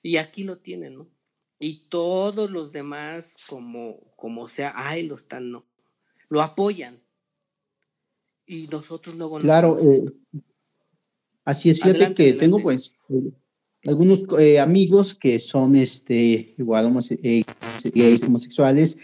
Y 0.03 0.17
aquí 0.17 0.45
lo 0.45 0.59
tienen, 0.59 0.97
¿no? 0.97 1.09
Y 1.59 1.89
todos 1.89 2.51
los 2.51 2.73
demás, 2.73 3.37
como, 3.49 4.01
como 4.17 4.49
sea, 4.49 4.73
ay, 4.75 5.07
lo 5.07 5.15
están, 5.15 5.51
no. 5.51 5.65
Lo 6.29 6.43
apoyan. 6.43 7.01
Y 8.47 8.67
nosotros 8.71 9.15
luego 9.17 9.39
Claro, 9.39 9.79
eh, 9.81 10.05
así 11.45 11.71
es, 11.71 11.81
fíjate 11.81 12.15
que 12.15 12.35
tengo 12.35 12.61
pues 12.61 12.95
algunos 13.87 14.25
eh, 14.39 14.61
amigos 14.61 15.15
que 15.15 15.39
son 15.39 15.77
este, 15.77 16.55
igual 16.59 16.99
eh, 17.23 17.43
gays, 17.95 18.25
homosexuales, 18.25 18.99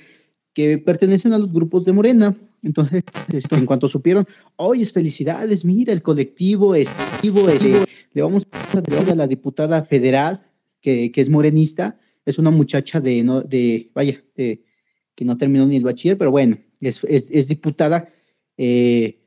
que 0.53 0.79
pertenecen 0.79 1.33
a 1.33 1.39
los 1.39 1.53
grupos 1.53 1.85
de 1.85 1.93
Morena. 1.93 2.37
Entonces, 2.63 3.03
este, 3.33 3.57
en 3.57 3.67
cuanto 3.67 3.89
supieron, 3.89 4.27
oye, 4.57 4.85
felicidades, 4.87 5.65
mira, 5.65 5.93
el 5.93 6.03
colectivo, 6.03 6.75
este, 6.75 7.85
le 8.13 8.23
vamos 8.23 8.47
a 8.73 8.81
decir 8.81 9.11
a 9.11 9.15
la 9.15 9.27
diputada 9.27 9.85
federal 9.85 10.47
que, 10.81 11.13
que, 11.13 11.21
es 11.21 11.31
morenista, 11.31 11.99
es 12.25 12.39
una 12.39 12.51
muchacha 12.51 13.01
de, 13.01 13.23
no, 13.23 13.43
de 13.43 13.91
vaya, 13.95 14.23
que 14.35 15.25
no 15.25 15.37
terminó 15.37 15.67
ni 15.67 15.77
el 15.77 15.85
bachiller, 15.85 16.17
pero 16.17 16.31
bueno, 16.31 16.59
es, 16.81 17.05
es, 17.05 17.29
es 17.31 17.49
diputada, 17.49 18.13
eh, 18.57 19.21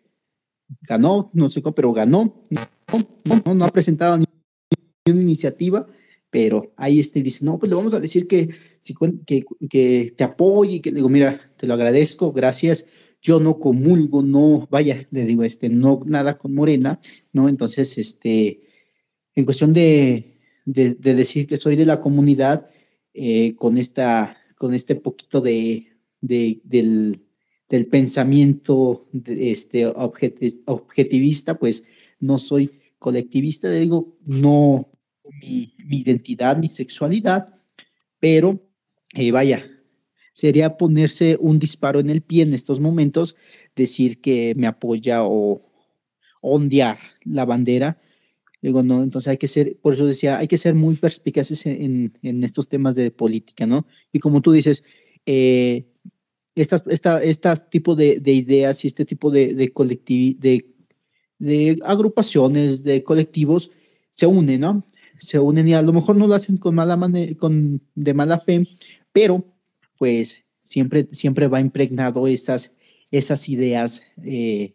ganó, 0.81 1.29
no 1.33 1.49
sé 1.49 1.61
cómo, 1.61 1.75
pero 1.75 1.93
ganó, 1.93 2.41
no, 3.55 3.65
ha 3.65 3.69
presentado 3.69 4.17
ni 4.17 4.25
una 5.07 5.21
iniciativa, 5.21 5.85
pero 6.29 6.73
ahí 6.77 6.99
este 6.99 7.21
dice, 7.21 7.45
no, 7.45 7.59
pues 7.59 7.69
le 7.69 7.75
vamos 7.75 7.93
a 7.93 7.99
decir 7.99 8.27
que, 8.27 8.49
que, 9.25 9.45
que 9.69 10.13
te 10.17 10.23
apoye, 10.23 10.81
que 10.81 10.89
le 10.89 10.95
digo, 10.97 11.09
mira, 11.09 11.53
te 11.57 11.67
lo 11.67 11.75
agradezco, 11.75 12.31
gracias, 12.31 12.87
yo 13.21 13.39
no 13.39 13.59
comulgo, 13.59 14.21
no, 14.21 14.67
vaya, 14.69 15.07
le 15.11 15.25
digo, 15.25 15.43
este, 15.43 15.69
no, 15.69 16.01
nada 16.05 16.37
con 16.37 16.53
Morena, 16.53 16.99
¿no? 17.31 17.47
Entonces, 17.47 17.97
este, 17.97 18.63
en 19.35 19.45
cuestión 19.45 19.73
de, 19.73 20.39
de, 20.65 20.95
decir 20.95 21.47
que 21.47 21.57
soy 21.57 21.75
de 21.75 21.85
la 21.85 22.01
comunidad, 22.01 22.69
eh, 23.13 23.55
con 23.55 23.77
esta, 23.77 24.37
con 24.57 24.73
este 24.73 24.95
poquito 24.95 25.41
de, 25.41 25.87
de 26.21 26.61
del, 26.63 27.19
pensamiento 27.89 29.07
de 29.11 29.51
este, 29.51 29.87
objetivista, 29.87 31.57
pues 31.57 31.85
no 32.19 32.37
soy 32.37 32.79
colectivista, 32.99 33.67
le 33.67 33.79
digo, 33.79 34.15
no, 34.25 34.91
mi, 35.41 35.73
identidad, 35.89 36.57
mi 36.57 36.67
sexualidad, 36.67 37.55
pero 38.19 38.61
eh, 39.15 39.31
vaya, 39.31 39.67
sería 40.33 40.77
ponerse 40.77 41.37
un 41.39 41.59
disparo 41.59 41.99
en 41.99 42.09
el 42.09 42.21
pie 42.21 42.43
en 42.43 42.53
estos 42.53 42.79
momentos, 42.79 43.35
decir 43.75 44.21
que 44.21 44.53
me 44.55 44.67
apoya 44.67 45.23
o 45.23 45.61
ondear 46.41 46.99
la 47.23 47.45
bandera. 47.45 47.99
Digo, 48.63 48.81
no, 48.81 49.03
entonces 49.03 49.27
hay 49.27 49.37
que 49.37 49.47
ser, 49.47 49.77
por 49.81 49.93
eso 49.93 50.07
decía, 50.07 50.39
hay 50.39 50.47
que 50.47 50.57
ser 50.57 50.73
muy 50.73 50.95
perspicaces 50.95 51.65
en, 51.67 52.17
en 52.23 52.43
estos 52.43 52.69
temas 52.69 52.95
de 52.95 53.11
política, 53.11 53.67
¿no? 53.67 53.85
Y 54.11 54.19
como 54.19 54.41
tú 54.41 54.51
dices, 54.51 54.83
eh, 55.27 55.85
estas, 56.55 56.83
esta, 56.87 57.69
tipo 57.69 57.95
de, 57.95 58.19
de, 58.19 58.31
ideas 58.31 58.83
y 58.83 58.87
este 58.87 59.05
tipo 59.05 59.29
de, 59.29 59.53
de, 59.53 59.71
de, 60.39 60.65
de 61.39 61.79
agrupaciones, 61.83 62.83
de 62.83 63.03
colectivos, 63.03 63.69
se 64.11 64.25
unen, 64.25 64.61
¿no? 64.61 64.83
se 65.17 65.39
unen 65.39 65.67
y 65.67 65.73
a 65.73 65.81
lo 65.81 65.93
mejor 65.93 66.15
no 66.15 66.27
lo 66.27 66.35
hacen 66.35 66.57
con 66.57 66.75
mala 66.75 66.97
con, 67.37 67.81
de 67.95 68.13
mala 68.13 68.39
fe, 68.39 68.67
pero 69.11 69.45
pues 69.97 70.37
siempre, 70.61 71.07
siempre 71.11 71.47
va 71.47 71.59
impregnado 71.59 72.27
esas, 72.27 72.75
esas 73.11 73.49
ideas, 73.49 74.03
eh, 74.23 74.73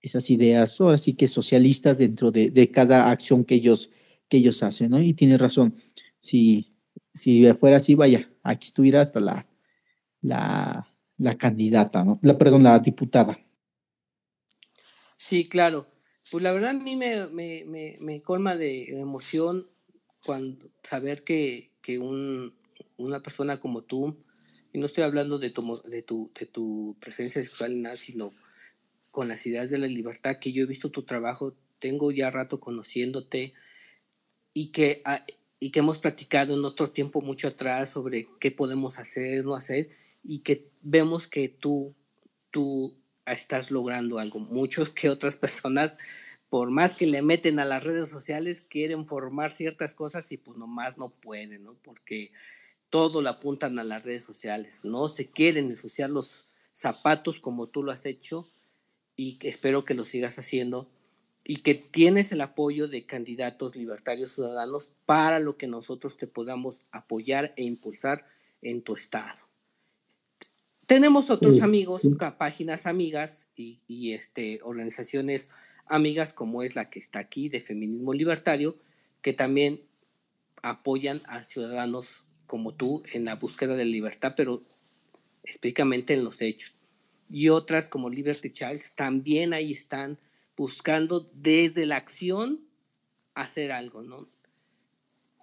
esas 0.00 0.30
ideas, 0.30 0.80
ahora 0.80 0.98
sí 0.98 1.14
que 1.14 1.28
socialistas 1.28 1.98
dentro 1.98 2.30
de, 2.30 2.70
cada 2.70 3.10
acción 3.10 3.44
que 3.44 3.56
ellos, 3.56 3.90
que 4.28 4.38
ellos 4.38 4.62
hacen, 4.62 4.90
¿no? 4.90 5.02
Y 5.02 5.14
tienes 5.14 5.40
razón, 5.40 5.76
si, 6.18 6.74
si 7.14 7.52
fuera 7.54 7.78
así, 7.78 7.94
vaya, 7.94 8.30
aquí 8.42 8.66
estuviera 8.66 9.00
hasta 9.00 9.20
la, 9.20 9.46
la, 10.20 10.92
la 11.18 11.36
candidata, 11.36 12.04
¿no? 12.04 12.18
La, 12.22 12.38
perdón, 12.38 12.62
la 12.62 12.78
diputada. 12.78 13.38
Sí, 15.16 15.48
claro. 15.48 15.86
Pues 16.30 16.42
la 16.42 16.52
verdad 16.52 16.70
a 16.70 16.74
mí 16.74 16.96
me, 16.96 17.26
me, 17.28 17.64
me, 17.64 17.96
me 18.00 18.20
colma 18.20 18.56
de 18.56 18.98
emoción 18.98 19.68
cuando 20.24 20.70
saber 20.82 21.22
que, 21.22 21.70
que 21.80 21.98
un, 21.98 22.54
una 22.96 23.20
persona 23.20 23.58
como 23.60 23.82
tú, 23.82 24.16
y 24.72 24.78
no 24.78 24.86
estoy 24.86 25.04
hablando 25.04 25.38
de 25.38 25.50
tu, 25.50 25.80
de 25.88 26.02
tu, 26.02 26.30
de 26.38 26.46
tu 26.46 26.96
presencia 27.00 27.42
sexual 27.42 27.80
nada, 27.80 27.96
sino 27.96 28.34
con 29.16 29.28
las 29.28 29.46
ideas 29.46 29.70
de 29.70 29.78
la 29.78 29.86
libertad, 29.86 30.36
que 30.38 30.52
yo 30.52 30.62
he 30.62 30.66
visto 30.66 30.90
tu 30.90 31.02
trabajo, 31.02 31.56
tengo 31.78 32.12
ya 32.12 32.28
rato 32.28 32.60
conociéndote 32.60 33.54
y 34.52 34.72
que, 34.72 35.00
ah, 35.06 35.24
y 35.58 35.70
que 35.70 35.78
hemos 35.78 35.96
platicado 35.96 36.52
en 36.52 36.62
otro 36.66 36.90
tiempo 36.90 37.22
mucho 37.22 37.48
atrás 37.48 37.88
sobre 37.88 38.28
qué 38.38 38.50
podemos 38.50 38.98
hacer, 38.98 39.42
no 39.42 39.54
hacer, 39.54 39.88
y 40.22 40.40
que 40.40 40.68
vemos 40.82 41.28
que 41.28 41.48
tú, 41.48 41.94
tú 42.50 42.94
estás 43.24 43.70
logrando 43.70 44.18
algo. 44.18 44.38
Muchos 44.38 44.90
que 44.94 45.08
otras 45.08 45.36
personas 45.36 45.96
por 46.50 46.70
más 46.70 46.94
que 46.94 47.06
le 47.06 47.22
meten 47.22 47.58
a 47.58 47.64
las 47.64 47.84
redes 47.84 48.10
sociales, 48.10 48.60
quieren 48.68 49.06
formar 49.06 49.50
ciertas 49.50 49.94
cosas 49.94 50.30
y 50.30 50.36
pues 50.36 50.58
nomás 50.58 50.98
no 50.98 51.08
pueden, 51.08 51.64
¿no? 51.64 51.72
Porque 51.82 52.32
todo 52.90 53.22
lo 53.22 53.30
apuntan 53.30 53.78
a 53.78 53.84
las 53.84 54.04
redes 54.04 54.24
sociales, 54.24 54.80
no 54.84 55.08
se 55.08 55.30
quieren 55.30 55.70
ensuciar 55.70 56.10
los 56.10 56.48
zapatos 56.74 57.40
como 57.40 57.68
tú 57.68 57.82
lo 57.82 57.92
has 57.92 58.04
hecho 58.04 58.50
y 59.16 59.38
espero 59.42 59.84
que 59.84 59.94
lo 59.94 60.04
sigas 60.04 60.38
haciendo 60.38 60.88
y 61.44 61.58
que 61.58 61.74
tienes 61.74 62.32
el 62.32 62.40
apoyo 62.40 62.88
de 62.88 63.06
candidatos 63.06 63.76
libertarios 63.76 64.32
ciudadanos 64.32 64.90
para 65.04 65.38
lo 65.38 65.56
que 65.56 65.68
nosotros 65.68 66.16
te 66.16 66.26
podamos 66.26 66.82
apoyar 66.90 67.54
e 67.56 67.64
impulsar 67.64 68.26
en 68.62 68.82
tu 68.82 68.94
estado. 68.94 69.46
Tenemos 70.86 71.30
otros 71.30 71.62
amigos, 71.62 72.02
páginas 72.38 72.86
amigas 72.86 73.50
y, 73.56 73.80
y 73.88 74.12
este, 74.12 74.60
organizaciones 74.62 75.48
amigas 75.86 76.32
como 76.32 76.62
es 76.62 76.76
la 76.76 76.90
que 76.90 76.98
está 76.98 77.20
aquí 77.20 77.48
de 77.48 77.60
Feminismo 77.60 78.12
Libertario, 78.12 78.76
que 79.22 79.32
también 79.32 79.80
apoyan 80.62 81.20
a 81.26 81.42
ciudadanos 81.42 82.24
como 82.46 82.74
tú 82.74 83.02
en 83.12 83.24
la 83.24 83.36
búsqueda 83.36 83.74
de 83.74 83.84
libertad, 83.84 84.34
pero 84.36 84.62
específicamente 85.42 86.14
en 86.14 86.24
los 86.24 86.42
hechos. 86.42 86.76
Y 87.28 87.48
otras 87.48 87.88
como 87.88 88.10
Liberty 88.10 88.52
Childs 88.52 88.94
también 88.94 89.52
ahí 89.52 89.72
están 89.72 90.18
buscando 90.56 91.28
desde 91.34 91.86
la 91.86 91.96
acción 91.96 92.66
hacer 93.34 93.72
algo, 93.72 94.02
¿no? 94.02 94.28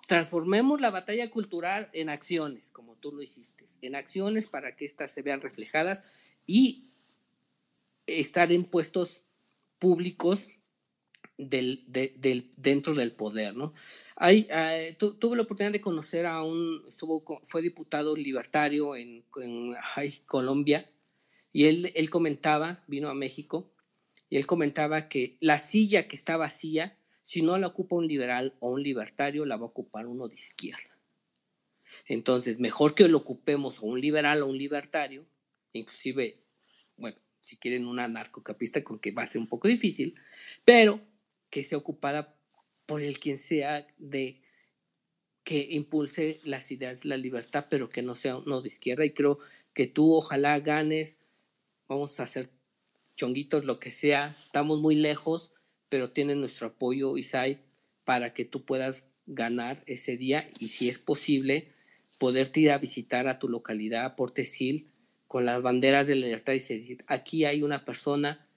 Transformemos 0.08 0.82
la 0.82 0.92
batalla 0.92 1.30
cultural 1.30 1.90
en 1.94 2.10
acciones, 2.10 2.72
como 2.72 2.96
tú 2.96 3.12
lo 3.12 3.22
hiciste, 3.22 3.66
en 3.82 3.96
acciones 3.96 4.48
para 4.48 4.76
que 4.76 4.86
éstas 4.86 5.12
se 5.12 5.22
vean 5.22 5.42
reflejadas 5.42 6.04
y 6.46 6.88
estar 8.06 8.52
en 8.52 8.66
puestos 8.66 9.24
públicos 9.80 10.50
del, 11.38 11.86
del, 11.88 12.52
dentro 12.58 12.94
del 12.94 13.12
poder, 13.14 13.56
¿no? 13.56 13.74
Hay, 14.16 14.48
eh, 14.50 14.96
tuve 14.98 15.36
la 15.36 15.44
oportunidad 15.44 15.74
de 15.74 15.82
conocer 15.82 16.26
a 16.26 16.44
un, 16.44 16.84
estuvo, 16.88 17.24
fue 17.44 17.62
diputado 17.62 18.16
libertario 18.16 18.96
en, 18.96 19.24
en 19.42 19.76
Colombia, 20.26 20.90
y 21.54 21.66
él, 21.66 21.94
él 21.96 22.10
comentaba, 22.10 22.84
vino 22.88 23.08
a 23.08 23.14
México, 23.14 23.74
y 24.30 24.38
él 24.38 24.48
comentaba 24.48 25.08
que 25.08 25.38
la 25.40 25.60
silla 25.60 26.08
que 26.08 26.16
está 26.16 26.36
vacía, 26.36 26.98
si 27.22 27.44
no 27.44 27.58
la 27.58 27.68
ocupa 27.68 27.96
un 27.96 28.08
liberal 28.08 28.58
o 28.60 28.72
un 28.72 28.84
libertario, 28.84 29.46
la 29.46 29.56
va 29.56 29.64
a 29.64 29.70
ocupar 29.70 30.08
uno 30.08 30.28
de 30.28 30.34
izquierda. 30.34 30.98
Entonces, 32.08 32.60
mejor 32.60 32.96
que 32.96 33.08
lo 33.08 33.20
ocupemos 33.20 33.80
o 33.80 33.86
un 33.86 34.02
liberal 34.02 34.42
o 34.42 34.48
un 34.48 34.58
libertario, 34.58 35.26
inclusive, 35.72 36.44
bueno, 36.98 37.18
si 37.40 37.58
quieren 37.58 37.86
una 37.86 38.08
narcocapista, 38.08 38.84
con 38.84 39.00
que 39.00 39.12
va 39.12 39.24
a 39.24 39.28
ser 39.28 39.40
un 39.40 39.48
poco 39.48 39.68
difícil, 39.68 40.16
pero 40.66 41.00
que 41.50 41.64
sea 41.64 41.78
ocupada 41.78 42.36
por 42.86 43.02
el 43.02 43.20
quien 43.20 43.38
sea 43.38 43.86
de 43.98 44.42
que 45.44 45.68
impulse 45.72 46.40
las 46.44 46.72
ideas 46.72 47.02
de 47.02 47.10
la 47.10 47.18
libertad, 47.18 47.68
pero 47.70 47.90
que 47.90 48.02
no 48.02 48.16
sea 48.16 48.38
uno 48.38 48.62
de 48.62 48.68
izquierda. 48.68 49.06
Y 49.06 49.14
creo 49.14 49.40
que 49.74 49.88
tú 49.88 50.14
ojalá 50.14 50.60
ganes, 50.60 51.20
vamos 51.88 52.20
a 52.20 52.24
hacer 52.24 52.50
chonguitos, 53.16 53.66
lo 53.66 53.80
que 53.80 53.92
sea, 53.92 54.36
estamos 54.46 54.80
muy 54.82 54.96
lejos, 54.96 55.54
pero 55.90 56.12
tienen 56.12 56.40
nuestro 56.40 56.68
apoyo, 56.68 57.18
Isai, 57.18 57.62
para 58.04 58.34
que 58.34 58.46
tú 58.46 58.66
puedas 58.66 59.08
ganar 59.26 59.84
ese 59.86 60.18
día 60.18 60.50
y 60.60 60.70
si 60.70 60.90
es 60.90 61.00
posible, 61.00 61.72
poderte 62.20 62.62
ir 62.62 62.72
a 62.72 62.78
visitar 62.78 63.28
a 63.28 63.40
tu 63.40 63.50
localidad, 63.50 64.06
a 64.06 64.16
Portesil, 64.16 64.90
con 65.28 65.46
las 65.46 65.62
banderas 65.62 66.08
de 66.08 66.16
la 66.16 66.26
libertad 66.28 66.54
y 66.54 66.60
decir, 66.60 66.98
aquí 67.08 67.46
hay 67.46 67.64
una 67.64 67.86
persona 67.86 68.48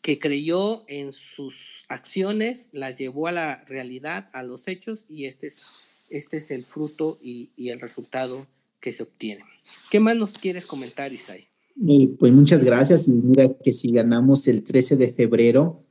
que 0.00 0.18
creyó 0.18 0.84
en 0.88 1.12
sus 1.12 1.84
acciones, 1.88 2.70
las 2.72 2.98
llevó 2.98 3.28
a 3.28 3.32
la 3.32 3.64
realidad, 3.66 4.28
a 4.32 4.42
los 4.42 4.66
hechos, 4.66 5.06
y 5.08 5.26
este 5.26 5.46
es, 5.46 6.06
este 6.10 6.38
es 6.38 6.50
el 6.50 6.64
fruto 6.64 7.20
y, 7.22 7.52
y 7.56 7.68
el 7.68 7.80
resultado 7.80 8.48
que 8.80 8.90
se 8.90 9.04
obtiene. 9.04 9.44
¿Qué 9.90 10.00
más 10.00 10.16
nos 10.16 10.32
quieres 10.32 10.66
comentar, 10.66 11.12
Isai? 11.12 11.51
Eh, 11.88 12.14
pues 12.18 12.32
muchas 12.32 12.64
gracias. 12.64 13.08
Y 13.08 13.14
mira 13.14 13.52
que 13.62 13.72
si 13.72 13.90
ganamos 13.92 14.46
el 14.48 14.62
13 14.62 14.96
de 14.96 15.12
febrero 15.12 15.84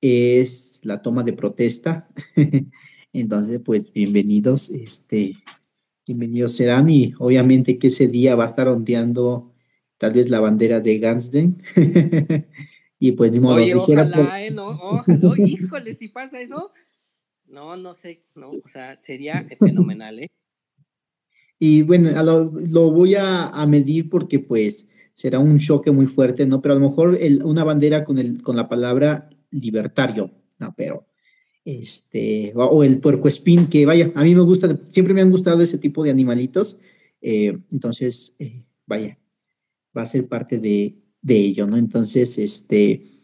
es 0.00 0.80
la 0.82 1.02
toma 1.02 1.22
de 1.22 1.32
protesta. 1.32 2.08
Entonces, 3.12 3.60
pues 3.64 3.92
bienvenidos, 3.92 4.70
este, 4.70 5.34
bienvenidos 6.06 6.52
serán 6.52 6.90
y 6.90 7.14
obviamente 7.18 7.78
que 7.78 7.86
ese 7.86 8.08
día 8.08 8.34
va 8.34 8.44
a 8.44 8.48
estar 8.48 8.68
ondeando 8.68 9.52
tal 9.98 10.12
vez 10.12 10.28
la 10.28 10.40
bandera 10.40 10.80
de 10.80 10.98
Gansden. 10.98 11.62
y 12.98 13.12
pues 13.12 13.32
ni 13.32 13.40
modo. 13.40 13.56
Oye, 13.56 13.74
ojalá, 13.74 14.44
eh, 14.44 14.50
no, 14.50 14.68
ojalá, 14.68 15.34
híjole, 15.38 15.94
si 15.94 16.08
pasa 16.08 16.40
eso, 16.40 16.72
no, 17.46 17.76
no 17.76 17.94
sé, 17.94 18.22
no, 18.34 18.50
o 18.50 18.68
sea, 18.68 18.98
sería 18.98 19.46
fenomenal, 19.58 20.18
¿eh? 20.18 20.28
Y 21.58 21.82
bueno, 21.82 22.10
lo, 22.22 22.90
voy 22.90 23.14
a, 23.14 23.64
medir 23.66 24.10
porque 24.10 24.38
pues 24.38 24.88
será 25.16 25.38
un 25.38 25.58
choque 25.58 25.90
muy 25.90 26.04
fuerte, 26.04 26.44
¿no? 26.46 26.60
Pero 26.60 26.74
a 26.74 26.78
lo 26.78 26.90
mejor 26.90 27.18
una 27.42 27.64
bandera 27.64 28.04
con, 28.04 28.18
el, 28.18 28.42
con 28.42 28.54
la 28.54 28.68
palabra 28.68 29.30
libertario, 29.50 30.30
¿no? 30.58 30.74
Pero, 30.76 31.06
este, 31.64 32.52
o 32.54 32.84
el 32.84 33.00
puercoespín, 33.00 33.68
que 33.68 33.86
vaya, 33.86 34.12
a 34.14 34.22
mí 34.22 34.34
me 34.34 34.42
gusta, 34.42 34.78
siempre 34.90 35.14
me 35.14 35.22
han 35.22 35.30
gustado 35.30 35.62
ese 35.62 35.78
tipo 35.78 36.04
de 36.04 36.10
animalitos, 36.10 36.78
eh, 37.22 37.56
entonces, 37.72 38.36
eh, 38.38 38.62
vaya, 38.84 39.18
va 39.96 40.02
a 40.02 40.06
ser 40.06 40.28
parte 40.28 40.58
de, 40.58 40.98
de 41.22 41.36
ello, 41.38 41.66
¿no? 41.66 41.78
Entonces, 41.78 42.36
este, 42.36 43.22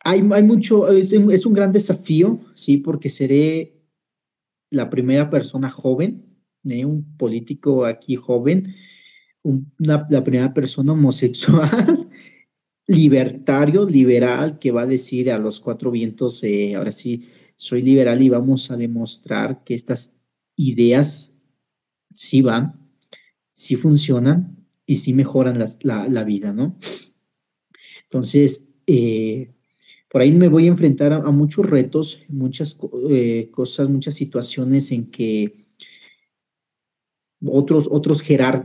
hay, 0.00 0.28
hay 0.32 0.42
mucho, 0.42 0.88
es 0.88 1.46
un 1.46 1.54
gran 1.54 1.70
desafío, 1.70 2.40
¿sí? 2.54 2.78
Porque 2.78 3.08
seré 3.08 3.84
la 4.68 4.90
primera 4.90 5.30
persona 5.30 5.70
joven, 5.70 6.26
¿eh? 6.68 6.84
un 6.84 7.16
político 7.16 7.84
aquí 7.84 8.16
joven, 8.16 8.74
la 9.78 10.24
primera 10.24 10.52
persona 10.52 10.92
homosexual, 10.92 12.08
libertario, 12.86 13.88
liberal, 13.88 14.58
que 14.58 14.72
va 14.72 14.82
a 14.82 14.86
decir 14.86 15.30
a 15.30 15.38
los 15.38 15.60
cuatro 15.60 15.90
vientos, 15.90 16.42
eh, 16.44 16.74
ahora 16.74 16.92
sí, 16.92 17.28
soy 17.56 17.82
liberal 17.82 18.22
y 18.22 18.28
vamos 18.28 18.70
a 18.70 18.76
demostrar 18.76 19.62
que 19.64 19.74
estas 19.74 20.14
ideas 20.56 21.36
sí 22.12 22.40
van, 22.40 22.80
sí 23.50 23.76
funcionan 23.76 24.56
y 24.86 24.96
sí 24.96 25.12
mejoran 25.12 25.58
la, 25.82 26.24
vida, 26.24 26.52
¿no? 26.52 26.78
Entonces, 28.04 28.68
eh, 28.86 29.52
por 30.08 30.22
ahí 30.22 30.32
me 30.32 30.48
voy 30.48 30.64
a 30.64 30.68
enfrentar 30.68 31.12
a, 31.12 31.30
muchos 31.30 31.68
retos, 31.68 32.22
muchas 32.28 32.78
eh, 33.10 33.50
cosas, 33.50 33.90
muchas 33.90 34.14
situaciones 34.14 34.90
en 34.92 35.10
que 35.10 35.66
otros, 37.44 37.88
otros, 37.90 38.22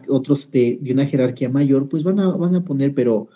otros 0.10 0.52
de, 0.52 0.80
una 0.92 1.06
jerarquía 1.06 1.50
mayor, 1.50 1.88
pues 1.90 2.04
van 2.04 2.20
a, 2.20 2.30
van 2.30 2.56
a 2.56 2.64
poner, 2.64 2.94
pero 2.94 3.30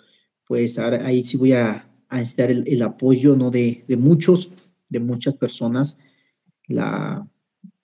pues 0.46 0.78
ahí 0.78 1.22
sí 1.22 1.36
voy 1.36 1.52
a, 1.52 1.84
necesitar 2.10 2.50
el, 2.50 2.82
apoyo, 2.82 3.36
¿no? 3.36 3.50
De, 3.50 3.84
de, 3.86 3.96
muchos, 3.96 4.52
de 4.88 4.98
muchas 4.98 5.34
personas, 5.34 5.98
la, 6.66 7.28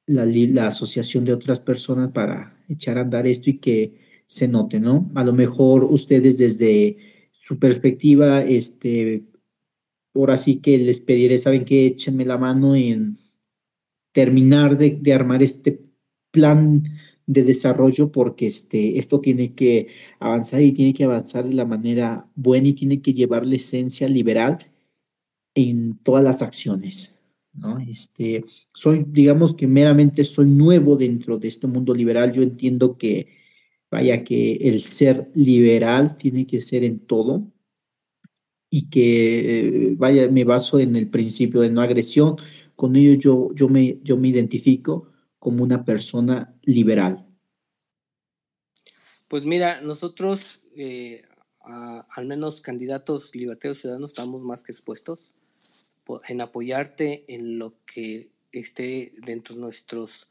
la, 0.06 0.26
la, 0.26 0.68
asociación 0.68 1.24
de 1.24 1.34
otras 1.34 1.60
personas 1.60 2.10
para 2.12 2.56
echar 2.68 2.98
a 2.98 3.02
andar 3.02 3.26
esto 3.26 3.50
y 3.50 3.58
que 3.58 4.00
se 4.26 4.48
note, 4.48 4.80
¿no? 4.80 5.10
A 5.14 5.24
lo 5.24 5.34
mejor 5.34 5.84
ustedes 5.84 6.38
desde 6.38 6.96
su 7.30 7.58
perspectiva, 7.58 8.40
este, 8.40 9.24
ahora 10.14 10.38
sí 10.38 10.56
que 10.56 10.78
les 10.78 11.00
pediré, 11.00 11.36
saben 11.36 11.66
que 11.66 11.86
échenme 11.86 12.24
la 12.24 12.38
mano 12.38 12.74
en 12.74 13.18
terminar 14.12 14.78
de, 14.78 14.98
de 15.00 15.12
armar 15.12 15.42
este 15.42 15.84
plan 16.30 16.82
de 17.26 17.42
desarrollo 17.42 18.12
porque 18.12 18.46
este, 18.46 18.98
esto 18.98 19.20
tiene 19.20 19.54
que 19.54 19.88
avanzar 20.20 20.62
y 20.62 20.72
tiene 20.72 20.94
que 20.94 21.04
avanzar 21.04 21.48
de 21.48 21.54
la 21.54 21.64
manera 21.64 22.26
buena 22.34 22.68
y 22.68 22.72
tiene 22.74 23.00
que 23.00 23.14
llevar 23.14 23.46
la 23.46 23.56
esencia 23.56 24.08
liberal 24.08 24.58
en 25.54 25.98
todas 26.02 26.22
las 26.22 26.42
acciones. 26.42 27.14
¿no? 27.52 27.78
Este, 27.78 28.44
soy, 28.74 29.04
digamos 29.08 29.54
que 29.54 29.66
meramente 29.66 30.24
soy 30.24 30.48
nuevo 30.48 30.96
dentro 30.96 31.38
de 31.38 31.48
este 31.48 31.66
mundo 31.66 31.94
liberal. 31.94 32.32
Yo 32.32 32.42
entiendo 32.42 32.98
que, 32.98 33.28
vaya, 33.90 34.24
que 34.24 34.54
el 34.54 34.80
ser 34.82 35.30
liberal 35.34 36.16
tiene 36.16 36.46
que 36.46 36.60
ser 36.60 36.84
en 36.84 36.98
todo, 37.00 37.54
y 38.74 38.88
que, 38.88 39.94
vaya, 39.96 40.28
me 40.28 40.42
baso 40.42 40.80
en 40.80 40.96
el 40.96 41.08
principio 41.08 41.60
de 41.60 41.70
no 41.70 41.80
agresión. 41.80 42.34
Con 42.74 42.96
ello 42.96 43.14
yo, 43.14 43.54
yo, 43.54 43.68
me, 43.68 44.00
yo 44.02 44.16
me 44.16 44.26
identifico 44.26 45.12
como 45.44 45.62
una 45.62 45.84
persona 45.84 46.54
liberal. 46.62 47.26
Pues 49.28 49.44
mira, 49.44 49.82
nosotros, 49.82 50.62
eh, 50.74 51.20
al 51.60 52.24
menos 52.24 52.62
candidatos 52.62 53.34
libertarios 53.34 53.78
ciudadanos, 53.78 54.12
estamos 54.12 54.40
más 54.40 54.62
que 54.62 54.72
expuestos 54.72 55.30
en 56.28 56.40
apoyarte 56.40 57.26
en 57.28 57.58
lo 57.58 57.74
que 57.84 58.30
esté 58.52 59.12
dentro 59.18 59.54
de 59.54 59.60
nuestros, 59.60 60.28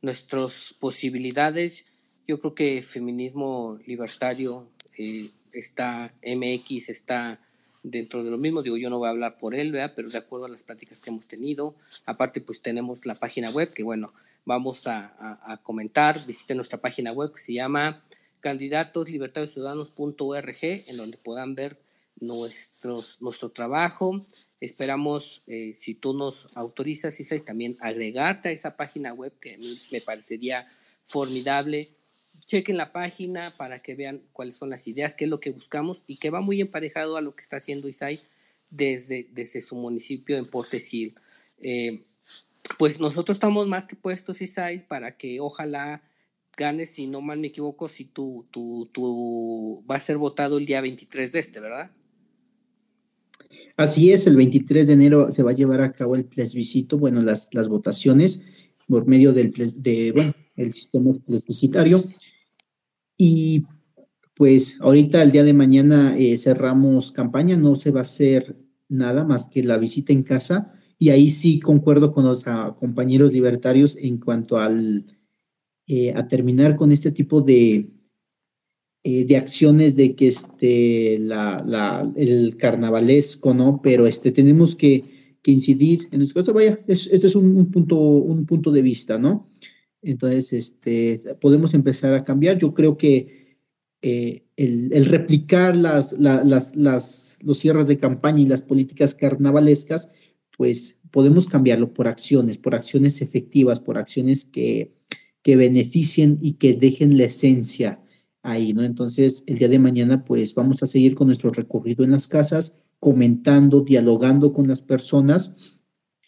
nuestras 0.00 0.76
posibilidades. 0.78 1.86
Yo 2.28 2.38
creo 2.38 2.54
que 2.54 2.82
feminismo 2.82 3.80
libertario 3.84 4.68
eh, 4.96 5.28
está, 5.52 6.14
MX 6.24 6.88
está 6.88 7.40
dentro 7.82 8.22
de 8.22 8.30
lo 8.30 8.38
mismo, 8.38 8.62
digo, 8.62 8.76
yo 8.76 8.90
no 8.90 8.98
voy 8.98 9.08
a 9.08 9.10
hablar 9.10 9.38
por 9.38 9.56
él, 9.56 9.76
pero 9.96 10.08
de 10.08 10.18
acuerdo 10.18 10.46
a 10.46 10.48
las 10.48 10.62
prácticas 10.62 11.00
que 11.00 11.10
hemos 11.10 11.26
tenido, 11.26 11.74
aparte 12.06 12.40
pues 12.40 12.62
tenemos 12.62 13.06
la 13.06 13.16
página 13.16 13.50
web 13.50 13.72
que 13.72 13.82
bueno, 13.82 14.12
vamos 14.44 14.86
a, 14.86 15.60
comentar, 15.62 16.18
visiten 16.26 16.56
nuestra 16.56 16.80
página 16.80 17.12
web 17.12 17.32
que 17.32 17.40
se 17.40 17.52
llama 17.54 18.04
candidatoslibertariosciudadanos.org, 18.40 20.58
en 20.62 20.96
donde 20.96 21.18
puedan 21.18 21.54
ver 21.54 21.80
nuestros, 22.20 23.22
nuestro 23.22 23.50
trabajo. 23.50 24.20
Esperamos, 24.60 25.42
eh, 25.46 25.72
si 25.74 25.94
tú 25.94 26.12
nos 26.14 26.48
autorizas, 26.54 27.20
Isa, 27.20 27.38
también 27.44 27.76
agregarte 27.80 28.48
a 28.48 28.52
esa 28.52 28.76
página 28.76 29.14
web 29.14 29.32
que 29.40 29.54
a 29.54 29.58
mí 29.58 29.78
me 29.90 30.00
parecería 30.00 30.66
formidable 31.04 31.96
chequen 32.46 32.76
la 32.76 32.92
página 32.92 33.54
para 33.56 33.82
que 33.82 33.94
vean 33.94 34.22
cuáles 34.32 34.56
son 34.56 34.70
las 34.70 34.86
ideas, 34.86 35.14
qué 35.14 35.24
es 35.24 35.30
lo 35.30 35.40
que 35.40 35.52
buscamos 35.52 36.02
y 36.06 36.18
que 36.18 36.30
va 36.30 36.40
muy 36.40 36.60
emparejado 36.60 37.16
a 37.16 37.20
lo 37.20 37.34
que 37.34 37.42
está 37.42 37.56
haciendo 37.56 37.88
Isai 37.88 38.20
desde, 38.70 39.28
desde 39.32 39.60
su 39.60 39.76
municipio 39.76 40.36
en 40.36 40.46
Portesil. 40.46 41.14
Eh, 41.58 42.04
pues 42.78 43.00
nosotros 43.00 43.36
estamos 43.36 43.66
más 43.66 43.86
que 43.86 43.96
puestos, 43.96 44.42
Isai, 44.42 44.86
para 44.86 45.16
que 45.16 45.40
ojalá 45.40 46.02
ganes, 46.56 46.90
si 46.90 47.06
no 47.06 47.20
mal 47.20 47.38
me 47.38 47.48
equivoco, 47.48 47.88
si 47.88 48.04
tú, 48.04 48.46
tú, 48.50 48.88
tú 48.92 49.84
va 49.90 49.96
a 49.96 50.00
ser 50.00 50.18
votado 50.18 50.58
el 50.58 50.66
día 50.66 50.80
23 50.80 51.32
de 51.32 51.38
este, 51.38 51.60
¿verdad? 51.60 51.90
Así 53.76 54.12
es, 54.12 54.26
el 54.26 54.36
23 54.36 54.86
de 54.86 54.92
enero 54.92 55.32
se 55.32 55.42
va 55.42 55.50
a 55.50 55.54
llevar 55.54 55.80
a 55.80 55.92
cabo 55.92 56.14
el 56.14 56.24
plebiscito, 56.24 56.98
bueno, 56.98 57.20
las, 57.22 57.48
las 57.52 57.68
votaciones 57.68 58.42
por 58.86 59.06
medio 59.06 59.32
del 59.32 59.52
de, 59.76 60.12
bueno, 60.12 60.34
el 60.56 60.72
sistema 60.72 61.12
plebiscitario. 61.24 62.04
Y 63.16 63.64
pues 64.34 64.78
ahorita 64.80 65.22
el 65.22 65.32
día 65.32 65.44
de 65.44 65.54
mañana 65.54 66.16
eh, 66.18 66.36
cerramos 66.36 67.12
campaña, 67.12 67.56
no 67.56 67.76
se 67.76 67.90
va 67.90 68.00
a 68.00 68.02
hacer 68.02 68.56
nada 68.88 69.24
más 69.24 69.46
que 69.46 69.62
la 69.62 69.78
visita 69.78 70.12
en 70.12 70.22
casa 70.22 70.74
y 71.02 71.10
ahí 71.10 71.30
sí 71.30 71.58
concuerdo 71.58 72.12
con 72.12 72.24
los 72.24 72.46
ah, 72.46 72.76
compañeros 72.78 73.32
libertarios 73.32 73.96
en 73.96 74.18
cuanto 74.18 74.56
al 74.56 75.04
eh, 75.88 76.12
a 76.14 76.28
terminar 76.28 76.76
con 76.76 76.92
este 76.92 77.10
tipo 77.10 77.40
de, 77.40 77.90
eh, 79.02 79.24
de 79.24 79.36
acciones 79.36 79.96
de 79.96 80.14
que 80.14 80.28
este 80.28 81.18
la, 81.18 82.08
el 82.14 82.56
carnavalesco, 82.56 83.52
¿no? 83.52 83.80
Pero 83.82 84.06
este 84.06 84.30
tenemos 84.30 84.76
que, 84.76 85.02
que 85.42 85.50
incidir 85.50 86.06
en 86.12 86.20
nuestro 86.20 86.54
vaya, 86.54 86.78
este 86.86 87.26
es 87.26 87.34
un, 87.34 87.68
punto, 87.72 87.96
un 87.96 88.46
punto 88.46 88.70
de 88.70 88.82
vista, 88.82 89.18
¿no? 89.18 89.50
Entonces, 90.02 90.52
este, 90.52 91.20
podemos 91.40 91.74
empezar 91.74 92.14
a 92.14 92.22
cambiar. 92.22 92.58
Yo 92.58 92.74
creo 92.74 92.96
que 92.96 93.58
eh, 94.02 94.44
el, 94.54 95.04
replicar 95.06 95.74
las, 95.74 96.12
las, 96.12 96.76
las, 96.76 97.38
los 97.42 97.58
cierres 97.58 97.88
de 97.88 97.96
campaña 97.96 98.42
y 98.42 98.46
las 98.46 98.62
políticas 98.62 99.16
carnavalescas, 99.16 100.08
pues 100.62 101.00
podemos 101.10 101.48
cambiarlo 101.48 101.92
por 101.92 102.06
acciones, 102.06 102.56
por 102.56 102.76
acciones 102.76 103.20
efectivas, 103.20 103.80
por 103.80 103.98
acciones 103.98 104.44
que, 104.44 104.94
que 105.42 105.56
beneficien 105.56 106.38
y 106.40 106.52
que 106.52 106.74
dejen 106.74 107.18
la 107.18 107.24
esencia 107.24 108.00
ahí, 108.44 108.72
¿no? 108.72 108.84
Entonces, 108.84 109.42
el 109.48 109.58
día 109.58 109.66
de 109.66 109.80
mañana, 109.80 110.24
pues 110.24 110.54
vamos 110.54 110.80
a 110.84 110.86
seguir 110.86 111.16
con 111.16 111.26
nuestro 111.26 111.50
recorrido 111.50 112.04
en 112.04 112.12
las 112.12 112.28
casas, 112.28 112.76
comentando, 113.00 113.80
dialogando 113.80 114.52
con 114.52 114.68
las 114.68 114.82
personas. 114.82 115.52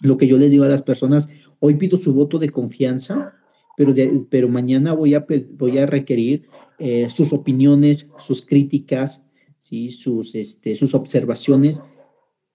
Lo 0.00 0.16
que 0.16 0.26
yo 0.26 0.36
les 0.36 0.50
digo 0.50 0.64
a 0.64 0.68
las 0.68 0.82
personas, 0.82 1.30
hoy 1.60 1.76
pido 1.76 1.96
su 1.96 2.12
voto 2.12 2.40
de 2.40 2.48
confianza 2.48 3.34
pero, 3.76 3.94
pero 4.30 4.48
mañana 4.48 4.94
voy 4.94 5.14
a, 5.14 5.24
voy 5.52 5.78
a 5.78 5.86
requerir 5.86 6.48
eh, 6.80 7.08
sus 7.08 7.32
opiniones, 7.32 8.08
sus 8.18 8.44
críticas, 8.44 9.24
¿sí? 9.58 9.90
sus, 9.90 10.34
este, 10.34 10.74
sus 10.74 10.92
observaciones, 10.96 11.82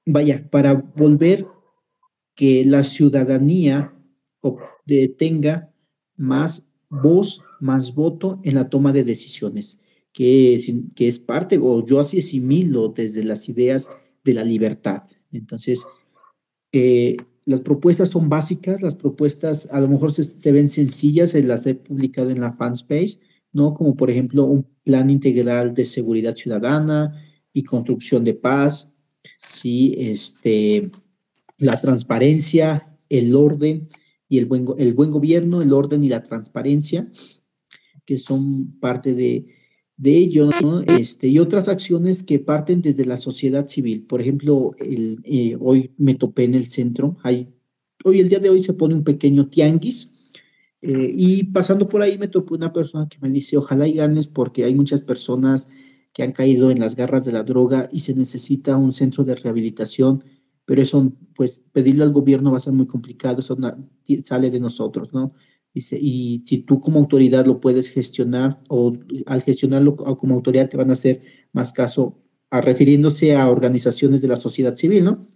vaya, 0.06 0.46
para 0.50 0.74
volver 0.74 1.48
que 2.40 2.64
la 2.64 2.86
ciudadanía 2.86 3.94
tenga 5.18 5.74
más 6.16 6.70
voz 6.90 7.42
más 7.60 7.94
voto 7.94 8.40
en 8.46 8.56
la 8.56 8.70
toma 8.70 8.94
de 8.94 9.04
decisiones, 9.04 9.78
que, 10.14 10.56
es, 10.96 11.20
parte, 11.20 11.60
o 11.62 11.86
yo 11.86 12.00
así 12.00 12.20
asimilo 12.20 12.88
desde 12.88 13.26
las 13.26 13.50
ideas 13.50 13.90
de 14.24 14.34
la 14.36 14.46
libertad. 14.46 15.04
Entonces, 15.34 15.86
eh, 16.72 17.18
las 17.44 17.60
propuestas 17.60 18.08
son 18.08 18.30
básicas, 18.30 18.82
las 18.82 18.96
propuestas 18.96 19.68
a 19.74 19.82
lo 19.82 19.90
mejor 19.90 20.14
se, 20.14 20.52
ven 20.54 20.70
sencillas, 20.70 21.32
se 21.32 21.44
las 21.44 21.66
he 21.66 21.76
publicado 21.76 22.30
en 22.30 22.40
la 22.40 22.54
fanspace, 22.54 23.20
¿no? 23.52 23.74
Como 23.74 23.98
por 23.98 24.10
ejemplo 24.10 24.46
un 24.46 24.66
plan 24.86 25.10
integral 25.10 25.74
de 25.74 25.84
seguridad 25.84 26.38
ciudadana 26.38 27.22
y 27.52 27.66
construcción 27.66 28.24
de 28.24 28.36
paz, 28.36 28.94
¿sí? 29.40 29.94
Este, 29.98 30.90
la 31.60 31.80
transparencia, 31.80 32.98
el 33.10 33.36
orden 33.36 33.90
y 34.28 34.38
el 34.38 34.46
buen, 34.46 34.64
buen 34.64 35.12
gobierno, 35.12 35.62
el 35.62 35.74
orden 35.74 36.04
y 36.04 36.10
la 36.10 36.24
transparencia, 36.24 37.12
que 38.06 38.18
son 38.18 38.80
parte 38.80 39.14
de, 39.14 39.48
de 39.98 40.18
ello. 40.18 40.50
Este, 40.88 41.28
y 41.28 41.40
otras 41.40 41.68
acciones 41.68 42.24
que 42.24 42.40
parten 42.40 42.82
desde 42.82 43.06
la 43.06 43.18
sociedad 43.18 43.68
civil. 43.68 44.06
Por 44.06 44.22
ejemplo, 44.22 44.72
eh, 44.80 45.58
hoy 45.60 45.92
me 45.98 46.16
topé 46.16 46.46
en 46.46 46.56
el 46.56 46.70
centro, 46.70 47.18
hay, 47.24 47.50
hoy 48.04 48.20
el 48.20 48.30
día 48.30 48.40
de 48.40 48.50
hoy 48.50 48.64
se 48.64 48.74
pone 48.74 48.96
un 48.96 49.04
pequeño 49.04 49.50
tianguis, 49.50 50.14
eh, 50.82 51.14
y 51.14 51.44
pasando 51.44 51.90
por 51.90 52.02
ahí 52.02 52.18
me 52.18 52.30
topé 52.30 52.54
una 52.54 52.72
persona 52.72 53.10
que 53.10 53.18
me 53.20 53.30
dice, 53.30 53.58
ojalá 53.58 53.88
y 53.88 53.94
ganes 53.94 54.28
porque 54.28 54.64
hay 54.64 54.74
muchas 54.74 55.02
personas 55.02 55.68
que 56.14 56.24
han 56.24 56.32
caído 56.32 56.72
en 56.72 56.80
las 56.80 56.96
garras 56.96 57.26
de 57.26 57.34
la 57.34 57.44
droga 57.44 57.90
y 57.92 58.00
se 58.00 58.16
necesita 58.16 58.78
un 58.78 58.94
centro 58.94 59.26
de 59.26 59.36
rehabilitación, 59.36 60.24
pero 60.70 60.84
eso, 60.84 61.12
pues 61.36 61.64
pedirlo 61.72 62.04
al 62.04 62.12
gobierno 62.12 62.52
va 62.52 62.58
a 62.58 62.62
ser 62.62 62.74
muy 62.74 62.86
complicado, 62.86 63.40
eso 63.40 63.58
sale 64.22 64.52
de 64.52 64.60
nosotros, 64.60 65.12
¿no? 65.16 65.34
Y 65.74 66.44
si 66.46 66.58
tú 66.60 66.80
como 66.80 67.00
autoridad 67.00 67.48
lo 67.48 67.60
puedes 67.60 67.90
gestionar 67.90 68.62
o 68.68 68.94
al 69.26 69.42
gestionarlo 69.42 69.96
como 69.96 70.36
autoridad 70.36 70.70
te 70.70 70.78
van 70.78 70.92
a 70.92 70.94
hacer 70.94 71.24
más 71.54 71.74
caso 71.74 72.22
a 72.52 72.62
refiriéndose 72.62 73.36
a 73.36 73.50
organizaciones 73.50 74.22
de 74.22 74.28
la 74.28 74.38
sociedad 74.38 74.76
civil, 74.76 75.06
¿no? 75.06 75.28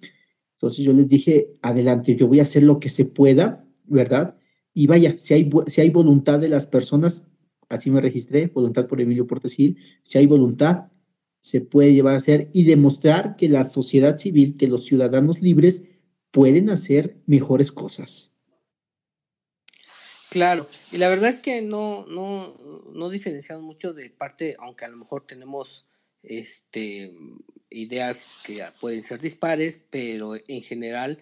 Entonces 0.51 0.86
yo 0.86 0.93
les 0.93 1.07
dije, 1.07 1.57
adelante, 1.63 2.15
yo 2.15 2.27
voy 2.27 2.38
a 2.38 2.43
hacer 2.43 2.61
lo 2.61 2.79
que 2.79 2.89
se 2.89 3.05
pueda, 3.05 3.65
¿verdad? 3.86 4.38
Y 4.71 4.86
vaya, 4.86 5.15
si 5.17 5.34
hay, 5.34 5.49
si 5.65 5.81
hay 5.81 5.89
voluntad 5.89 6.38
de 6.38 6.49
las 6.49 6.67
personas, 6.67 7.31
así 7.69 7.89
me 7.89 8.01
registré, 8.01 8.51
voluntad 8.53 8.86
por 8.86 9.01
Emilio 9.01 9.25
Portesil, 9.25 9.79
si 10.03 10.19
hay 10.19 10.27
voluntad, 10.27 10.91
se 11.44 11.60
puede 11.60 11.94
llevar 11.94 12.14
a 12.14 12.18
hacer 12.18 12.50
y 12.54 12.64
demostrar 12.64 13.36
que 13.36 13.50
la 13.50 13.68
sociedad 13.68 14.16
civil, 14.16 14.56
que 14.56 14.70
los 14.70 14.86
ciudadanos 14.86 15.41
libres 15.41 15.84
pueden 16.32 16.70
hacer 16.70 17.18
mejores 17.26 17.74
cosas. 17.74 18.32
Claro, 20.30 20.68
y 20.94 20.98
la 20.98 21.10
verdad 21.10 21.30
es 21.30 21.41
que 21.41 21.62
no, 21.62 22.06
no, 22.08 22.56
no 22.94 23.10
diferenciamos 23.10 23.62
mucho 23.62 23.94
de 23.94 24.10
parte, 24.10 24.56
aunque 24.58 24.86
a 24.86 24.88
lo 24.88 24.96
mejor 24.96 25.28
tenemos 25.28 25.86
este, 26.24 27.14
ideas 27.70 28.36
que 28.46 28.64
pueden 28.80 29.04
ser 29.04 29.20
dispares, 29.20 29.86
pero 29.89 30.36
en 30.48 30.64
general 30.64 31.20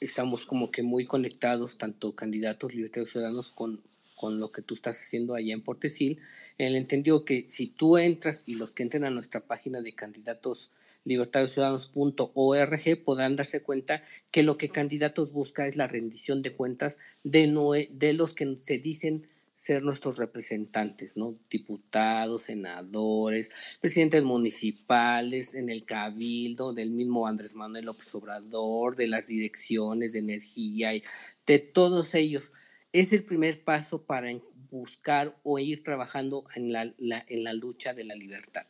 estamos 0.00 0.46
como 0.46 0.70
que 0.70 0.84
muy 0.84 1.04
conectados, 1.04 1.78
tanto 1.78 2.14
candidatos 2.14 2.74
libertarios 2.74 3.10
ciudadanos 3.10 3.50
con, 3.50 3.82
con 4.22 4.38
lo 4.38 4.52
que 4.52 4.62
tú 4.62 4.74
estás 4.74 5.00
haciendo 5.00 5.34
allá 5.34 5.52
en 5.52 5.64
Portesil. 5.64 6.20
Él 6.56 6.76
entendió 6.76 7.24
que 7.24 7.46
si 7.48 7.66
tú 7.66 7.98
entras 7.98 8.44
y 8.46 8.54
los 8.54 8.70
que 8.70 8.84
entren 8.84 9.02
a 9.02 9.10
nuestra 9.10 9.40
página 9.40 9.80
de 9.80 9.96
candidatos 9.96 10.70
libertariosciudadanos.org 11.02 13.04
podrán 13.04 13.34
darse 13.34 13.64
cuenta 13.64 14.04
que 14.30 14.44
lo 14.44 14.58
que 14.58 14.68
candidatos 14.68 15.32
busca 15.32 15.66
es 15.66 15.74
la 15.74 15.88
rendición 15.88 16.40
de 16.40 16.52
cuentas 16.52 16.98
de, 17.24 17.88
de 17.90 18.12
los 18.12 18.32
que 18.32 18.56
se 18.58 18.78
dicen 18.78 19.26
ser 19.56 19.82
nuestros 19.82 20.18
representantes, 20.18 21.16
¿no? 21.16 21.34
Diputados, 21.50 22.42
senadores, 22.42 23.50
presidentes 23.80 24.22
municipales, 24.22 25.54
en 25.54 25.68
el 25.68 25.84
cabildo, 25.84 26.72
del 26.72 26.92
mismo 26.92 27.26
Andrés 27.26 27.56
Manuel 27.56 27.86
López 27.86 28.14
Obrador, 28.14 28.94
de 28.94 29.08
las 29.08 29.26
direcciones 29.26 30.12
de 30.12 30.20
energía, 30.20 30.94
y 30.94 31.02
de 31.44 31.58
todos 31.58 32.14
ellos. 32.14 32.52
Es 32.92 33.12
el 33.12 33.24
primer 33.24 33.62
paso 33.64 34.02
para 34.02 34.28
buscar 34.70 35.36
o 35.42 35.58
ir 35.58 35.82
trabajando 35.82 36.44
en 36.54 36.72
la, 36.72 36.94
en 36.98 37.44
la 37.44 37.52
lucha 37.52 37.94
de 37.94 38.04
la 38.04 38.14
libertad. 38.14 38.66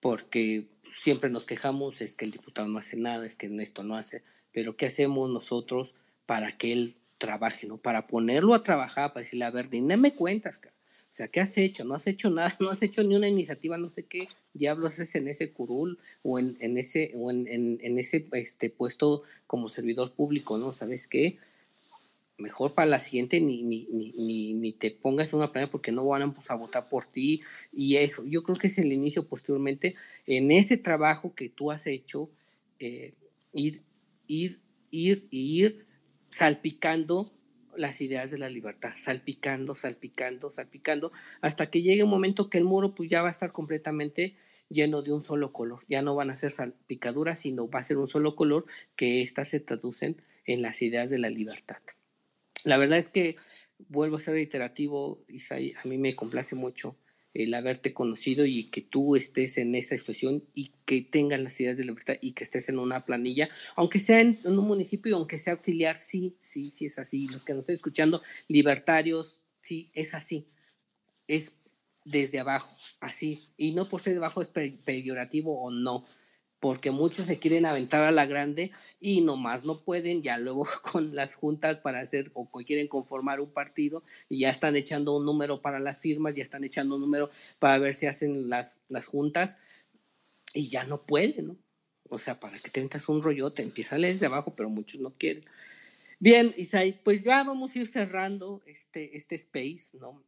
Porque 0.00 0.68
siempre 0.92 1.30
nos 1.30 1.44
quejamos, 1.44 2.00
es 2.00 2.16
que 2.16 2.24
el 2.24 2.30
diputado 2.30 2.68
no 2.68 2.78
hace 2.78 2.96
nada, 2.96 3.26
es 3.26 3.34
que 3.34 3.50
esto 3.60 3.82
no 3.82 3.96
hace, 3.96 4.22
pero 4.52 4.76
¿qué 4.76 4.86
hacemos 4.86 5.30
nosotros 5.30 5.94
para 6.26 6.56
que 6.56 6.72
él 6.72 6.96
trabaje, 7.18 7.66
¿no? 7.66 7.78
Para 7.78 8.06
ponerlo 8.06 8.54
a 8.54 8.62
trabajar, 8.62 9.12
para 9.12 9.22
decirle, 9.22 9.44
a 9.44 9.50
ver, 9.50 9.70
dime 9.70 9.96
me 9.96 10.12
cuentas, 10.12 10.60
o 11.12 11.14
sea, 11.14 11.28
¿qué 11.28 11.40
has 11.40 11.58
hecho? 11.58 11.84
No 11.84 11.94
has 11.94 12.06
hecho 12.06 12.30
nada, 12.30 12.56
no 12.60 12.70
has 12.70 12.82
hecho 12.82 13.02
ni 13.02 13.14
una 13.14 13.28
iniciativa, 13.28 13.76
no 13.76 13.90
sé 13.90 14.04
qué 14.04 14.28
diablos 14.54 14.94
haces 14.94 15.14
en 15.16 15.28
ese 15.28 15.52
curul 15.52 15.98
o 16.22 16.38
en, 16.38 16.56
en 16.60 16.78
ese, 16.78 17.12
o 17.14 17.30
en, 17.30 17.46
en, 17.48 17.78
en, 17.82 17.98
ese 17.98 18.26
este, 18.32 18.70
puesto 18.70 19.22
como 19.46 19.68
servidor 19.68 20.12
público, 20.12 20.56
¿no? 20.56 20.72
¿Sabes 20.72 21.06
qué? 21.06 21.38
Mejor 22.42 22.74
para 22.74 22.86
la 22.86 22.98
siguiente 22.98 23.40
ni, 23.40 23.62
ni, 23.62 24.54
ni, 24.54 24.72
te 24.72 24.90
pongas 24.90 25.32
una 25.32 25.52
planilla 25.52 25.70
porque 25.70 25.92
no 25.92 26.04
van 26.04 26.22
a 26.22 26.54
votar 26.54 26.88
por 26.88 27.06
ti 27.06 27.42
y 27.72 27.96
eso. 27.96 28.24
Yo 28.26 28.42
creo 28.42 28.56
que 28.56 28.66
es 28.66 28.78
el 28.78 28.92
inicio 28.92 29.26
posteriormente 29.26 29.94
en 30.26 30.50
ese 30.50 30.76
trabajo 30.76 31.34
que 31.34 31.48
tú 31.48 31.70
has 31.70 31.86
hecho, 31.86 32.30
eh, 32.78 33.14
ir, 33.54 33.82
ir, 34.26 34.60
ir, 34.90 35.28
ir 35.30 35.86
salpicando 36.30 37.32
las 37.76 38.00
ideas 38.00 38.30
de 38.30 38.38
la 38.38 38.48
libertad, 38.48 38.90
salpicando, 38.94 39.74
salpicando, 39.74 40.50
salpicando, 40.50 41.12
hasta 41.40 41.70
que 41.70 41.82
llegue 41.82 42.04
un 42.04 42.10
momento 42.10 42.50
que 42.50 42.58
el 42.58 42.64
muro 42.64 42.94
pues 42.94 43.08
ya 43.08 43.22
va 43.22 43.28
a 43.28 43.30
estar 43.30 43.52
completamente 43.52 44.36
lleno 44.68 45.02
de 45.02 45.12
un 45.12 45.22
solo 45.22 45.52
color. 45.52 45.80
Ya 45.88 46.02
no 46.02 46.14
van 46.14 46.30
a 46.30 46.36
ser 46.36 46.50
salpicaduras, 46.50 47.38
sino 47.38 47.68
va 47.68 47.80
a 47.80 47.84
ser 47.84 47.98
un 47.98 48.08
solo 48.08 48.36
color 48.36 48.66
que 48.96 49.22
éstas 49.22 49.48
se 49.48 49.60
traducen 49.60 50.20
en 50.44 50.62
las 50.62 50.82
ideas 50.82 51.10
de 51.10 51.18
la 51.18 51.30
libertad. 51.30 51.78
La 52.64 52.76
verdad 52.76 52.98
es 52.98 53.08
que 53.08 53.36
vuelvo 53.88 54.16
a 54.16 54.20
ser 54.20 54.34
reiterativo, 54.34 55.24
Isai, 55.28 55.74
a 55.82 55.88
mí 55.88 55.98
me 55.98 56.14
complace 56.14 56.54
mucho 56.54 56.96
el 57.34 57.54
haberte 57.54 57.94
conocido 57.94 58.44
y 58.44 58.64
que 58.64 58.82
tú 58.82 59.16
estés 59.16 59.56
en 59.56 59.74
esta 59.74 59.96
situación 59.96 60.44
y 60.54 60.72
que 60.84 61.02
tengas 61.02 61.40
las 61.40 61.58
ideas 61.60 61.76
de 61.76 61.84
libertad 61.84 62.14
y 62.20 62.32
que 62.32 62.44
estés 62.44 62.68
en 62.68 62.78
una 62.78 63.06
planilla, 63.06 63.48
aunque 63.74 63.98
sea 63.98 64.20
en, 64.20 64.38
un 64.44 64.66
municipio, 64.66 65.16
aunque 65.16 65.38
sea 65.38 65.54
auxiliar, 65.54 65.96
sí, 65.96 66.36
sí, 66.40 66.70
sí 66.70 66.86
es 66.86 66.98
así. 66.98 67.28
Los 67.28 67.42
que 67.42 67.54
nos 67.54 67.60
estén 67.60 67.76
escuchando, 67.76 68.22
libertarios, 68.48 69.38
sí, 69.60 69.90
es 69.94 70.14
así. 70.14 70.46
Es 71.26 71.56
desde 72.04 72.38
abajo, 72.38 72.76
así. 73.00 73.48
Y 73.56 73.72
no 73.72 73.88
por 73.88 74.02
ser 74.02 74.12
de 74.12 74.18
abajo 74.18 74.42
es 74.42 74.48
peyorativo 74.48 75.58
o 75.58 75.70
no 75.70 76.04
porque 76.62 76.92
muchos 76.92 77.26
se 77.26 77.40
quieren 77.40 77.66
aventar 77.66 78.04
a 78.04 78.12
la 78.12 78.24
grande 78.24 78.70
y 79.00 79.20
nomás 79.20 79.64
no 79.64 79.80
pueden, 79.80 80.22
ya 80.22 80.38
luego 80.38 80.64
con 80.92 81.12
las 81.12 81.34
juntas 81.34 81.78
para 81.78 81.98
hacer 81.98 82.30
o 82.34 82.48
quieren 82.48 82.86
conformar 82.86 83.40
un 83.40 83.50
partido 83.50 84.04
y 84.28 84.38
ya 84.38 84.50
están 84.50 84.76
echando 84.76 85.16
un 85.16 85.26
número 85.26 85.60
para 85.60 85.80
las 85.80 86.00
firmas, 86.00 86.36
ya 86.36 86.44
están 86.44 86.62
echando 86.62 86.94
un 86.94 87.00
número 87.00 87.32
para 87.58 87.80
ver 87.80 87.94
si 87.94 88.06
hacen 88.06 88.48
las, 88.48 88.78
las 88.86 89.06
juntas 89.06 89.58
y 90.54 90.68
ya 90.68 90.84
no 90.84 91.04
pueden, 91.04 91.48
¿no? 91.48 91.56
O 92.08 92.20
sea, 92.20 92.38
para 92.38 92.56
que 92.60 92.70
tengas 92.70 93.08
un 93.08 93.24
rollote, 93.24 93.62
empieza 93.62 93.96
desde 93.96 94.26
abajo, 94.26 94.54
pero 94.54 94.70
muchos 94.70 95.00
no 95.00 95.18
quieren. 95.18 95.44
Bien, 96.20 96.54
Isai, 96.56 97.02
pues 97.02 97.24
ya 97.24 97.42
vamos 97.42 97.74
a 97.74 97.80
ir 97.80 97.88
cerrando 97.88 98.62
este, 98.66 99.16
este 99.16 99.34
space, 99.34 99.98
¿no? 99.98 100.22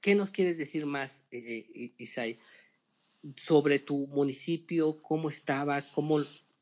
¿Qué 0.00 0.14
nos 0.14 0.30
quieres 0.30 0.58
decir 0.58 0.86
más, 0.86 1.24
eh, 1.32 1.66
eh 1.74 1.92
Isai? 1.98 2.38
Sobre 3.34 3.78
tu 3.78 4.06
municipio, 4.08 5.00
cómo 5.02 5.28
estaba, 5.28 5.82
cómo, 5.94 6.18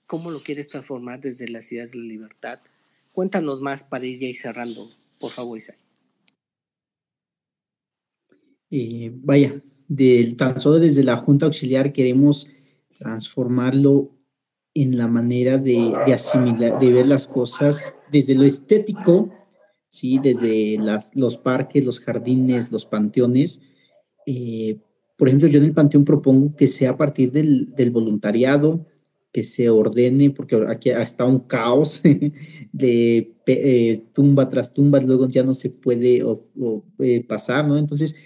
cómo 0.06 0.30
lo 0.30 0.40
quieres 0.40 0.68
transformar 0.68 1.20
desde 1.20 1.48
las 1.48 1.70
ideas 1.72 1.92
de 1.92 1.98
la 1.98 2.04
libertad. 2.04 2.60
Cuéntanos 3.12 3.60
más 3.60 3.82
para 3.82 4.06
ir 4.06 4.18
ya 4.18 4.28
cerrando, 4.40 4.88
por 5.18 5.30
favor, 5.30 5.58
Isai. 5.58 5.76
Eh, 8.70 9.12
vaya, 9.14 9.62
del, 9.88 10.36
tan 10.36 10.58
solo 10.58 10.78
desde 10.78 11.04
la 11.04 11.16
Junta 11.18 11.46
Auxiliar 11.46 11.92
queremos 11.92 12.50
transformarlo 12.94 14.10
en 14.74 14.98
la 14.98 15.06
manera 15.06 15.58
de, 15.58 15.92
asimilar, 16.12 16.80
de 16.80 16.92
ver 16.92 17.06
las 17.06 17.28
cosas 17.28 17.84
desde 18.10 18.34
lo 18.34 18.42
estético, 18.42 19.32
¿sí? 19.88 20.18
desde 20.18 20.76
las, 20.78 21.14
los 21.14 21.36
parques, 21.36 21.84
los 21.84 22.00
jardines, 22.00 22.72
los 22.72 22.84
panteones, 22.84 23.62
eh, 24.26 24.78
por 25.16 25.28
ejemplo, 25.28 25.48
yo 25.48 25.58
en 25.58 25.64
el 25.64 25.74
Panteón 25.74 26.04
propongo 26.04 26.54
que 26.56 26.66
sea 26.66 26.90
a 26.90 26.96
partir 26.96 27.30
del, 27.30 27.90
voluntariado, 27.90 28.86
que 29.32 29.44
se 29.44 29.68
ordene, 29.68 30.30
porque 30.30 30.56
aquí 30.68 30.90
está 30.90 31.24
un 31.24 31.40
caos 31.40 32.02
de 32.72 33.34
eh, 33.46 34.04
tumba 34.12 34.48
tras 34.48 34.72
tumba, 34.72 35.00
luego 35.00 35.28
ya 35.28 35.42
no 35.42 35.54
se 35.54 35.70
puede 35.70 36.22
eh, 37.00 37.24
pasar, 37.24 37.66
¿no? 37.66 37.76
Entonces, 37.76 38.16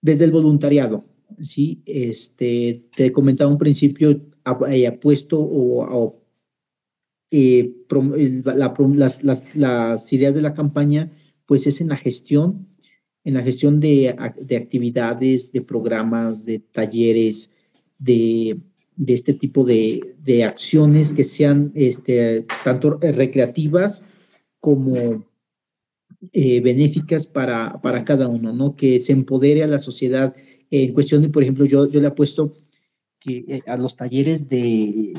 desde 0.00 0.24
el 0.24 0.32
voluntariado, 0.32 1.04
¿sí? 1.40 1.82
Este, 1.86 2.86
te 2.94 3.12
comentaba 3.12 3.50
un 3.50 3.58
principio, 3.58 4.20
apuesto 4.44 5.40
o, 5.40 6.22
eh, 7.30 7.74
las, 8.94 9.24
las, 9.24 9.56
las, 9.56 10.12
ideas 10.12 10.34
de 10.34 10.42
la 10.42 10.54
campaña 10.54 11.10
pues 11.46 11.66
es 11.66 11.80
en 11.80 11.88
la 11.88 11.96
gestión, 11.96 12.68
en 13.26 13.34
la 13.34 13.42
gestión 13.42 13.80
de, 13.80 14.10
actividades, 14.56 15.50
de 15.50 15.60
programas, 15.60 16.46
de 16.46 16.60
talleres, 16.60 17.50
de, 17.98 18.56
este 19.04 19.34
tipo 19.34 19.64
de, 19.64 20.44
acciones 20.44 21.12
que 21.12 21.24
sean 21.24 21.72
este, 21.74 22.46
tanto 22.62 22.98
recreativas 23.00 24.04
como 24.60 25.26
eh, 26.32 26.60
benéficas 26.60 27.26
para, 27.26 27.82
para, 27.82 28.04
cada 28.04 28.28
uno, 28.28 28.52
¿no? 28.52 28.76
Que 28.76 29.00
se 29.00 29.12
empodere 29.12 29.64
a 29.64 29.66
la 29.66 29.80
sociedad. 29.80 30.32
En 30.70 30.92
cuestión 30.92 31.22
de, 31.22 31.28
por 31.28 31.42
ejemplo, 31.42 31.64
yo, 31.64 31.90
yo 31.90 32.00
le 32.00 32.06
apuesto 32.06 32.54
que 33.18 33.44
eh, 33.48 33.62
a 33.66 33.76
los 33.76 33.96
talleres 33.96 34.48
de, 34.48 35.14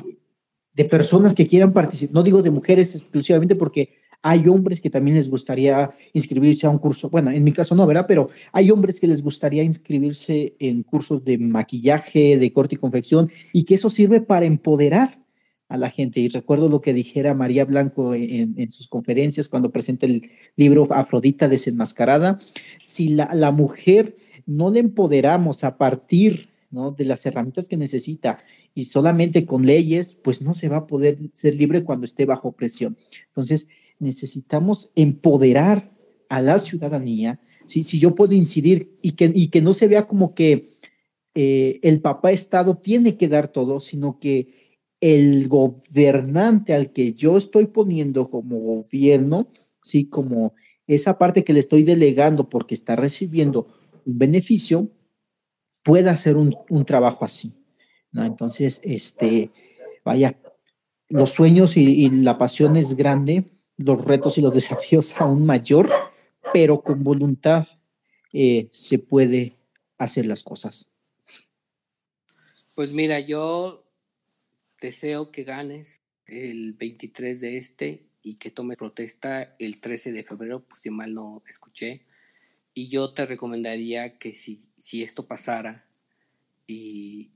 de 0.74 0.86
personas 0.86 1.36
que 1.36 1.46
quieran 1.46 1.74
participar, 1.74 2.14
no 2.14 2.24
digo 2.24 2.42
de 2.42 2.52
mujeres 2.52 2.96
exclusivamente 2.96 3.56
porque 3.56 3.90
hay 4.22 4.48
hombres 4.48 4.82
que 4.82 4.90
también 4.90 5.18
les 5.18 5.30
gustaría 5.30 5.92
inscribirse 6.14 6.66
a 6.66 6.70
un 6.70 6.80
curso, 6.80 7.10
bueno, 7.10 7.32
en 7.32 7.44
mi 7.44 7.54
caso 7.54 7.76
no, 7.76 7.86
¿verdad? 7.86 8.06
Pero 8.08 8.30
hay 8.52 8.72
hombres 8.72 9.00
que 9.00 9.08
les 9.08 9.22
gustaría 9.22 9.64
inscribirse 9.64 10.56
en 10.60 10.84
cursos 10.84 11.24
de 11.24 11.38
maquillaje, 11.38 12.38
de 12.38 12.54
corte 12.54 12.76
y 12.76 12.78
confección, 12.78 13.30
y 13.54 13.64
que 13.64 13.76
eso 13.76 13.90
sirve 13.90 14.22
para 14.22 14.46
empoderar 14.46 15.20
a 15.70 15.78
la 15.78 15.90
gente. 15.90 16.20
Y 16.20 16.30
recuerdo 16.30 16.70
lo 16.70 16.82
que 16.82 16.94
dijera 16.94 17.34
María 17.34 17.66
Blanco 17.66 18.14
en, 18.14 18.72
sus 18.72 18.88
conferencias 18.88 19.50
cuando 19.50 19.72
presenta 19.72 20.06
el 20.06 20.30
libro 20.56 20.88
Afrodita 20.92 21.48
desenmascarada. 21.48 22.40
Si 22.84 23.10
la, 23.10 23.52
mujer 23.52 24.18
no 24.46 24.72
le 24.72 24.80
empoderamos 24.80 25.64
a 25.64 25.78
partir 25.78 26.50
de 26.70 27.06
las 27.06 27.26
herramientas 27.26 27.68
que 27.68 27.78
necesita 27.78 28.40
y 28.76 28.86
solamente 28.86 29.46
con 29.46 29.66
leyes, 29.66 30.14
pues 30.14 30.42
no 30.42 30.54
se 30.54 30.70
va 30.70 30.78
a 30.78 30.88
poder 30.88 31.18
ser 31.34 31.56
libre 31.56 31.84
cuando 31.84 32.06
esté 32.06 32.26
bajo 32.26 32.52
presión. 32.52 32.98
Entonces, 33.28 33.70
necesitamos 34.00 34.92
empoderar 34.96 35.92
a 36.30 36.42
la 36.42 36.60
ciudadanía, 36.60 37.40
si 37.66 38.00
yo 38.00 38.16
puedo 38.16 38.34
incidir 38.34 38.98
y 39.02 39.12
que, 39.12 39.32
y 39.34 39.48
que 39.48 39.62
no 39.62 39.74
se 39.74 39.88
vea 39.88 40.08
como 40.08 40.34
que 40.34 40.78
eh, 41.36 41.80
el 41.84 42.02
papá 42.02 42.32
Estado 42.32 42.78
tiene 42.78 43.18
que 43.18 43.28
dar 43.28 43.50
todo, 43.50 43.80
sino 43.80 44.20
que 44.20 44.76
el 45.02 45.48
gobernante 45.48 46.74
al 46.74 46.92
que 46.92 47.14
yo 47.14 47.38
estoy 47.38 47.68
poniendo 47.68 48.30
como 48.30 48.60
gobierno, 48.60 49.48
¿sí? 49.84 50.06
como 50.06 50.54
esa 50.88 51.18
parte 51.18 51.44
que 51.44 51.54
le 51.54 51.60
estoy 51.60 51.84
delegando 51.84 52.50
porque 52.50 52.74
está 52.74 52.96
recibiendo 52.96 53.68
un 54.06 54.18
beneficio, 54.18 54.90
pueda 55.84 56.12
hacer 56.12 56.38
un, 56.38 56.56
trabajo 56.86 57.26
así. 57.26 57.54
¿no? 58.12 58.24
Entonces, 58.24 58.82
este, 58.84 59.52
vaya, 60.04 60.40
los 61.10 61.32
sueños 61.32 61.78
y, 61.78 62.10
la 62.10 62.38
pasión 62.38 62.78
es 62.78 62.96
grande, 62.96 63.46
los 63.78 64.04
retos 64.04 64.38
y 64.38 64.42
los 64.42 64.54
desafíos 64.54 65.16
aún 65.20 65.46
mayor, 65.46 65.92
pero 66.54 66.82
con 66.82 67.04
voluntad 67.04 67.68
eh, 68.34 68.70
se 68.72 69.00
puede 69.00 69.56
hacer 69.98 70.26
las 70.26 70.44
cosas. 70.44 70.88
Pues 72.74 72.92
mira, 72.92 73.20
yo 73.20 73.84
deseo 74.80 75.32
que 75.32 75.44
ganes 75.44 76.02
el 76.28 76.74
23 76.74 77.42
de 77.42 77.58
este 77.58 78.06
y 78.22 78.36
que 78.36 78.52
tome 78.52 78.76
protesta 78.76 79.56
el 79.58 79.80
13 79.80 80.12
de 80.12 80.24
febrero, 80.24 80.64
pues 80.68 80.82
si 80.82 80.90
mal 80.90 81.14
no 81.14 81.42
escuché. 81.48 82.06
Y 82.74 82.90
yo 82.90 83.14
te 83.14 83.26
recomendaría 83.26 84.20
que 84.20 84.34
si, 84.34 84.60
si 84.78 85.02
esto 85.02 85.28
pasara 85.28 85.88
y, 86.68 87.32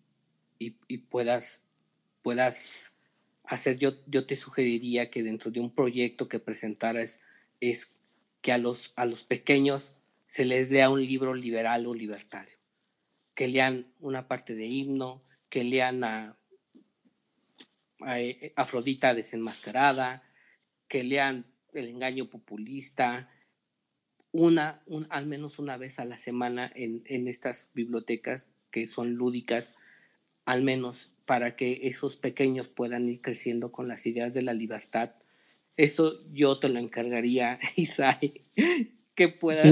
puedas, 1.10 1.64
puedas 2.22 2.91
hacer, 3.52 3.78
yo, 3.78 3.92
yo 4.08 4.26
te 4.26 4.38
sugeriría 4.38 5.10
que 5.10 5.24
dentro 5.24 5.52
de 5.52 5.60
un 5.60 5.76
proyecto 5.76 6.30
que 6.30 6.40
presentaras 6.40 7.20
es 7.60 7.98
que 8.40 8.54
a 8.54 8.58
los, 8.58 8.94
a 8.96 9.06
los 9.06 9.26
pequeños 9.26 9.98
se 10.26 10.46
les 10.46 10.70
dé 10.70 10.88
un 10.88 11.06
libro 11.06 11.34
liberal 11.34 11.86
o 11.86 11.94
libertario, 11.94 12.58
que 13.36 13.50
lean 13.50 13.94
una 14.00 14.30
parte 14.30 14.56
de 14.56 14.68
himno, 14.68 15.22
que 15.50 15.66
lean 15.66 16.06
a, 16.06 16.38
eh, 18.08 18.54
Afrodita 18.56 19.14
desenmascarada, 19.14 20.24
que 20.88 21.04
lean 21.04 21.46
El 21.74 21.90
engaño 21.90 22.30
populista, 22.30 23.30
una, 24.32 24.82
un, 24.86 25.06
al 25.10 25.26
menos 25.26 25.60
una 25.60 25.76
vez 25.76 26.00
a 26.00 26.06
la 26.06 26.18
semana 26.18 26.72
en, 26.74 27.04
en 27.06 27.28
estas 27.28 27.70
bibliotecas 27.74 28.50
que 28.72 28.88
son 28.88 29.16
lúdicas, 29.16 29.76
al 30.46 30.62
menos 30.62 31.12
para 31.32 31.56
que 31.56 31.80
esos 31.84 32.18
pequeños 32.18 32.68
puedan 32.68 33.08
ir 33.08 33.22
creciendo 33.22 33.72
con 33.72 33.88
las 33.88 34.06
ideas 34.06 34.34
de 34.34 34.42
la 34.42 34.54
libertad. 34.54 35.12
Eso 35.78 36.12
yo 36.34 36.60
te 36.60 36.68
lo 36.68 36.78
encargaría, 36.78 37.58
Isai, 37.78 38.34
que 39.16 39.30
puedas, 39.30 39.66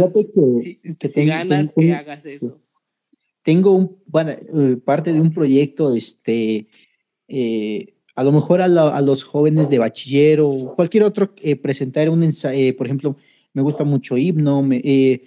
que, 0.98 1.10
si, 1.10 1.26
ganas, 1.26 1.74
que 1.78 1.92
hagas 1.92 2.26
eso. 2.26 2.62
Tengo 3.44 3.74
un, 3.74 3.98
bueno, 4.06 4.32
eh, 4.32 4.78
parte 4.78 5.12
de 5.12 5.20
un 5.20 5.34
proyecto, 5.34 5.94
este, 5.94 6.70
eh, 7.28 7.94
a 8.16 8.24
lo 8.24 8.32
mejor 8.32 8.62
a, 8.62 9.02
los 9.02 9.26
jóvenes 9.26 9.70
de 9.70 9.80
bachiller 9.80 10.40
o 10.40 10.74
cualquier 10.78 11.04
otro, 11.04 11.34
eh, 11.42 11.58
presentar 11.58 12.10
un 12.10 12.24
ensayo, 12.24 12.74
por 12.78 12.88
ejemplo, 12.88 13.18
me 13.52 13.62
gusta 13.62 13.84
mucho 13.84 14.16
himno, 14.16 14.64
me, 14.64 14.78
eh, 14.78 15.24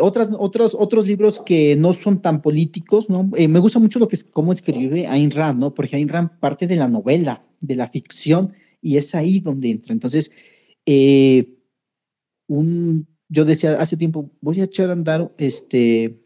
otras, 0.00 0.30
otros, 0.38 0.76
otros 0.78 1.06
libros 1.06 1.40
que 1.40 1.76
no 1.76 1.92
son 1.92 2.20
tan 2.20 2.42
políticos, 2.42 3.08
¿no? 3.08 3.30
Eh, 3.36 3.48
me 3.48 3.60
gusta 3.60 3.78
mucho 3.78 3.98
lo 3.98 4.08
que 4.08 4.16
es 4.16 4.24
cómo 4.24 4.52
escribe 4.52 5.06
Ayn 5.06 5.30
Rand, 5.30 5.58
¿no? 5.58 5.74
Porque 5.74 5.96
Ayn 5.96 6.08
Rand 6.08 6.38
parte 6.38 6.66
de 6.66 6.76
la 6.76 6.88
novela, 6.88 7.44
de 7.60 7.76
la 7.76 7.88
ficción, 7.88 8.52
y 8.82 8.96
es 8.96 9.14
ahí 9.14 9.40
donde 9.40 9.70
entra. 9.70 9.92
Entonces, 9.92 10.32
eh, 10.86 11.56
un, 12.46 13.06
yo 13.28 13.44
decía 13.44 13.80
hace 13.80 13.96
tiempo, 13.96 14.30
voy 14.40 14.60
a 14.60 14.64
echar 14.64 14.90
a 14.90 14.92
andar 14.92 15.32
este, 15.38 16.20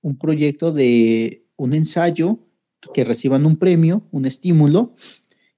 un 0.00 0.16
proyecto 0.16 0.72
de 0.72 1.44
un 1.56 1.74
ensayo 1.74 2.38
que 2.94 3.04
reciban 3.04 3.44
un 3.46 3.56
premio, 3.56 4.06
un 4.10 4.26
estímulo, 4.26 4.94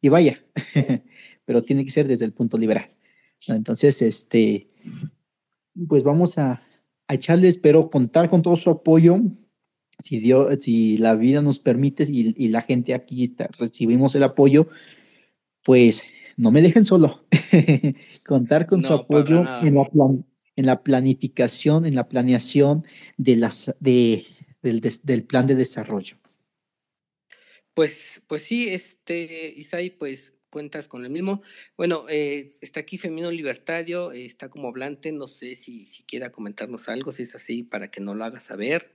y 0.01 0.09
vaya, 0.09 0.43
pero 1.45 1.63
tiene 1.63 1.85
que 1.85 1.91
ser 1.91 2.09
desde 2.09 2.25
el 2.25 2.33
punto 2.33 2.57
liberal. 2.57 2.91
Entonces, 3.47 4.03
este, 4.03 4.67
pues 5.87 6.03
vamos 6.03 6.39
a, 6.39 6.63
a 7.09 7.15
echarle, 7.15 7.49
espero 7.49 7.91
contar 7.91 8.31
con 8.31 8.43
todo 8.43 8.57
su 8.57 8.71
apoyo. 8.71 9.19
Si, 9.99 10.21
Dios, 10.21 10.63
si 10.63 10.97
la 10.99 11.17
vida 11.17 11.43
nos 11.43 11.59
permite 11.59 12.05
y, 12.05 12.49
la 12.49 12.63
gente 12.63 12.95
aquí 12.95 13.25
está, 13.25 13.49
recibimos 13.59 14.15
el 14.15 14.23
apoyo, 14.23 14.69
pues 15.65 16.05
no 16.37 16.53
me 16.53 16.63
dejen 16.63 16.85
solo. 16.85 17.25
contar 18.27 18.67
con 18.67 18.83
su 18.83 18.93
apoyo 18.93 19.41
en 19.63 19.75
la, 19.75 19.89
en 20.55 20.67
la 20.67 20.83
planificación, 20.83 21.87
en 21.87 21.97
la 21.97 22.09
planeación 22.09 22.85
de 23.17 23.37
las, 23.37 23.75
de, 23.81 24.27
del, 24.63 24.81
del 25.03 25.25
plan 25.25 25.47
de 25.47 25.57
desarrollo. 25.57 26.17
Pues, 27.75 28.23
pues 28.27 28.43
sí, 28.43 28.69
este, 28.69 29.55
Isai, 29.57 29.91
pues 29.91 30.35
cuentas 30.51 30.89
con 30.89 31.05
el 31.05 31.11
mismo. 31.11 31.43
Bueno, 31.77 32.05
eh, 32.09 32.53
está 32.61 32.81
aquí 32.81 32.99
Femino 32.99 33.31
Libertario, 33.31 34.13
está 34.13 34.49
como 34.49 34.69
hablante, 34.69 35.13
no 35.13 35.27
sé 35.27 35.55
si, 35.55 35.87
si 35.87 36.05
quiera 36.05 36.31
comentarnos 36.31 36.89
algo, 36.89 37.13
si 37.13 37.25
es 37.25 37.35
así, 37.35 37.63
para 37.63 37.91
que 37.91 38.01
no 38.01 38.15
lo 38.15 38.25
haga 38.25 38.41
saber. 38.41 38.95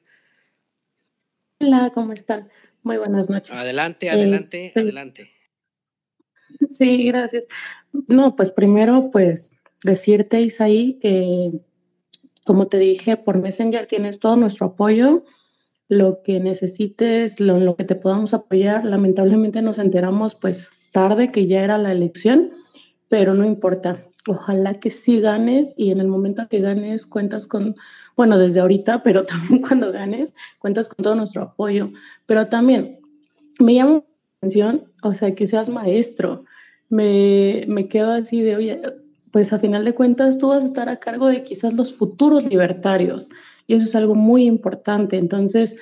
Hola, 1.59 1.91
¿cómo 1.93 2.13
están? 2.13 2.49
Muy 2.81 2.97
buenas 2.97 3.29
noches. 3.29 3.55
Adelante, 3.55 4.09
adelante, 4.09 4.67
este, 4.67 4.79
adelante. 4.79 5.31
Sí, 6.69 7.05
gracias. 7.05 7.45
No, 8.07 8.35
pues 8.35 8.51
primero, 8.51 9.09
pues 9.11 9.53
decirte, 9.83 10.41
Isaí, 10.41 10.99
que 11.01 11.51
como 12.43 12.67
te 12.67 12.77
dije, 12.77 13.15
por 13.17 13.39
Messenger 13.39 13.87
tienes 13.87 14.19
todo 14.19 14.35
nuestro 14.35 14.67
apoyo. 14.67 15.23
Lo 15.87 16.23
que 16.23 16.39
necesites, 16.39 17.39
lo, 17.39 17.59
lo 17.59 17.75
que 17.75 17.83
te 17.83 17.95
podamos 17.95 18.33
apoyar, 18.33 18.85
lamentablemente 18.85 19.61
nos 19.61 19.77
enteramos 19.77 20.35
pues 20.35 20.69
tarde, 20.93 21.31
que 21.31 21.47
ya 21.47 21.61
era 21.61 21.77
la 21.77 21.91
elección, 21.91 22.51
pero 23.09 23.33
no 23.33 23.43
importa. 23.43 24.05
Ojalá 24.25 24.75
que 24.79 24.89
sí 24.89 25.19
ganes 25.19 25.73
y 25.75 25.91
en 25.91 25.99
el 25.99 26.07
momento 26.07 26.47
que 26.47 26.61
ganes 26.61 27.05
cuentas 27.05 27.45
con, 27.45 27.75
bueno, 28.15 28.37
desde 28.37 28.61
ahorita, 28.61 29.03
pero 29.03 29.25
también 29.25 29.61
cuando 29.61 29.91
ganes, 29.91 30.33
cuentas 30.59 30.87
con 30.87 31.03
todo 31.03 31.15
nuestro 31.15 31.41
apoyo. 31.41 31.91
Pero 32.25 32.47
también 32.47 32.99
me 33.59 33.73
llama 33.73 33.91
la 33.91 34.03
atención, 34.37 34.85
o 35.03 35.13
sea, 35.13 35.35
que 35.35 35.47
seas 35.47 35.67
maestro. 35.67 36.45
Me, 36.87 37.65
me 37.67 37.89
quedo 37.89 38.11
así 38.11 38.41
de, 38.41 38.55
oye, 38.55 38.81
pues 39.31 39.51
a 39.51 39.59
final 39.59 39.83
de 39.83 39.95
cuentas 39.95 40.37
tú 40.37 40.49
vas 40.49 40.63
a 40.63 40.67
estar 40.67 40.87
a 40.87 40.99
cargo 40.99 41.27
de 41.27 41.43
quizás 41.43 41.73
los 41.73 41.93
futuros 41.93 42.45
libertarios 42.45 43.29
y 43.67 43.73
eso 43.73 43.85
es 43.85 43.95
algo 43.95 44.15
muy 44.15 44.45
importante. 44.45 45.17
Entonces, 45.17 45.75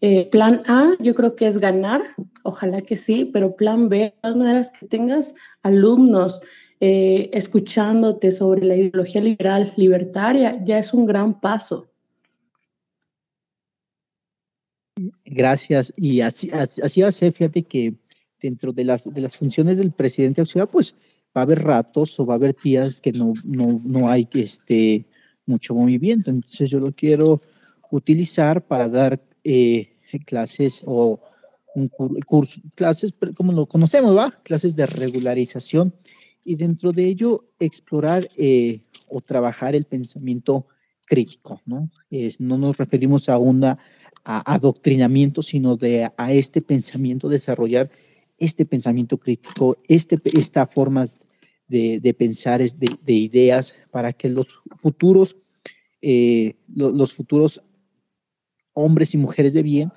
eh, 0.00 0.28
plan 0.30 0.62
A, 0.66 0.94
yo 1.00 1.14
creo 1.14 1.34
que 1.34 1.46
es 1.46 1.58
ganar, 1.58 2.02
ojalá 2.42 2.80
que 2.80 2.96
sí, 2.96 3.24
pero 3.24 3.56
plan 3.56 3.88
B, 3.88 3.98
de 3.98 4.14
todas 4.20 4.36
maneras, 4.36 4.70
que 4.70 4.86
tengas 4.86 5.34
alumnos 5.62 6.40
eh, 6.80 7.30
escuchándote 7.32 8.30
sobre 8.30 8.64
la 8.64 8.76
ideología 8.76 9.20
liberal 9.20 9.72
libertaria, 9.76 10.62
ya 10.64 10.78
es 10.78 10.94
un 10.94 11.06
gran 11.06 11.40
paso. 11.40 11.88
Gracias. 15.24 15.92
Y 15.96 16.20
así, 16.20 16.50
así 16.50 17.02
va 17.02 17.08
a 17.08 17.12
ser, 17.12 17.32
fíjate 17.32 17.62
que 17.64 17.94
dentro 18.40 18.72
de 18.72 18.84
las, 18.84 19.12
de 19.12 19.20
las 19.20 19.36
funciones 19.36 19.78
del 19.78 19.92
presidente 19.92 20.40
auxiliar, 20.40 20.68
pues 20.68 20.94
va 21.36 21.40
a 21.40 21.42
haber 21.42 21.62
ratos 21.62 22.18
o 22.20 22.26
va 22.26 22.34
a 22.34 22.36
haber 22.36 22.56
días 22.62 23.00
que 23.00 23.12
no, 23.12 23.32
no, 23.44 23.80
no 23.84 24.08
hay 24.08 24.28
este, 24.34 25.06
mucho 25.46 25.74
movimiento. 25.74 26.30
Entonces 26.30 26.70
yo 26.70 26.78
lo 26.78 26.92
quiero 26.92 27.40
utilizar 27.90 28.64
para 28.64 28.88
dar 28.88 29.20
eh, 29.50 29.88
clases 30.26 30.82
o 30.84 31.20
un 31.74 31.88
curso, 31.88 32.60
clases 32.74 33.14
como 33.34 33.52
lo 33.52 33.64
conocemos, 33.66 34.14
¿va? 34.14 34.38
Clases 34.42 34.76
de 34.76 34.84
regularización 34.84 35.94
y 36.44 36.56
dentro 36.56 36.92
de 36.92 37.06
ello 37.06 37.46
explorar 37.58 38.28
eh, 38.36 38.80
o 39.08 39.22
trabajar 39.22 39.74
el 39.74 39.84
pensamiento 39.84 40.66
crítico, 41.06 41.62
¿no? 41.64 41.90
Es, 42.10 42.40
no 42.40 42.58
nos 42.58 42.76
referimos 42.76 43.30
a 43.30 43.38
una 43.38 43.78
adoctrinamiento, 44.24 45.40
sino 45.40 45.76
de 45.76 46.10
a 46.14 46.32
este 46.32 46.60
pensamiento, 46.60 47.30
desarrollar 47.30 47.90
este 48.36 48.66
pensamiento 48.66 49.16
crítico, 49.16 49.78
este, 49.88 50.20
esta 50.24 50.66
forma 50.66 51.06
de, 51.68 52.14
pensar, 52.18 52.60
de, 52.60 52.96
de, 53.02 53.12
ideas, 53.14 53.74
para 53.90 54.12
que 54.12 54.28
los 54.28 54.60
futuros, 54.76 55.36
eh, 56.02 56.56
los 56.74 57.14
futuros 57.14 57.62
hombres 58.78 59.14
y 59.14 59.18
mujeres 59.18 59.52
de 59.52 59.62
bien, 59.62 59.92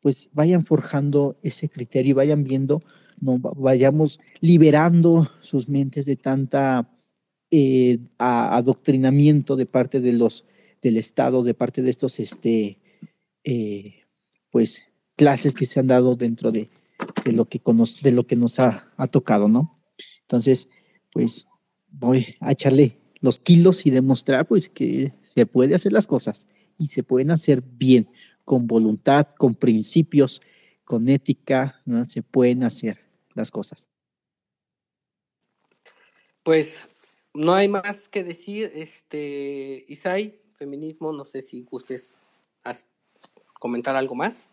pues 0.00 0.28
vayan 0.32 0.64
forjando 0.64 1.36
ese 1.42 1.68
criterio 1.68 2.10
y 2.10 2.14
vayan 2.14 2.44
viendo, 2.44 2.82
no 3.20 3.38
vayamos 3.38 4.20
liberando 4.40 5.30
sus 5.40 5.68
mentes 5.68 6.04
de 6.06 6.16
tanta 6.16 6.90
eh, 7.50 7.98
adoctrinamiento 8.18 9.56
de 9.56 9.66
parte 9.66 10.00
de 10.00 10.12
los 10.12 10.44
del 10.82 10.98
Estado, 10.98 11.42
de 11.42 11.54
parte 11.54 11.80
de 11.80 11.88
estos, 11.88 12.20
este, 12.20 12.78
eh, 13.44 14.02
pues, 14.50 14.82
clases 15.16 15.54
que 15.54 15.64
se 15.64 15.80
han 15.80 15.86
dado 15.86 16.16
dentro 16.16 16.52
de, 16.52 16.68
de 17.24 17.32
lo 17.32 17.46
que 17.46 17.62
de 18.02 18.12
lo 18.12 18.26
que 18.26 18.36
nos 18.36 18.58
ha, 18.58 18.92
ha 18.98 19.06
tocado, 19.06 19.48
¿no? 19.48 19.80
Entonces, 20.22 20.68
pues, 21.12 21.46
voy 21.90 22.36
a 22.40 22.52
echarle 22.52 22.98
los 23.20 23.38
kilos 23.38 23.86
y 23.86 23.90
demostrar, 23.90 24.46
pues, 24.46 24.68
que 24.68 25.12
se 25.22 25.46
puede 25.46 25.74
hacer 25.74 25.92
las 25.92 26.06
cosas 26.06 26.48
y 26.78 26.88
se 26.88 27.02
pueden 27.02 27.30
hacer 27.30 27.62
bien, 27.62 28.08
con 28.44 28.66
voluntad, 28.66 29.28
con 29.38 29.54
principios, 29.54 30.40
con 30.84 31.08
ética, 31.08 31.80
¿no? 31.84 32.04
se 32.04 32.22
pueden 32.22 32.62
hacer 32.62 32.98
las 33.34 33.50
cosas. 33.50 33.90
Pues 36.42 36.94
no 37.32 37.54
hay 37.54 37.68
más 37.68 38.08
que 38.08 38.22
decir, 38.22 38.70
este, 38.74 39.84
Isai, 39.88 40.40
feminismo, 40.54 41.12
no 41.12 41.24
sé 41.24 41.42
si 41.42 41.62
gustes 41.62 42.22
comentar 43.58 43.96
algo 43.96 44.14
más. 44.14 44.52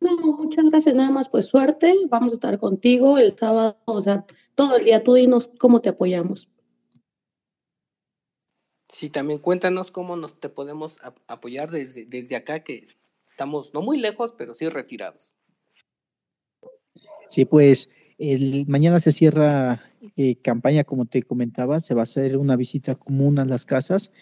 No, 0.00 0.16
muchas 0.16 0.64
gracias, 0.70 0.94
nada 0.94 1.10
más 1.10 1.28
pues 1.28 1.46
suerte, 1.46 1.94
vamos 2.08 2.32
a 2.32 2.36
estar 2.36 2.58
contigo 2.58 3.18
el 3.18 3.36
sábado, 3.38 3.76
o 3.84 4.00
sea, 4.00 4.24
todo 4.54 4.76
el 4.76 4.86
día, 4.86 5.04
tú 5.04 5.14
dinos 5.14 5.50
cómo 5.58 5.82
te 5.82 5.90
apoyamos. 5.90 6.49
Sí, 9.00 9.08
también 9.08 9.38
cuéntanos 9.38 9.90
cómo 9.90 10.14
nos 10.14 10.38
te 10.38 10.50
podemos 10.50 10.98
apoyar 11.26 11.70
desde, 11.70 12.04
desde 12.04 12.36
acá, 12.36 12.60
que 12.60 12.86
estamos 13.30 13.72
no 13.72 13.80
muy 13.80 13.98
lejos, 13.98 14.34
pero 14.36 14.52
sí 14.52 14.68
retirados. 14.68 15.34
Sí, 17.30 17.46
pues 17.46 17.88
mañana 18.66 19.00
se 19.00 19.10
cierra 19.10 19.90
eh, 20.18 20.36
campaña, 20.42 20.84
como 20.84 21.06
te 21.06 21.22
comentaba, 21.22 21.80
se 21.80 21.94
va 21.94 22.00
a 22.00 22.02
hacer 22.02 22.36
una 22.36 22.56
visita 22.56 22.94
común 22.94 23.38
a 23.38 23.46
las 23.46 23.64
casas. 23.64 24.12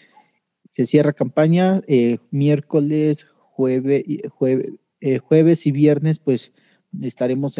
Se 0.71 0.85
cierra 0.85 1.11
campaña 1.11 1.81
eh, 1.85 2.19
miércoles, 2.31 3.27
jueves, 3.51 4.05
eh, 4.07 5.17
jueves 5.17 5.67
y 5.67 5.71
viernes, 5.73 6.19
pues 6.19 6.53
estaremos 7.01 7.57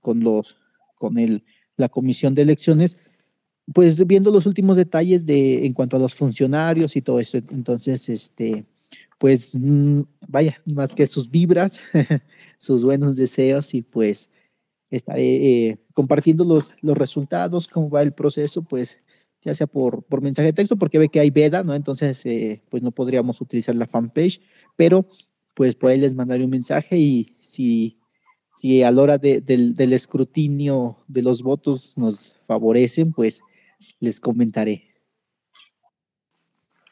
con 0.00 0.24
los 0.24 0.56
con 0.96 1.18
el, 1.18 1.44
la 1.76 1.88
comisión 1.88 2.32
de 2.32 2.42
elecciones 2.42 2.98
pues 3.72 4.04
viendo 4.06 4.30
los 4.30 4.46
últimos 4.46 4.76
detalles 4.76 5.26
de 5.26 5.66
en 5.66 5.72
cuanto 5.72 5.96
a 5.96 6.00
los 6.00 6.14
funcionarios 6.14 6.96
y 6.96 7.02
todo 7.02 7.20
eso. 7.20 7.38
Entonces, 7.38 8.08
este, 8.08 8.64
pues 9.18 9.54
mm, 9.58 10.02
vaya, 10.28 10.60
más 10.66 10.94
que 10.94 11.06
sus 11.06 11.30
vibras, 11.30 11.80
sus 12.58 12.84
buenos 12.84 13.16
deseos 13.16 13.74
y 13.74 13.82
pues 13.82 14.30
estaré 14.90 15.68
eh, 15.68 15.78
compartiendo 15.94 16.44
los, 16.44 16.72
los 16.82 16.96
resultados, 16.96 17.68
cómo 17.68 17.88
va 17.88 18.02
el 18.02 18.12
proceso, 18.12 18.62
pues 18.62 18.98
ya 19.42 19.54
sea 19.54 19.66
por, 19.66 20.02
por 20.04 20.22
mensaje 20.22 20.46
de 20.46 20.52
texto, 20.52 20.76
porque 20.76 20.98
ve 20.98 21.08
que 21.08 21.20
hay 21.20 21.30
veda, 21.30 21.64
¿no? 21.64 21.74
Entonces, 21.74 22.24
eh, 22.26 22.62
pues 22.68 22.82
no 22.82 22.92
podríamos 22.92 23.40
utilizar 23.40 23.74
la 23.74 23.86
fanpage, 23.86 24.40
pero 24.76 25.06
pues 25.54 25.74
por 25.74 25.90
ahí 25.90 25.98
les 25.98 26.14
mandaré 26.14 26.44
un 26.44 26.50
mensaje 26.50 26.96
y 26.98 27.36
si, 27.40 27.98
si 28.54 28.82
a 28.82 28.90
la 28.90 29.02
hora 29.02 29.18
de, 29.18 29.40
del 29.40 29.92
escrutinio 29.92 30.98
de 31.08 31.22
los 31.22 31.42
votos 31.42 31.92
nos 31.96 32.34
favorecen, 32.46 33.12
pues 33.12 33.40
les 34.00 34.20
comentaré. 34.20 34.92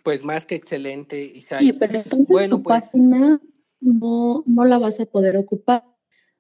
Pues 0.03 0.25
más 0.25 0.47
que 0.47 0.55
excelente, 0.55 1.23
Isai. 1.23 1.65
Sí, 1.65 1.73
pero 1.73 1.97
entonces 1.97 2.29
bueno, 2.29 2.57
tu 2.57 2.63
pues, 2.63 2.83
página 2.83 3.41
no, 3.81 4.43
no 4.47 4.65
la 4.65 4.79
vas 4.79 5.01
a 5.01 5.07
poder 5.07 5.37
ocupar. 5.37 5.85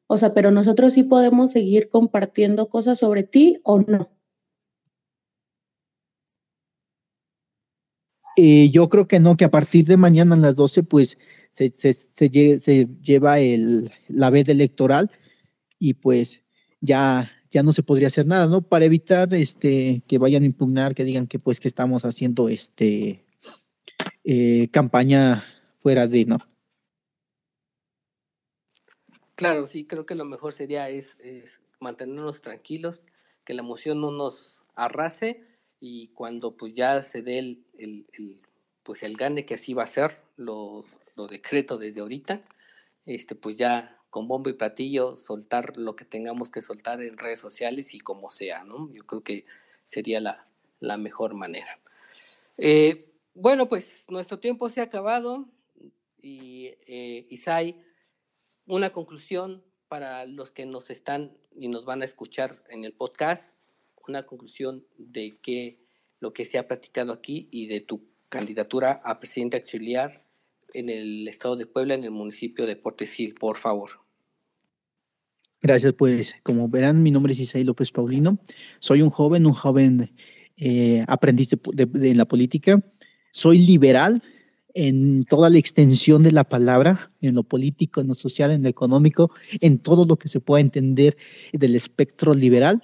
O 0.06 0.18
sea, 0.18 0.34
pero 0.34 0.50
nosotros 0.50 0.94
sí 0.94 1.04
podemos 1.04 1.52
seguir 1.52 1.88
compartiendo 1.88 2.68
cosas 2.68 2.98
sobre 2.98 3.22
ti 3.22 3.60
o 3.62 3.80
no. 3.80 4.10
Eh, 8.36 8.70
yo 8.70 8.88
creo 8.88 9.06
que 9.06 9.20
no, 9.20 9.36
que 9.36 9.44
a 9.44 9.50
partir 9.50 9.86
de 9.86 9.96
mañana 9.96 10.34
a 10.34 10.38
las 10.38 10.56
12, 10.56 10.82
pues 10.82 11.18
se, 11.50 11.68
se, 11.68 11.92
se, 11.92 12.88
lleva 13.02 13.38
el, 13.38 13.92
la 14.08 14.30
veda 14.30 14.52
electoral 14.52 15.10
y 15.78 15.94
pues 15.94 16.42
ya 16.80 17.30
ya 17.50 17.62
no 17.62 17.72
se 17.72 17.82
podría 17.82 18.06
hacer 18.06 18.26
nada, 18.26 18.46
¿no? 18.46 18.62
Para 18.62 18.84
evitar 18.84 19.34
este, 19.34 20.02
que 20.06 20.18
vayan 20.18 20.44
a 20.44 20.46
impugnar, 20.46 20.94
que 20.94 21.04
digan 21.04 21.26
que 21.26 21.38
pues 21.38 21.60
que 21.60 21.68
estamos 21.68 22.04
haciendo 22.04 22.48
este 22.48 23.24
eh, 24.24 24.68
campaña 24.72 25.44
fuera 25.78 26.06
de, 26.06 26.24
¿no? 26.26 26.38
Claro, 29.34 29.66
sí, 29.66 29.86
creo 29.86 30.06
que 30.06 30.14
lo 30.14 30.24
mejor 30.24 30.52
sería 30.52 30.88
es, 30.90 31.16
mantenernos 31.80 32.40
tranquilos, 32.40 33.02
que 33.44 33.54
la 33.54 33.62
emoción 33.62 34.00
no 34.00 34.12
nos 34.12 34.64
arrase 34.74 35.42
y 35.80 36.08
cuando 36.08 36.56
pues 36.56 36.76
ya 36.76 37.00
se 37.00 37.22
dé 37.22 37.38
el, 37.38 37.64
el, 37.78 38.42
pues 38.82 39.02
el 39.02 39.16
gane 39.16 39.46
que 39.46 39.54
así 39.54 39.72
va 39.72 39.84
a 39.84 39.86
ser, 39.86 40.22
lo, 40.36 40.84
lo 41.16 41.26
decreto 41.26 41.78
desde 41.78 42.02
ahorita, 42.02 42.42
este 43.06 43.34
pues 43.34 43.56
ya 43.56 43.99
con 44.10 44.28
bombo 44.28 44.50
y 44.50 44.54
platillo 44.54 45.16
soltar 45.16 45.76
lo 45.76 45.96
que 45.96 46.04
tengamos 46.04 46.50
que 46.50 46.62
soltar 46.62 47.00
en 47.00 47.16
redes 47.16 47.38
sociales 47.38 47.94
y 47.94 48.00
como 48.00 48.28
sea, 48.28 48.64
¿no? 48.64 48.92
Yo 48.92 49.04
creo 49.04 49.22
que 49.22 49.46
sería 49.84 50.20
la, 50.20 50.96
mejor 50.98 51.34
manera. 51.34 51.78
Eh, 52.58 53.12
bueno, 53.34 53.68
pues 53.68 54.04
nuestro 54.08 54.38
tiempo 54.38 54.68
se 54.68 54.80
ha 54.80 54.84
acabado 54.84 55.48
y 56.20 56.74
eh, 56.86 57.26
Isai, 57.30 57.80
una 58.66 58.90
conclusión 58.90 59.64
para 59.88 60.26
los 60.26 60.50
que 60.50 60.66
nos 60.66 60.90
están 60.90 61.36
y 61.52 61.68
nos 61.68 61.84
van 61.84 62.02
a 62.02 62.04
escuchar 62.04 62.62
en 62.68 62.84
el 62.84 62.92
podcast, 62.92 63.64
una 64.06 64.24
conclusión 64.26 64.86
de 64.98 65.38
que 65.42 65.78
lo 66.20 66.32
que 66.32 66.44
se 66.44 66.58
ha 66.58 66.68
platicado 66.68 67.12
aquí 67.12 67.48
y 67.50 67.66
de 67.66 67.80
tu 67.80 68.04
candidatura 68.28 69.00
a 69.04 69.18
presidente 69.18 69.56
auxiliar 69.56 70.24
en 70.74 70.88
el 70.88 71.28
estado 71.28 71.56
de 71.56 71.66
Puebla, 71.66 71.94
en 71.94 72.04
el 72.04 72.10
municipio 72.10 72.66
de 72.66 72.76
Portesil, 72.76 73.34
por 73.34 73.56
favor. 73.56 73.90
Gracias, 75.62 75.92
pues 75.92 76.36
como 76.42 76.68
verán, 76.68 77.02
mi 77.02 77.10
nombre 77.10 77.32
es 77.32 77.40
Isaí 77.40 77.64
López 77.64 77.92
Paulino. 77.92 78.38
Soy 78.78 79.02
un 79.02 79.10
joven, 79.10 79.44
un 79.46 79.52
joven 79.52 80.10
eh, 80.56 81.04
aprendiz 81.06 81.50
de, 81.50 82.10
en 82.10 82.16
la 82.16 82.26
política. 82.26 82.82
Soy 83.30 83.58
liberal 83.58 84.22
en 84.74 85.24
toda 85.24 85.50
la 85.50 85.58
extensión 85.58 86.22
de 86.22 86.32
la 86.32 86.44
palabra, 86.44 87.12
en 87.20 87.34
lo 87.34 87.42
político, 87.42 88.00
en 88.00 88.08
lo 88.08 88.14
social, 88.14 88.50
en 88.52 88.62
lo 88.62 88.68
económico, 88.68 89.30
en 89.60 89.78
todo 89.78 90.06
lo 90.06 90.16
que 90.16 90.28
se 90.28 90.40
pueda 90.40 90.60
entender 90.60 91.16
del 91.52 91.74
espectro 91.74 92.32
liberal 92.34 92.80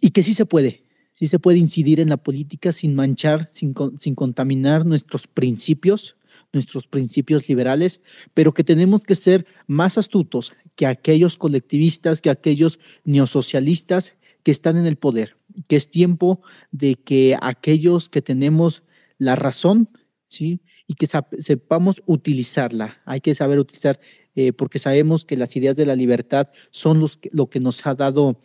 y 0.00 0.10
que 0.10 0.22
sí 0.22 0.34
se 0.34 0.46
puede, 0.46 0.84
sí 1.14 1.26
se 1.26 1.38
puede 1.38 1.58
incidir 1.58 2.00
en 2.00 2.10
la 2.10 2.18
política 2.18 2.70
sin 2.72 2.94
manchar, 2.94 3.46
sin, 3.50 3.74
sin 3.98 4.14
contaminar 4.14 4.86
nuestros 4.86 5.26
principios, 5.26 6.16
nuestros 6.54 6.86
principios 6.86 7.48
liberales, 7.48 8.00
pero 8.32 8.54
que 8.54 8.64
tenemos 8.64 9.04
que 9.04 9.14
ser 9.14 9.46
más 9.66 9.98
astutos 9.98 10.54
que 10.76 10.86
aquellos 10.86 11.36
colectivistas, 11.36 12.22
que 12.22 12.30
aquellos 12.30 12.78
neosocialistas 13.04 14.14
que 14.42 14.50
están 14.50 14.76
en 14.76 14.86
el 14.86 14.96
poder, 14.96 15.36
que 15.68 15.76
es 15.76 15.90
tiempo 15.90 16.40
de 16.70 16.96
que 16.96 17.36
aquellos 17.40 18.08
que 18.08 18.22
tenemos 18.22 18.82
la 19.18 19.36
razón, 19.36 19.88
¿sí? 20.28 20.60
Y 20.86 20.94
que 20.94 21.06
sepamos 21.06 22.02
utilizarla. 22.06 23.00
Hay 23.06 23.20
que 23.20 23.34
saber 23.34 23.58
utilizar, 23.58 24.00
eh, 24.34 24.52
porque 24.52 24.78
sabemos 24.78 25.24
que 25.24 25.36
las 25.36 25.56
ideas 25.56 25.76
de 25.76 25.86
la 25.86 25.96
libertad 25.96 26.48
son 26.70 27.00
los 27.00 27.18
lo 27.32 27.48
que 27.48 27.60
nos 27.60 27.86
ha 27.86 27.94
dado 27.94 28.38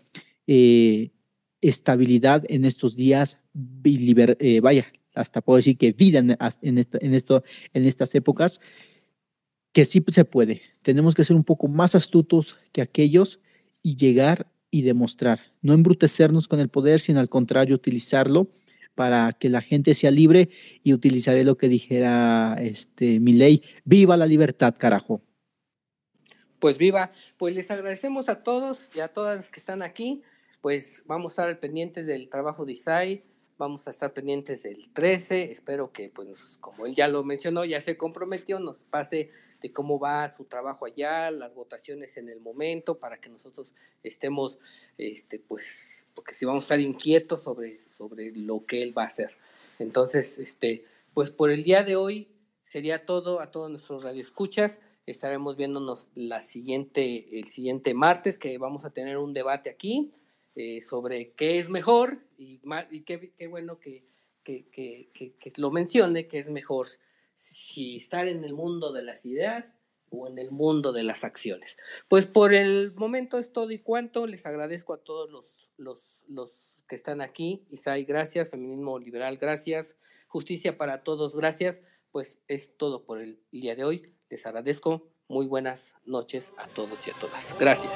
eh, 0.47 1.11
estabilidad 1.61 2.43
en 2.47 2.63
estos 2.65 2.95
días, 2.95 3.37
eh, 3.83 4.59
vaya, 4.61 4.91
hasta 5.15 5.41
puedo 5.41 5.57
decir 5.57 5.77
que 5.77 5.91
vida 5.91 6.19
en, 6.19 6.31
en, 6.31 6.85
en, 7.01 7.13
esto, 7.13 7.43
en 7.73 7.85
estas 7.85 8.13
épocas, 8.15 8.59
que 9.73 9.85
sí 9.85 10.03
se 10.07 10.25
puede. 10.25 10.61
Tenemos 10.81 11.15
que 11.15 11.23
ser 11.23 11.35
un 11.35 11.43
poco 11.43 11.67
más 11.67 11.95
astutos 11.95 12.55
que 12.71 12.81
aquellos 12.81 13.39
y 13.81 13.95
llegar 13.95 14.51
y 14.71 14.81
demostrar. 14.83 15.39
No 15.61 15.73
embrutecernos 15.73 16.47
con 16.47 16.59
el 16.59 16.69
poder, 16.69 16.99
sino 16.99 17.19
al 17.19 17.29
contrario, 17.29 17.75
utilizarlo 17.75 18.51
para 18.95 19.33
que 19.33 19.49
la 19.49 19.61
gente 19.61 19.95
sea 19.95 20.11
libre 20.11 20.49
y 20.83 20.93
utilizaré 20.93 21.43
lo 21.43 21.57
que 21.57 21.69
dijera 21.69 22.57
este, 22.59 23.19
mi 23.19 23.33
ley. 23.33 23.63
Viva 23.85 24.17
la 24.17 24.25
libertad, 24.25 24.75
carajo. 24.77 25.21
Pues 26.59 26.77
viva, 26.77 27.11
pues 27.37 27.55
les 27.55 27.71
agradecemos 27.71 28.27
a 28.27 28.43
todos 28.43 28.89
y 28.93 28.99
a 28.99 29.07
todas 29.07 29.49
que 29.49 29.59
están 29.59 29.81
aquí, 29.81 30.21
pues 30.59 31.03
vamos 31.05 31.31
a 31.31 31.43
estar 31.43 31.59
pendientes 31.61 32.05
del 32.05 32.27
trabajo 32.27 32.65
de 32.65 32.73
Isai, 32.73 33.23
vamos 33.59 33.87
a 33.87 33.91
estar 33.91 34.13
pendientes 34.13 34.63
del 34.63 34.89
13, 34.91 35.51
espero 35.51 35.91
que 35.91 36.09
pues 36.09 36.57
como 36.59 36.85
él 36.85 36.95
ya 36.95 37.07
lo 37.07 37.23
mencionó, 37.23 37.65
ya 37.65 37.81
se 37.81 37.97
comprometió, 37.97 38.59
nos 38.59 38.83
pase 38.85 39.29
de 39.61 39.73
cómo 39.73 39.99
va 39.99 40.29
su 40.29 40.45
trabajo 40.45 40.85
allá, 40.85 41.29
las 41.29 41.53
votaciones 41.53 42.15
en 42.15 42.29
el 42.29 42.39
momento, 42.39 42.97
para 42.97 43.19
que 43.19 43.29
nosotros 43.29 43.75
estemos, 44.01 44.57
este, 44.97 45.37
pues, 45.37 46.07
porque 46.15 46.33
si 46.33 46.45
vamos 46.45 46.63
a 46.63 46.65
estar 46.65 46.79
inquietos 46.79 47.43
sobre, 47.43 47.81
sobre 47.81 48.31
lo 48.31 48.65
que 48.65 48.81
él 48.81 48.97
va 48.97 49.03
a 49.03 49.07
hacer. 49.07 49.35
Entonces, 49.77 50.39
este, 50.39 50.85
pues 51.13 51.29
por 51.29 51.51
el 51.51 51.65
día 51.65 51.83
de 51.83 51.97
hoy 51.97 52.29
sería 52.63 53.05
todo 53.05 53.41
a 53.41 53.51
todos 53.51 53.69
nuestros 53.69 54.03
radioescuchas 54.03 54.79
estaremos 55.05 55.57
viéndonos 55.57 56.07
la 56.13 56.39
siguiente, 56.39 57.39
el 57.39 57.45
siguiente 57.45 57.93
martes, 57.93 58.37
que 58.37 58.57
vamos 58.57 58.85
a 58.85 58.91
tener 58.91 59.17
un 59.17 59.33
debate 59.33 59.69
aquí 59.69 60.13
eh, 60.55 60.81
sobre 60.81 61.33
qué 61.33 61.59
es 61.59 61.69
mejor 61.69 62.19
y, 62.37 62.61
y 62.91 63.01
qué, 63.01 63.47
bueno 63.47 63.79
que, 63.79 64.05
lo 65.57 65.71
mencione, 65.71 66.27
que 66.27 66.39
es 66.39 66.49
mejor 66.49 66.87
si 67.35 67.97
estar 67.97 68.27
en 68.27 68.43
el 68.43 68.53
mundo 68.53 68.91
de 68.91 69.03
las 69.03 69.25
ideas 69.25 69.77
o 70.09 70.27
en 70.27 70.39
el 70.39 70.51
mundo 70.51 70.91
de 70.91 71.03
las 71.03 71.23
acciones. 71.23 71.77
Pues 72.07 72.25
por 72.25 72.53
el 72.53 72.93
momento 72.95 73.37
es 73.37 73.53
todo 73.53 73.71
y 73.71 73.79
cuanto. 73.79 74.27
Les 74.27 74.45
agradezco 74.45 74.93
a 74.93 75.03
todos 75.03 75.29
los, 75.29 75.69
los, 75.77 76.23
los 76.27 76.83
que 76.87 76.95
están 76.95 77.21
aquí. 77.21 77.65
Isai, 77.69 78.03
gracias. 78.03 78.49
Feminismo 78.49 78.99
liberal, 78.99 79.37
gracias. 79.37 79.97
Justicia 80.27 80.77
para 80.77 81.03
todos, 81.03 81.35
gracias. 81.35 81.81
Pues 82.11 82.39
es 82.47 82.75
todo 82.75 83.05
por 83.05 83.19
el 83.19 83.39
día 83.51 83.75
de 83.75 83.83
hoy. 83.83 84.13
Les 84.29 84.45
agradezco. 84.45 85.07
Muy 85.27 85.45
buenas 85.45 85.95
noches 86.05 86.53
a 86.57 86.67
todos 86.67 87.07
y 87.07 87.11
a 87.11 87.13
todas. 87.13 87.55
Gracias. 87.59 87.91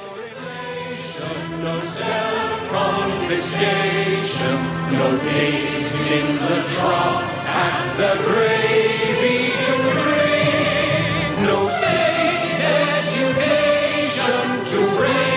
No 1.16 1.78
self 1.78 2.68
confiscation, 2.68 4.56
no 4.90 5.16
games 5.30 6.10
in 6.10 6.26
the 6.42 6.60
trough 6.74 7.22
at 7.46 7.96
the 7.96 8.18
gravy 8.24 9.52
to 9.66 9.74
drink, 10.02 11.38
no 11.46 11.68
state 11.68 12.58
education 13.22 14.64
to 14.66 14.78
bring. 14.96 15.34